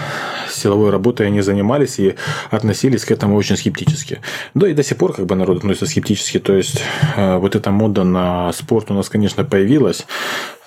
силовой 0.49 0.89
работой 0.89 1.27
они 1.27 1.41
занимались 1.41 1.99
и 1.99 2.15
относились 2.51 3.05
к 3.05 3.11
этому 3.11 3.35
очень 3.35 3.57
скептически. 3.57 4.19
Да 4.53 4.67
и 4.67 4.73
до 4.73 4.83
сих 4.83 4.97
пор 4.97 5.13
как 5.13 5.25
бы 5.25 5.35
народ 5.35 5.57
относится 5.57 5.85
скептически. 5.85 6.39
То 6.39 6.55
есть, 6.55 6.81
э, 7.15 7.37
вот 7.37 7.55
эта 7.55 7.71
мода 7.71 8.03
на 8.03 8.51
спорт 8.53 8.91
у 8.91 8.93
нас, 8.93 9.09
конечно, 9.09 9.43
появилась, 9.43 10.05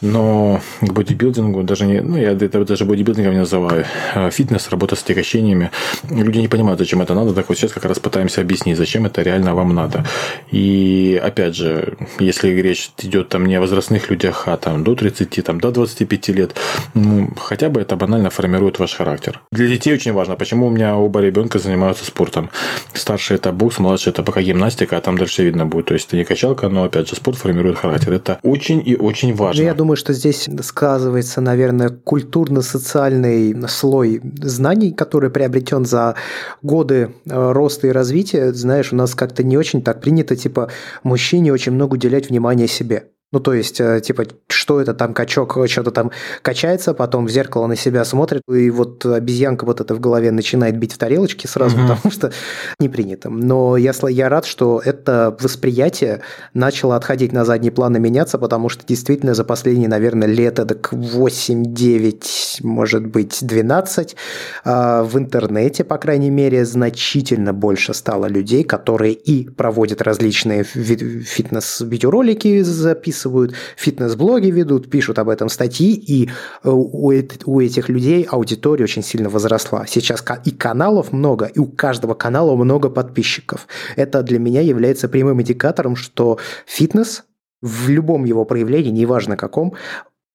но 0.00 0.60
к 0.80 0.92
бодибилдингу 0.92 1.62
даже 1.62 1.86
не, 1.86 2.00
ну, 2.00 2.16
я 2.16 2.32
это 2.32 2.64
даже 2.64 2.84
бодибилдингом 2.84 3.32
не 3.32 3.40
называю, 3.40 3.84
а 4.14 4.30
фитнес, 4.30 4.68
работа 4.70 4.96
с 4.96 5.02
отягощениями. 5.02 5.70
Люди 6.10 6.38
не 6.38 6.48
понимают, 6.48 6.78
зачем 6.78 7.02
это 7.02 7.14
надо, 7.14 7.32
так 7.34 7.48
вот 7.48 7.58
сейчас 7.58 7.72
как 7.72 7.84
раз 7.84 7.98
пытаемся 7.98 8.40
объяснить, 8.40 8.76
зачем 8.76 9.06
это 9.06 9.22
реально 9.22 9.54
вам 9.54 9.74
надо. 9.74 10.04
И 10.50 11.20
опять 11.22 11.54
же, 11.54 11.96
если 12.18 12.50
речь 12.50 12.90
идет 12.98 13.28
там 13.28 13.46
не 13.46 13.56
о 13.56 13.60
возрастных 13.60 14.10
людях, 14.10 14.44
а 14.46 14.56
там 14.56 14.84
до 14.84 14.94
30, 14.94 15.44
там, 15.44 15.60
до 15.60 15.70
25 15.70 16.28
лет, 16.28 16.54
ну, 16.94 17.30
хотя 17.36 17.68
бы 17.68 17.80
это 17.80 17.96
банально 17.96 18.30
формирует 18.30 18.78
ваш 18.78 18.94
характер. 18.94 19.40
Для 19.52 19.66
детей 19.66 19.94
очень 19.94 20.12
важно, 20.12 20.36
почему 20.36 20.66
у 20.66 20.70
меня 20.70 20.96
оба 20.96 21.20
ребенка 21.20 21.58
занимаются 21.58 22.04
спортом. 22.04 22.50
Старший 22.92 23.36
это 23.36 23.52
бокс, 23.52 23.78
младший 23.78 24.12
это 24.12 24.22
пока 24.22 24.42
гимнастика, 24.42 24.96
а 24.96 25.00
там 25.00 25.18
дальше 25.18 25.44
видно 25.44 25.66
будет. 25.66 25.86
То 25.86 25.94
есть 25.94 26.08
это 26.08 26.16
не 26.16 26.24
качалка, 26.24 26.68
но 26.68 26.84
опять 26.84 27.08
же 27.08 27.16
спорт 27.16 27.38
формирует 27.38 27.78
характер. 27.78 28.12
Это 28.12 28.38
очень 28.42 28.82
и 28.84 28.96
очень 28.96 29.34
важно. 29.34 29.62
Я 29.62 29.74
думаю, 29.74 29.85
что 29.94 30.12
здесь 30.12 30.48
сказывается, 30.62 31.40
наверное, 31.40 31.90
культурно-социальный 31.90 33.54
слой 33.68 34.20
знаний, 34.40 34.92
который 34.92 35.30
приобретен 35.30 35.84
за 35.84 36.16
годы 36.62 37.14
э, 37.24 37.52
роста 37.52 37.86
и 37.86 37.90
развития. 37.90 38.52
Знаешь, 38.52 38.92
у 38.92 38.96
нас 38.96 39.14
как-то 39.14 39.44
не 39.44 39.56
очень 39.56 39.82
так 39.82 40.00
принято, 40.00 40.34
типа, 40.34 40.70
мужчине 41.04 41.52
очень 41.52 41.72
много 41.72 41.94
уделять 41.94 42.30
внимания 42.30 42.66
себе. 42.66 43.10
Ну, 43.32 43.40
то 43.40 43.54
есть, 43.54 43.80
э, 43.80 44.00
типа, 44.00 44.24
что 44.46 44.80
это 44.80 44.94
там 44.94 45.12
качок 45.12 45.58
что-то 45.66 45.90
там 45.90 46.12
качается, 46.42 46.94
потом 46.94 47.26
в 47.26 47.30
зеркало 47.30 47.66
на 47.66 47.74
себя 47.74 48.04
смотрит, 48.04 48.42
и 48.48 48.70
вот 48.70 49.04
обезьянка 49.04 49.64
вот 49.64 49.80
это 49.80 49.96
в 49.96 50.00
голове 50.00 50.30
начинает 50.30 50.78
бить 50.78 50.92
в 50.92 50.98
тарелочке 50.98 51.48
сразу, 51.48 51.76
угу. 51.76 51.88
потому 51.88 52.12
что 52.12 52.30
не 52.78 52.88
принято. 52.88 53.28
Но 53.28 53.76
я, 53.76 53.92
я 54.08 54.28
рад, 54.28 54.46
что 54.46 54.80
это 54.84 55.36
восприятие 55.40 56.20
начало 56.54 56.94
отходить 56.94 57.32
на 57.32 57.44
задний 57.44 57.70
план 57.70 57.96
и 57.96 57.98
меняться, 57.98 58.38
потому 58.38 58.68
что 58.68 58.86
действительно 58.86 59.34
за 59.34 59.42
последние, 59.42 59.88
наверное, 59.88 60.28
лет 60.28 60.54
так 60.54 60.92
8-9, 60.92 62.58
может 62.62 63.06
быть, 63.06 63.38
12 63.40 64.16
а, 64.64 65.02
в 65.02 65.18
интернете, 65.18 65.82
по 65.82 65.98
крайней 65.98 66.30
мере, 66.30 66.64
значительно 66.64 67.52
больше 67.52 67.92
стало 67.92 68.26
людей, 68.26 68.62
которые 68.62 69.14
и 69.14 69.48
проводят 69.48 70.00
различные 70.00 70.62
фитнес-видеоролики, 70.62 72.62
записывают 72.62 73.15
записывают, 73.16 73.54
фитнес-блоги 73.76 74.48
ведут, 74.48 74.90
пишут 74.90 75.18
об 75.18 75.28
этом 75.28 75.48
статьи, 75.48 75.94
и 75.94 76.28
э, 76.62 76.70
у, 76.70 77.12
у 77.46 77.60
этих 77.60 77.88
людей 77.88 78.24
аудитория 78.24 78.84
очень 78.84 79.02
сильно 79.02 79.28
возросла. 79.28 79.86
Сейчас 79.86 80.24
и 80.44 80.50
каналов 80.50 81.12
много, 81.12 81.46
и 81.46 81.58
у 81.58 81.66
каждого 81.66 82.14
канала 82.14 82.54
много 82.56 82.90
подписчиков. 82.90 83.66
Это 83.96 84.22
для 84.22 84.38
меня 84.38 84.60
является 84.60 85.08
прямым 85.08 85.40
индикатором, 85.40 85.96
что 85.96 86.38
фитнес 86.66 87.24
в 87.62 87.88
любом 87.88 88.24
его 88.24 88.44
проявлении, 88.44 88.90
неважно 88.90 89.36
каком, 89.36 89.74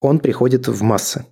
он 0.01 0.19
приходит 0.19 0.67
в 0.67 0.81
массы. 0.81 1.25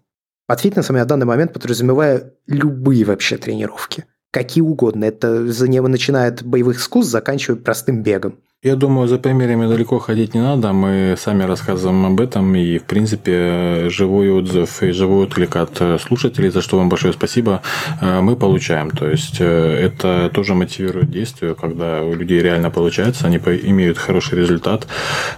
Под 0.48 0.60
фитнесом 0.60 0.96
я 0.96 1.04
в 1.04 1.08
данный 1.08 1.26
момент 1.26 1.54
подразумеваю 1.54 2.34
любые 2.48 3.06
вообще 3.06 3.38
тренировки. 3.38 4.06
Какие 4.32 4.62
угодно. 4.62 5.06
Это 5.06 5.48
за 5.48 5.68
него 5.68 5.88
начинает 5.88 6.44
боевых 6.44 6.78
искусств, 6.78 7.12
заканчивая 7.12 7.58
простым 7.58 8.04
бегом. 8.04 8.36
Я 8.62 8.76
думаю, 8.76 9.08
за 9.08 9.18
примерами 9.18 9.68
далеко 9.68 10.00
ходить 10.00 10.34
не 10.34 10.42
надо. 10.42 10.74
Мы 10.74 11.16
сами 11.18 11.44
рассказываем 11.44 12.06
об 12.06 12.20
этом. 12.20 12.54
И, 12.56 12.78
в 12.78 12.84
принципе, 12.84 13.90
живой 13.90 14.30
отзыв 14.32 14.84
и 14.84 14.92
живой 14.92 15.28
отклик 15.28 15.56
от 15.56 15.82
слушателей, 16.02 16.50
за 16.50 16.62
что 16.62 16.78
вам 16.78 16.90
большое 16.90 17.14
спасибо, 17.14 17.62
э, 18.02 18.20
мы 18.20 18.36
получаем. 18.36 18.92
То 18.92 19.10
есть, 19.10 19.38
э, 19.40 19.46
это 19.46 20.30
тоже 20.34 20.56
мотивирует 20.56 21.10
действие, 21.10 21.56
когда 21.56 22.04
у 22.04 22.14
людей 22.14 22.42
реально 22.42 22.70
получается, 22.70 23.28
они 23.28 23.38
имеют 23.38 23.98
хороший 23.98 24.38
результат. 24.38 24.88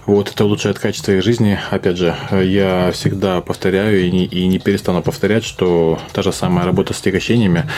Вот, 0.04 0.28
это 0.28 0.44
улучшает 0.44 0.80
качество 0.80 1.12
их 1.12 1.22
жизни. 1.22 1.60
Опять 1.70 1.98
же, 1.98 2.16
я 2.32 2.90
всегда 2.90 3.40
повторяю 3.40 4.04
и 4.04 4.10
не, 4.10 4.24
и 4.24 4.48
не 4.48 4.58
перестану 4.58 5.00
повторять, 5.00 5.44
что 5.44 6.00
та 6.12 6.22
же 6.22 6.32
самая 6.32 6.66
работа 6.66 6.92
с 6.92 6.98
отягощениями, 6.98 7.70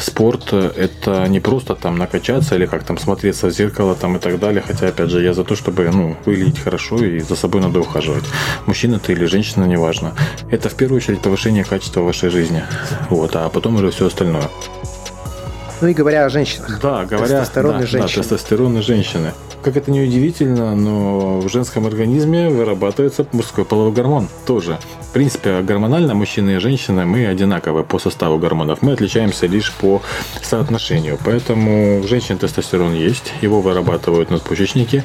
спорт– 0.00 0.52
это 0.52 1.28
не 1.28 1.38
просто 1.38 1.76
там 1.76 1.98
накачаться 1.98 2.56
или 2.56 2.66
как 2.66 2.82
там 2.82 2.98
смотреться 2.98 3.46
в 3.46 3.52
зеркало 3.52 3.94
там 3.94 4.16
и 4.16 4.18
так 4.18 4.40
далее, 4.40 4.60
хотя 4.66 4.87
опять 4.88 5.10
же, 5.10 5.22
я 5.22 5.34
за 5.34 5.44
то, 5.44 5.54
чтобы 5.56 5.88
ну, 5.92 6.16
выглядеть 6.24 6.58
хорошо 6.58 7.02
и 7.04 7.20
за 7.20 7.36
собой 7.36 7.60
надо 7.60 7.80
ухаживать. 7.80 8.24
Мужчина 8.66 8.98
ты 8.98 9.12
или 9.12 9.24
женщина, 9.26 9.64
неважно. 9.64 10.14
Это 10.50 10.68
в 10.68 10.74
первую 10.74 10.98
очередь 10.98 11.20
повышение 11.20 11.64
качества 11.64 12.00
вашей 12.00 12.30
жизни. 12.30 12.62
Вот, 13.10 13.36
а 13.36 13.48
потом 13.48 13.76
уже 13.76 13.90
все 13.90 14.06
остальное. 14.06 14.48
Ну 15.80 15.88
и 15.88 15.94
говоря 15.94 16.24
о 16.24 16.28
женщинах. 16.28 16.80
Да, 16.80 17.04
говоря 17.04 17.40
тестостеронные 17.40 17.80
да, 17.80 17.86
женщины. 17.86 18.16
Да, 18.16 18.22
тестостеронные 18.22 18.82
женщины. 18.82 19.32
Как 19.62 19.76
это 19.76 19.90
не 19.90 20.00
удивительно, 20.00 20.74
но 20.74 21.40
в 21.40 21.48
женском 21.48 21.86
организме 21.86 22.48
вырабатывается 22.48 23.26
мужской 23.32 23.64
половой 23.64 23.92
гормон 23.92 24.28
тоже. 24.46 24.78
В 25.02 25.12
принципе, 25.12 25.62
гормонально 25.62 26.14
мужчины 26.14 26.56
и 26.56 26.58
женщины 26.58 27.04
мы 27.04 27.26
одинаковы 27.26 27.82
по 27.82 27.98
составу 27.98 28.38
гормонов. 28.38 28.82
Мы 28.82 28.92
отличаемся 28.92 29.46
лишь 29.46 29.72
по 29.72 30.02
соотношению. 30.42 31.18
Поэтому 31.24 32.00
у 32.00 32.06
женщин 32.06 32.38
тестостерон 32.38 32.94
есть, 32.94 33.32
его 33.40 33.60
вырабатывают 33.60 34.30
надпочечники. 34.30 35.02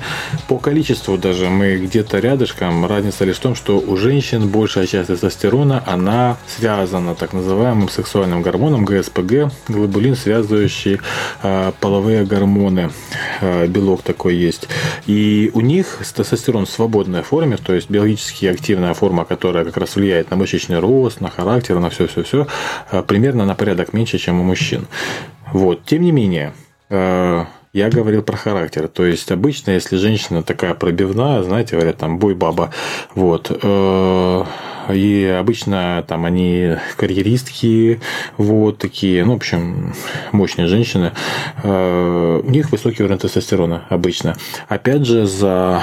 По 0.48 0.58
количеству 0.58 1.18
даже 1.18 1.50
мы 1.50 1.78
где-то 1.78 2.20
рядышком. 2.20 2.86
Разница 2.86 3.26
лишь 3.26 3.38
в 3.38 3.42
том, 3.42 3.56
что 3.56 3.80
у 3.80 3.98
женщин 3.98 4.50
большая 4.50 4.86
часть 4.88 5.08
тестостерона, 5.08 5.84
она 5.88 6.38
связана 6.48 7.16
так 7.16 7.34
называемым 7.34 7.90
сексуальным 7.90 8.42
гормоном 8.42 8.86
ГСПГ, 8.86 9.52
глобулин, 9.68 10.16
связывающий 10.16 10.63
э, 11.42 11.72
половые 11.80 12.26
гормоны. 12.26 12.92
Э, 13.42 13.68
белок 13.68 14.02
такой 14.02 14.36
есть. 14.36 14.68
И 15.06 15.52
у 15.54 15.62
них 15.62 16.00
тестостерон 16.16 16.66
в 16.66 16.70
свободной 16.70 17.22
форме, 17.22 17.58
то 17.58 17.74
есть 17.74 17.90
биологически 17.90 18.46
активная 18.46 18.94
форма, 18.94 19.26
которая 19.26 19.66
как 19.66 19.78
раз 19.78 19.96
влияет 19.96 20.32
на 20.32 20.38
мышечный 20.38 20.80
рост, 20.80 21.22
на 21.22 21.30
характер, 21.30 21.80
на 21.80 21.90
все-все-все, 21.90 22.48
э, 22.92 23.04
примерно 23.04 23.46
на 23.46 23.56
порядок 23.56 23.94
меньше, 23.94 24.18
чем 24.18 24.40
у 24.40 24.44
мужчин. 24.44 24.88
Вот. 25.52 25.86
Тем 25.86 26.04
не 26.04 26.12
менее, 26.12 26.54
я 26.90 27.90
говорил 27.90 28.22
про 28.22 28.38
характер. 28.38 28.88
То 28.88 29.06
есть, 29.06 29.32
обычно, 29.32 29.72
если 29.72 29.98
женщина 29.98 30.44
такая 30.44 30.74
пробивная, 30.74 31.42
знаете, 31.44 31.76
говорят, 31.76 31.98
там, 31.98 32.20
бой 32.20 32.36
баба, 32.36 32.72
вот, 33.16 33.50
и 34.90 35.26
обычно 35.26 36.04
там 36.08 36.26
они 36.26 36.76
карьеристки, 36.98 38.00
вот 38.38 38.78
такие, 38.78 39.24
ну, 39.26 39.34
в 39.34 39.38
общем, 39.38 39.94
мощные 40.32 40.68
женщины. 40.68 41.12
У 41.64 42.50
них 42.50 42.72
высокий 42.72 43.04
уровень 43.04 43.20
тестостерона 43.20 43.86
обычно. 43.90 44.36
Опять 44.68 45.06
же, 45.06 45.26
за 45.26 45.82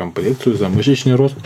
комплекцию, 0.00 0.56
за 0.56 0.68
мышечный 0.68 1.14
рост 1.14 1.36
э, 1.36 1.40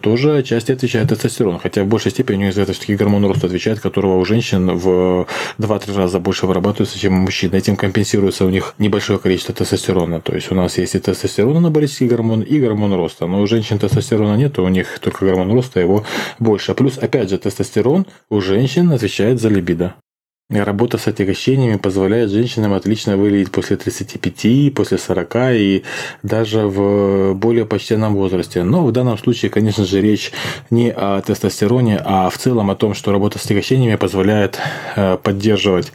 тоже 0.00 0.38
отчасти 0.38 0.72
отвечает 0.72 1.08
тестостерон. 1.08 1.58
Хотя 1.58 1.84
в 1.84 1.86
большей 1.86 2.10
степени 2.10 2.50
за 2.50 2.62
это 2.62 2.72
все-таки 2.72 2.96
гормон 2.96 3.24
роста 3.26 3.46
отвечает, 3.46 3.80
которого 3.80 4.16
у 4.16 4.24
женщин 4.24 4.76
в 4.76 5.26
2-3 5.58 5.96
раза 5.96 6.18
больше 6.18 6.46
вырабатывается, 6.46 6.98
чем 6.98 7.14
у 7.14 7.20
мужчин. 7.22 7.54
Этим 7.54 7.76
компенсируется 7.76 8.44
у 8.44 8.50
них 8.50 8.74
небольшое 8.78 9.18
количество 9.18 9.54
тестостерона. 9.54 10.20
То 10.20 10.34
есть 10.34 10.50
у 10.50 10.54
нас 10.54 10.78
есть 10.78 10.94
и 10.94 10.98
тестостерон, 10.98 11.56
анаболический 11.56 12.06
гормон, 12.06 12.42
и 12.42 12.58
гормон 12.60 12.94
роста. 12.94 13.26
Но 13.26 13.40
у 13.40 13.46
женщин 13.46 13.78
тестостерона 13.78 14.36
нет, 14.36 14.58
у 14.58 14.68
них 14.68 14.98
только 14.98 15.24
гормон 15.24 15.52
роста, 15.52 15.80
его 15.80 16.04
больше. 16.38 16.74
Плюс, 16.74 16.98
опять 16.98 17.30
же, 17.30 17.38
тестостерон 17.38 18.06
у 18.30 18.40
женщин 18.40 18.90
отвечает 18.92 19.40
за 19.40 19.48
либидо. 19.48 19.94
Работа 20.50 20.98
с 20.98 21.08
отягощениями 21.08 21.78
позволяет 21.78 22.28
женщинам 22.30 22.74
отлично 22.74 23.16
выглядеть 23.16 23.50
после 23.50 23.76
35, 23.76 24.74
после 24.74 24.98
40 24.98 25.36
и 25.54 25.84
даже 26.22 26.66
в 26.66 27.32
более 27.32 27.64
почтенном 27.64 28.14
возрасте. 28.14 28.62
Но 28.62 28.84
в 28.84 28.92
данном 28.92 29.16
случае, 29.16 29.50
конечно 29.50 29.86
же, 29.86 30.02
речь 30.02 30.32
не 30.68 30.92
о 30.92 31.22
тестостероне, 31.22 31.98
а 32.04 32.28
в 32.28 32.36
целом 32.36 32.70
о 32.70 32.76
том, 32.76 32.92
что 32.92 33.10
работа 33.10 33.38
с 33.38 33.46
отягощениями 33.46 33.96
позволяет 33.96 34.58
э, 34.96 35.16
поддерживать 35.16 35.94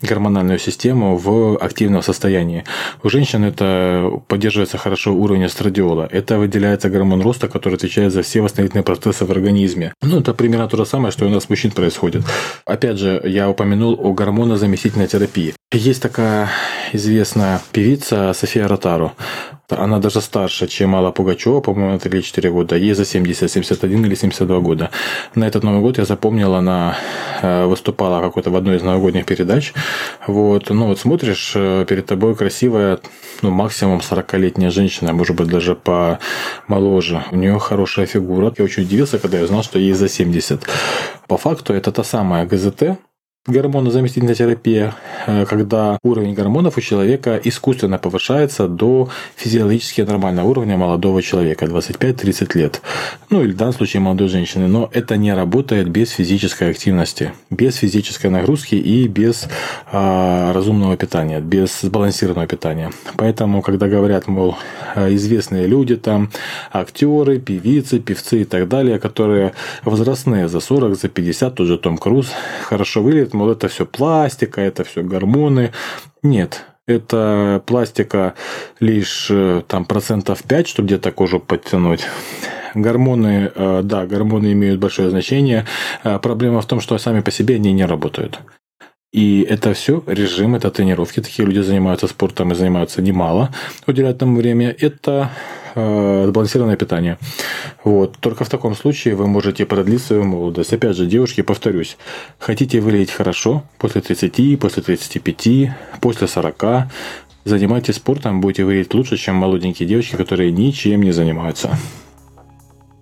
гормональную 0.00 0.58
систему 0.58 1.18
в 1.18 1.58
активном 1.58 2.00
состоянии. 2.00 2.64
У 3.02 3.10
женщин 3.10 3.44
это 3.44 4.10
поддерживается 4.28 4.78
хорошо 4.78 5.12
уровень 5.12 5.44
эстрадиола. 5.44 6.08
Это 6.10 6.38
выделяется 6.38 6.88
гормон 6.88 7.20
роста, 7.20 7.48
который 7.48 7.74
отвечает 7.74 8.14
за 8.14 8.22
все 8.22 8.40
восстановительные 8.40 8.82
процессы 8.82 9.26
в 9.26 9.30
организме. 9.30 9.92
Ну, 10.00 10.20
это 10.20 10.32
примерно 10.32 10.68
то 10.68 10.78
же 10.78 10.86
самое, 10.86 11.12
что 11.12 11.26
у 11.26 11.28
нас 11.28 11.50
мужчин 11.50 11.70
происходит. 11.70 12.22
Опять 12.64 12.96
же, 12.96 13.20
я 13.26 13.50
упомянул 13.50 13.73
упомянул 13.74 13.98
о 14.00 14.12
гормонозаместительной 14.12 15.08
терапии. 15.08 15.54
Есть 15.72 16.02
такая 16.02 16.48
известная 16.92 17.60
певица 17.72 18.32
София 18.32 18.68
Ротару. 18.68 19.12
Она 19.68 19.98
даже 19.98 20.20
старше, 20.20 20.68
чем 20.68 20.94
Алла 20.94 21.10
Пугачева, 21.10 21.60
по-моему, 21.60 21.92
на 21.92 21.98
3 21.98 22.10
или 22.10 22.20
4 22.20 22.50
года. 22.50 22.76
Ей 22.76 22.94
за 22.94 23.04
70, 23.04 23.50
71 23.50 24.04
или 24.04 24.14
72 24.14 24.60
года. 24.60 24.90
На 25.34 25.44
этот 25.46 25.64
Новый 25.64 25.80
год 25.80 25.98
я 25.98 26.04
запомнил, 26.04 26.54
она 26.54 26.96
э, 27.42 27.64
выступала 27.66 28.20
какой-то 28.20 28.50
в 28.50 28.56
одной 28.56 28.76
из 28.76 28.82
новогодних 28.82 29.24
передач. 29.24 29.72
Вот. 30.26 30.70
Ну 30.70 30.86
вот 30.86 30.98
смотришь, 31.00 31.52
э, 31.56 31.84
перед 31.88 32.06
тобой 32.06 32.36
красивая, 32.36 32.98
ну 33.42 33.50
максимум 33.50 33.98
40-летняя 33.98 34.70
женщина, 34.70 35.12
может 35.12 35.34
быть 35.34 35.48
даже 35.48 35.74
помоложе. 35.74 37.24
У 37.32 37.36
нее 37.36 37.58
хорошая 37.58 38.06
фигура. 38.06 38.52
Я 38.58 38.64
очень 38.64 38.84
удивился, 38.84 39.18
когда 39.18 39.38
я 39.38 39.44
узнал, 39.44 39.62
что 39.62 39.78
ей 39.78 39.94
за 39.94 40.08
70. 40.08 40.60
По 41.26 41.36
факту 41.36 41.72
это 41.72 41.90
та 41.90 42.04
самая 42.04 42.44
ГЗТ, 42.44 42.98
Гормонозаместительная 43.46 44.34
терапия, 44.34 44.94
э, 45.26 45.44
когда 45.44 45.98
уровень 46.02 46.32
гормонов 46.32 46.78
у 46.78 46.80
человека 46.80 47.38
искусственно 47.44 47.98
повышается 47.98 48.68
до 48.68 49.10
физиологически 49.36 50.00
нормального 50.00 50.48
уровня 50.48 50.78
молодого 50.78 51.20
человека, 51.20 51.66
25-30 51.66 52.54
лет. 52.54 52.80
Ну 53.28 53.42
или 53.42 53.52
в 53.52 53.56
данном 53.56 53.74
случае 53.74 54.00
молодой 54.00 54.28
женщины. 54.28 54.66
Но 54.66 54.88
это 54.94 55.18
не 55.18 55.34
работает 55.34 55.90
без 55.90 56.08
физической 56.08 56.70
активности, 56.70 57.32
без 57.50 57.76
физической 57.76 58.28
нагрузки 58.28 58.76
и 58.76 59.06
без 59.08 59.46
а, 59.92 60.54
разумного 60.54 60.96
питания, 60.96 61.40
без 61.40 61.82
сбалансированного 61.82 62.46
питания. 62.46 62.92
Поэтому, 63.18 63.60
когда 63.60 63.88
говорят, 63.88 64.26
мол, 64.26 64.56
известные 64.96 65.66
люди, 65.66 65.96
там, 65.96 66.30
актеры, 66.72 67.38
певицы, 67.40 67.98
певцы 67.98 68.40
и 68.40 68.44
так 68.44 68.68
далее, 68.68 68.98
которые 68.98 69.52
возрастные 69.84 70.48
за 70.48 70.60
40, 70.60 70.96
за 70.96 71.08
50, 71.08 71.54
тот 71.54 71.66
же 71.66 71.76
Том 71.76 71.98
Круз, 71.98 72.30
хорошо 72.62 73.02
мол, 73.34 73.50
это 73.50 73.68
все 73.68 73.84
пластика, 73.84 74.60
это 74.60 74.84
все 74.84 75.02
гормоны. 75.02 75.72
Нет, 76.22 76.64
это 76.86 77.62
пластика 77.66 78.34
лишь 78.80 79.28
э, 79.30 79.62
там 79.66 79.84
процентов 79.84 80.42
5, 80.42 80.68
чтобы 80.68 80.86
где-то 80.88 81.12
кожу 81.12 81.40
подтянуть. 81.40 82.04
Гормоны, 82.74 83.50
э, 83.54 83.80
да, 83.84 84.06
гормоны 84.06 84.52
имеют 84.52 84.80
большое 84.80 85.10
значение. 85.10 85.64
Э, 86.02 86.18
проблема 86.18 86.60
в 86.60 86.66
том, 86.66 86.80
что 86.80 86.98
сами 86.98 87.20
по 87.20 87.30
себе 87.30 87.54
они 87.56 87.72
не 87.72 87.86
работают. 87.86 88.40
И 89.12 89.46
это 89.48 89.74
все 89.74 90.02
режим, 90.06 90.56
это 90.56 90.70
тренировки. 90.70 91.22
Такие 91.22 91.46
люди 91.46 91.60
занимаются 91.60 92.08
спортом 92.08 92.52
и 92.52 92.54
занимаются 92.54 93.00
немало, 93.00 93.54
уделяют 93.86 94.18
тому 94.18 94.36
время. 94.36 94.74
Это 94.78 95.30
сбалансированное 95.74 96.76
питание. 96.76 97.18
Вот. 97.82 98.16
Только 98.18 98.44
в 98.44 98.48
таком 98.48 98.74
случае 98.74 99.14
вы 99.14 99.26
можете 99.26 99.66
продлить 99.66 100.02
свою 100.02 100.24
молодость. 100.24 100.72
Опять 100.72 100.96
же, 100.96 101.06
девушки, 101.06 101.42
повторюсь, 101.42 101.96
хотите 102.38 102.80
выглядеть 102.80 103.10
хорошо 103.10 103.64
после 103.78 104.00
30, 104.00 104.58
после 104.58 104.82
35, 104.82 105.70
после 106.00 106.28
40, 106.28 106.64
занимайтесь 107.44 107.96
спортом, 107.96 108.40
будете 108.40 108.64
выглядеть 108.64 108.94
лучше, 108.94 109.16
чем 109.16 109.36
молоденькие 109.36 109.88
девочки, 109.88 110.16
которые 110.16 110.52
ничем 110.52 111.02
не 111.02 111.12
занимаются. 111.12 111.76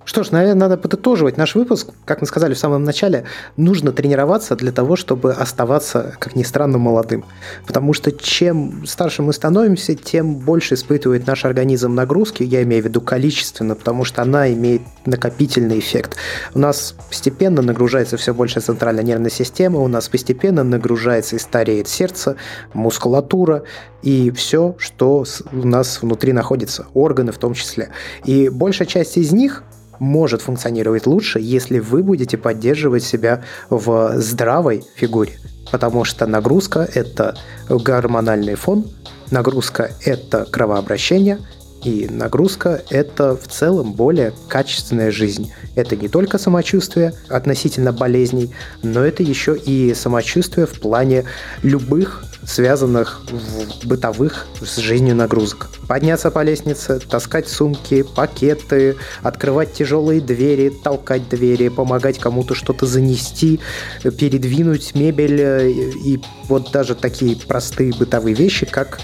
Что 0.05 0.23
ж, 0.23 0.31
наверное, 0.31 0.55
надо 0.55 0.77
подытоживать 0.77 1.37
наш 1.37 1.55
выпуск. 1.55 1.89
Как 2.05 2.21
мы 2.21 2.27
сказали 2.27 2.55
в 2.55 2.59
самом 2.59 2.85
начале, 2.85 3.25
нужно 3.57 3.93
тренироваться 3.93 4.57
для 4.57 4.73
того, 4.73 4.97
чтобы 4.97 5.33
оставаться, 5.33 6.17
как 6.19 6.35
ни 6.35 6.43
странно, 6.43 6.79
молодым. 6.79 7.25
Потому 7.67 7.93
что 7.93 8.11
чем 8.11 8.87
старше 8.87 9.23
мы 9.23 9.33
становимся, 9.33 9.95
тем 9.95 10.37
больше 10.37 10.75
испытывает 10.75 11.27
наш 11.27 11.45
организм 11.45 11.95
нагрузки, 11.95 12.43
я 12.43 12.63
имею 12.63 12.83
в 12.83 12.87
виду 12.87 13.01
количественно, 13.01 13.75
потому 13.75 14.05
что 14.05 14.23
она 14.23 14.53
имеет 14.53 14.83
накопительный 15.07 15.79
эффект. 15.79 16.17
У 16.55 16.59
нас 16.59 16.95
постепенно 17.09 17.63
нагружается 17.63 18.17
все 18.17 18.35
больше 18.35 18.61
центральная 18.61 19.05
нервная 19.05 19.31
система, 19.31 19.79
у 19.79 19.89
нас 19.89 20.09
постепенно 20.09 20.65
нагружается 20.65 21.37
и 21.37 21.39
стареет 21.39 21.89
сердце, 21.89 22.37
мускулатура, 22.75 23.65
и 24.03 24.31
все, 24.33 24.75
что 24.79 25.25
у 25.53 25.67
нас 25.67 26.03
внутри 26.03 26.33
находится, 26.33 26.87
органы 26.93 27.33
в 27.33 27.39
том 27.39 27.55
числе. 27.55 27.91
И 28.25 28.49
большая 28.49 28.89
часть 28.89 29.17
из 29.17 29.33
них 29.33 29.63
может 30.03 30.43
функционировать 30.43 31.07
лучше, 31.07 31.39
если 31.39 31.79
вы 31.79 32.03
будете 32.03 32.37
поддерживать 32.37 33.05
себя 33.05 33.45
в 33.71 34.15
здравой 34.19 34.85
фигуре. 34.97 35.39
Потому 35.71 36.05
что 36.05 36.27
нагрузка– 36.27 36.89
это 36.95 37.37
гормональный 37.69 38.57
фон, 38.57 38.85
нагрузка– 39.31 39.93
это 40.05 40.45
кровообращение, 40.45 41.39
и 41.85 42.09
нагрузка– 42.09 42.83
это 42.91 43.37
в 43.37 43.49
целом 43.49 43.93
более 43.93 44.33
качественная 44.49 45.11
жизнь. 45.11 45.53
Это 45.75 45.97
не 45.97 46.09
только 46.09 46.39
самочувствие 46.39 47.15
относительно 47.29 47.93
болезней, 47.93 48.51
но 48.83 49.05
это 49.05 49.23
еще 49.23 49.57
и 49.57 49.95
самочувствие 49.95 50.67
в 50.67 50.81
плане 50.81 51.25
любых 51.63 52.25
связанных 52.45 53.23
в 53.31 53.87
бытовых 53.87 54.47
с 54.61 54.77
жизнью 54.79 55.15
нагрузок. 55.15 55.69
Подняться 55.89 56.31
по 56.31 56.43
лестнице, 56.43 56.99
таскать 56.99 57.49
сумки, 57.49 58.03
пакеты, 58.03 58.97
открывать 59.23 59.73
тяжелые 59.73 60.21
двери, 60.21 60.73
толкать 60.83 61.29
двери, 61.29 61.69
помогать 61.69 62.19
кому-то 62.19 62.55
что-то 62.55 62.87
занести, 62.87 63.61
передвинуть 64.03 64.95
мебель 64.95 65.41
э, 65.41 65.71
и 65.71 66.21
вот 66.49 66.73
даже 66.73 66.95
такие 66.95 67.37
простые 67.37 67.93
бытовые 67.93 68.35
вещи, 68.35 68.67
как 68.67 69.01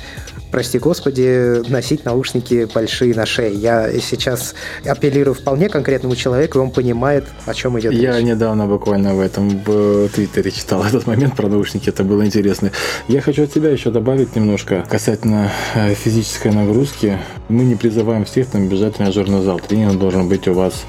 прости 0.51 0.79
господи, 0.79 1.69
носить 1.71 2.05
наушники 2.05 2.69
большие 2.73 3.15
на 3.15 3.27
шее. 3.27 3.55
Я 3.55 3.91
сейчас 4.01 4.55
апеллирую 4.85 5.35
вполне 5.35 5.69
конкретному 5.69 6.17
человеку, 6.17 6.59
и 6.59 6.63
он 6.63 6.71
понимает, 6.71 7.25
о 7.47 7.55
чем 7.55 7.79
идет 7.79 7.93
Я 7.93 8.19
речь. 8.19 8.27
недавно 8.27 8.67
буквально 8.67 9.15
в 9.15 9.21
этом 9.21 9.49
в 9.65 10.09
Твиттере 10.09 10.51
читал 10.51 10.85
этот 10.89 11.07
момент 11.07 11.37
про 11.37 11.49
наушники, 11.49 11.89
это 11.89 12.05
было 12.05 12.25
интересно. 12.25 12.71
Я 13.09 13.21
хочу 13.21 13.45
от 13.45 13.53
тебя 13.53 13.71
еще 13.71 13.91
добавить 13.91 14.37
немножко 14.37 14.85
касательно 14.89 15.51
э, 15.75 15.95
физической 15.95 16.53
нагрузки. 16.53 17.19
Мы 17.49 17.65
не 17.65 17.75
призываем 17.77 18.25
всех 18.25 18.49
там 18.49 18.69
бежать 18.69 18.95
в 18.95 18.97
тренажерный 18.99 19.43
зал. 19.43 19.61
Тренинг 19.61 19.99
должен 19.99 20.29
быть 20.29 20.49
у 20.49 20.53
вас 20.53 20.85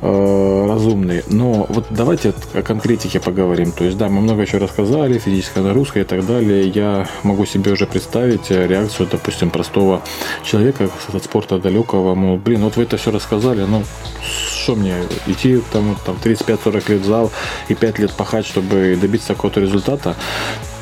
э, 0.00 0.66
разумный. 0.68 1.22
Но 1.28 1.66
вот 1.68 1.86
давайте 1.90 2.32
о 2.54 2.62
конкретике 2.62 3.20
поговорим. 3.20 3.72
То 3.72 3.84
есть, 3.84 3.96
да, 3.98 4.08
мы 4.08 4.20
много 4.20 4.42
еще 4.42 4.58
рассказали, 4.58 5.18
физическая 5.18 5.64
нагрузка 5.64 6.00
и 6.00 6.04
так 6.04 6.26
далее. 6.26 6.68
Я 6.68 7.08
могу 7.22 7.44
себе 7.46 7.72
уже 7.72 7.86
представить 7.86 8.50
э, 8.50 8.66
реакцию, 8.82 9.08
допустим, 9.10 9.50
простого 9.50 10.02
человека 10.44 10.90
от 11.12 11.24
спорта 11.24 11.58
далекого. 11.58 12.14
Ну, 12.14 12.36
блин, 12.36 12.62
вот 12.62 12.76
вы 12.76 12.82
это 12.82 12.96
все 12.96 13.10
рассказали, 13.10 13.62
ну, 13.62 13.84
что 14.22 14.74
мне, 14.74 14.96
идти 15.26 15.60
там, 15.72 15.96
там 16.04 16.16
35-40 16.22 16.92
лет 16.92 17.00
в 17.00 17.06
зал 17.06 17.30
и 17.68 17.74
5 17.74 17.98
лет 17.98 18.12
пахать, 18.12 18.46
чтобы 18.46 18.98
добиться 19.00 19.34
какого-то 19.34 19.60
результата? 19.60 20.16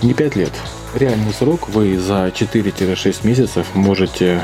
Не 0.02 0.14
5 0.14 0.36
лет. 0.36 0.52
Реальный 0.94 1.32
срок 1.32 1.68
вы 1.68 1.98
за 1.98 2.28
4-6 2.28 3.26
месяцев 3.26 3.66
можете 3.74 4.42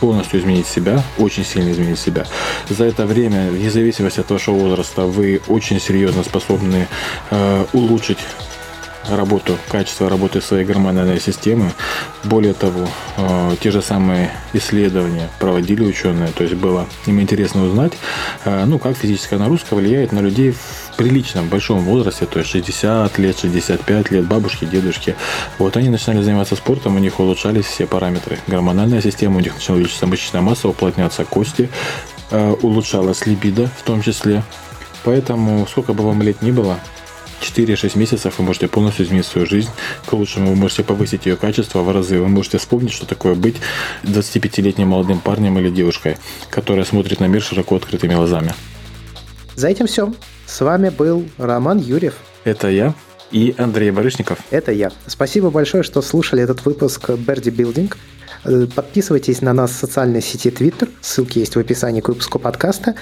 полностью 0.00 0.40
изменить 0.40 0.66
себя, 0.66 1.02
очень 1.18 1.44
сильно 1.44 1.70
изменить 1.72 1.98
себя. 1.98 2.24
За 2.70 2.84
это 2.84 3.04
время, 3.04 3.50
вне 3.50 3.70
зависимости 3.70 4.20
от 4.20 4.30
вашего 4.30 4.54
возраста, 4.54 5.02
вы 5.02 5.42
очень 5.48 5.78
серьезно 5.78 6.24
способны 6.24 6.88
э, 7.30 7.64
улучшить 7.74 8.18
работу, 9.08 9.56
качество 9.68 10.08
работы 10.08 10.40
своей 10.40 10.64
гормональной 10.64 11.20
системы. 11.20 11.72
Более 12.24 12.54
того, 12.54 12.88
э, 13.16 13.56
те 13.60 13.70
же 13.70 13.82
самые 13.82 14.30
исследования 14.52 15.28
проводили 15.38 15.84
ученые, 15.84 16.28
то 16.28 16.44
есть 16.44 16.54
было 16.54 16.86
им 17.06 17.20
интересно 17.20 17.64
узнать, 17.64 17.92
э, 18.44 18.64
ну, 18.66 18.78
как 18.78 18.96
физическая 18.96 19.38
нагрузка 19.38 19.74
влияет 19.74 20.12
на 20.12 20.20
людей 20.20 20.52
в 20.52 20.96
приличном, 20.96 21.48
большом 21.48 21.80
возрасте, 21.80 22.26
то 22.26 22.38
есть 22.40 22.50
60 22.50 23.18
лет, 23.18 23.38
65 23.38 24.10
лет, 24.10 24.26
бабушки, 24.26 24.64
дедушки. 24.64 25.16
Вот 25.58 25.76
они 25.76 25.88
начинали 25.88 26.22
заниматься 26.22 26.56
спортом, 26.56 26.96
у 26.96 26.98
них 26.98 27.20
улучшались 27.20 27.66
все 27.66 27.86
параметры. 27.86 28.38
Гормональная 28.46 29.00
система, 29.00 29.38
у 29.38 29.40
них 29.40 29.54
начала 29.54 29.76
увеличиться 29.76 30.06
мышечная 30.06 30.42
масса, 30.42 30.68
уплотняться 30.68 31.24
кости, 31.24 31.70
э, 32.30 32.54
улучшалась 32.62 33.26
либидо 33.26 33.70
в 33.78 33.82
том 33.82 34.02
числе. 34.02 34.42
Поэтому, 35.02 35.66
сколько 35.66 35.94
бы 35.94 36.04
вам 36.04 36.20
лет 36.20 36.42
ни 36.42 36.50
было, 36.50 36.78
4-6 37.40 37.98
месяцев 37.98 38.38
вы 38.38 38.44
можете 38.44 38.68
полностью 38.68 39.06
изменить 39.06 39.26
свою 39.26 39.46
жизнь 39.46 39.70
к 40.06 40.12
лучшему. 40.12 40.50
Вы 40.50 40.56
можете 40.56 40.84
повысить 40.84 41.26
ее 41.26 41.36
качество 41.36 41.80
в 41.80 41.90
разы. 41.90 42.20
Вы 42.20 42.28
можете 42.28 42.58
вспомнить, 42.58 42.92
что 42.92 43.06
такое 43.06 43.34
быть 43.34 43.56
25-летним 44.04 44.88
молодым 44.88 45.20
парнем 45.20 45.58
или 45.58 45.70
девушкой, 45.70 46.18
которая 46.50 46.84
смотрит 46.84 47.20
на 47.20 47.26
мир 47.26 47.42
широко 47.42 47.76
открытыми 47.76 48.14
глазами. 48.14 48.54
За 49.56 49.68
этим 49.68 49.86
все. 49.86 50.12
С 50.46 50.60
вами 50.60 50.88
был 50.88 51.28
Роман 51.38 51.78
Юрьев. 51.78 52.14
Это 52.44 52.68
я. 52.68 52.94
И 53.30 53.54
Андрей 53.58 53.90
Барышников. 53.90 54.38
Это 54.50 54.72
я. 54.72 54.90
Спасибо 55.06 55.50
большое, 55.50 55.82
что 55.82 56.02
слушали 56.02 56.42
этот 56.42 56.64
выпуск 56.64 57.10
Берди 57.10 57.50
Билдинг. 57.50 57.96
Подписывайтесь 58.74 59.42
на 59.42 59.52
нас 59.52 59.70
в 59.70 59.74
социальной 59.74 60.22
сети 60.22 60.48
Twitter, 60.48 60.88
ссылки 61.02 61.38
есть 61.38 61.56
в 61.56 61.58
описании 61.58 62.00
к 62.00 62.08
выпуску 62.08 62.38
подкаста. 62.38 62.94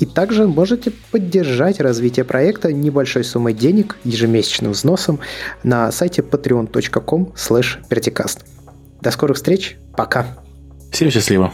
И 0.00 0.06
также 0.06 0.46
можете 0.46 0.92
поддержать 1.10 1.80
развитие 1.80 2.24
проекта 2.24 2.72
небольшой 2.72 3.24
суммой 3.24 3.52
денег, 3.52 3.98
ежемесячным 4.04 4.72
взносом 4.72 5.20
на 5.62 5.90
сайте 5.92 6.22
patreon.com 6.22 7.32
verticast. 7.90 8.40
До 9.00 9.10
скорых 9.10 9.36
встреч, 9.36 9.76
пока! 9.96 10.38
Всем 10.92 11.10
счастливо! 11.10 11.52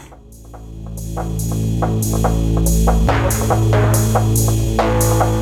thank 4.15 5.29
you 5.29 5.34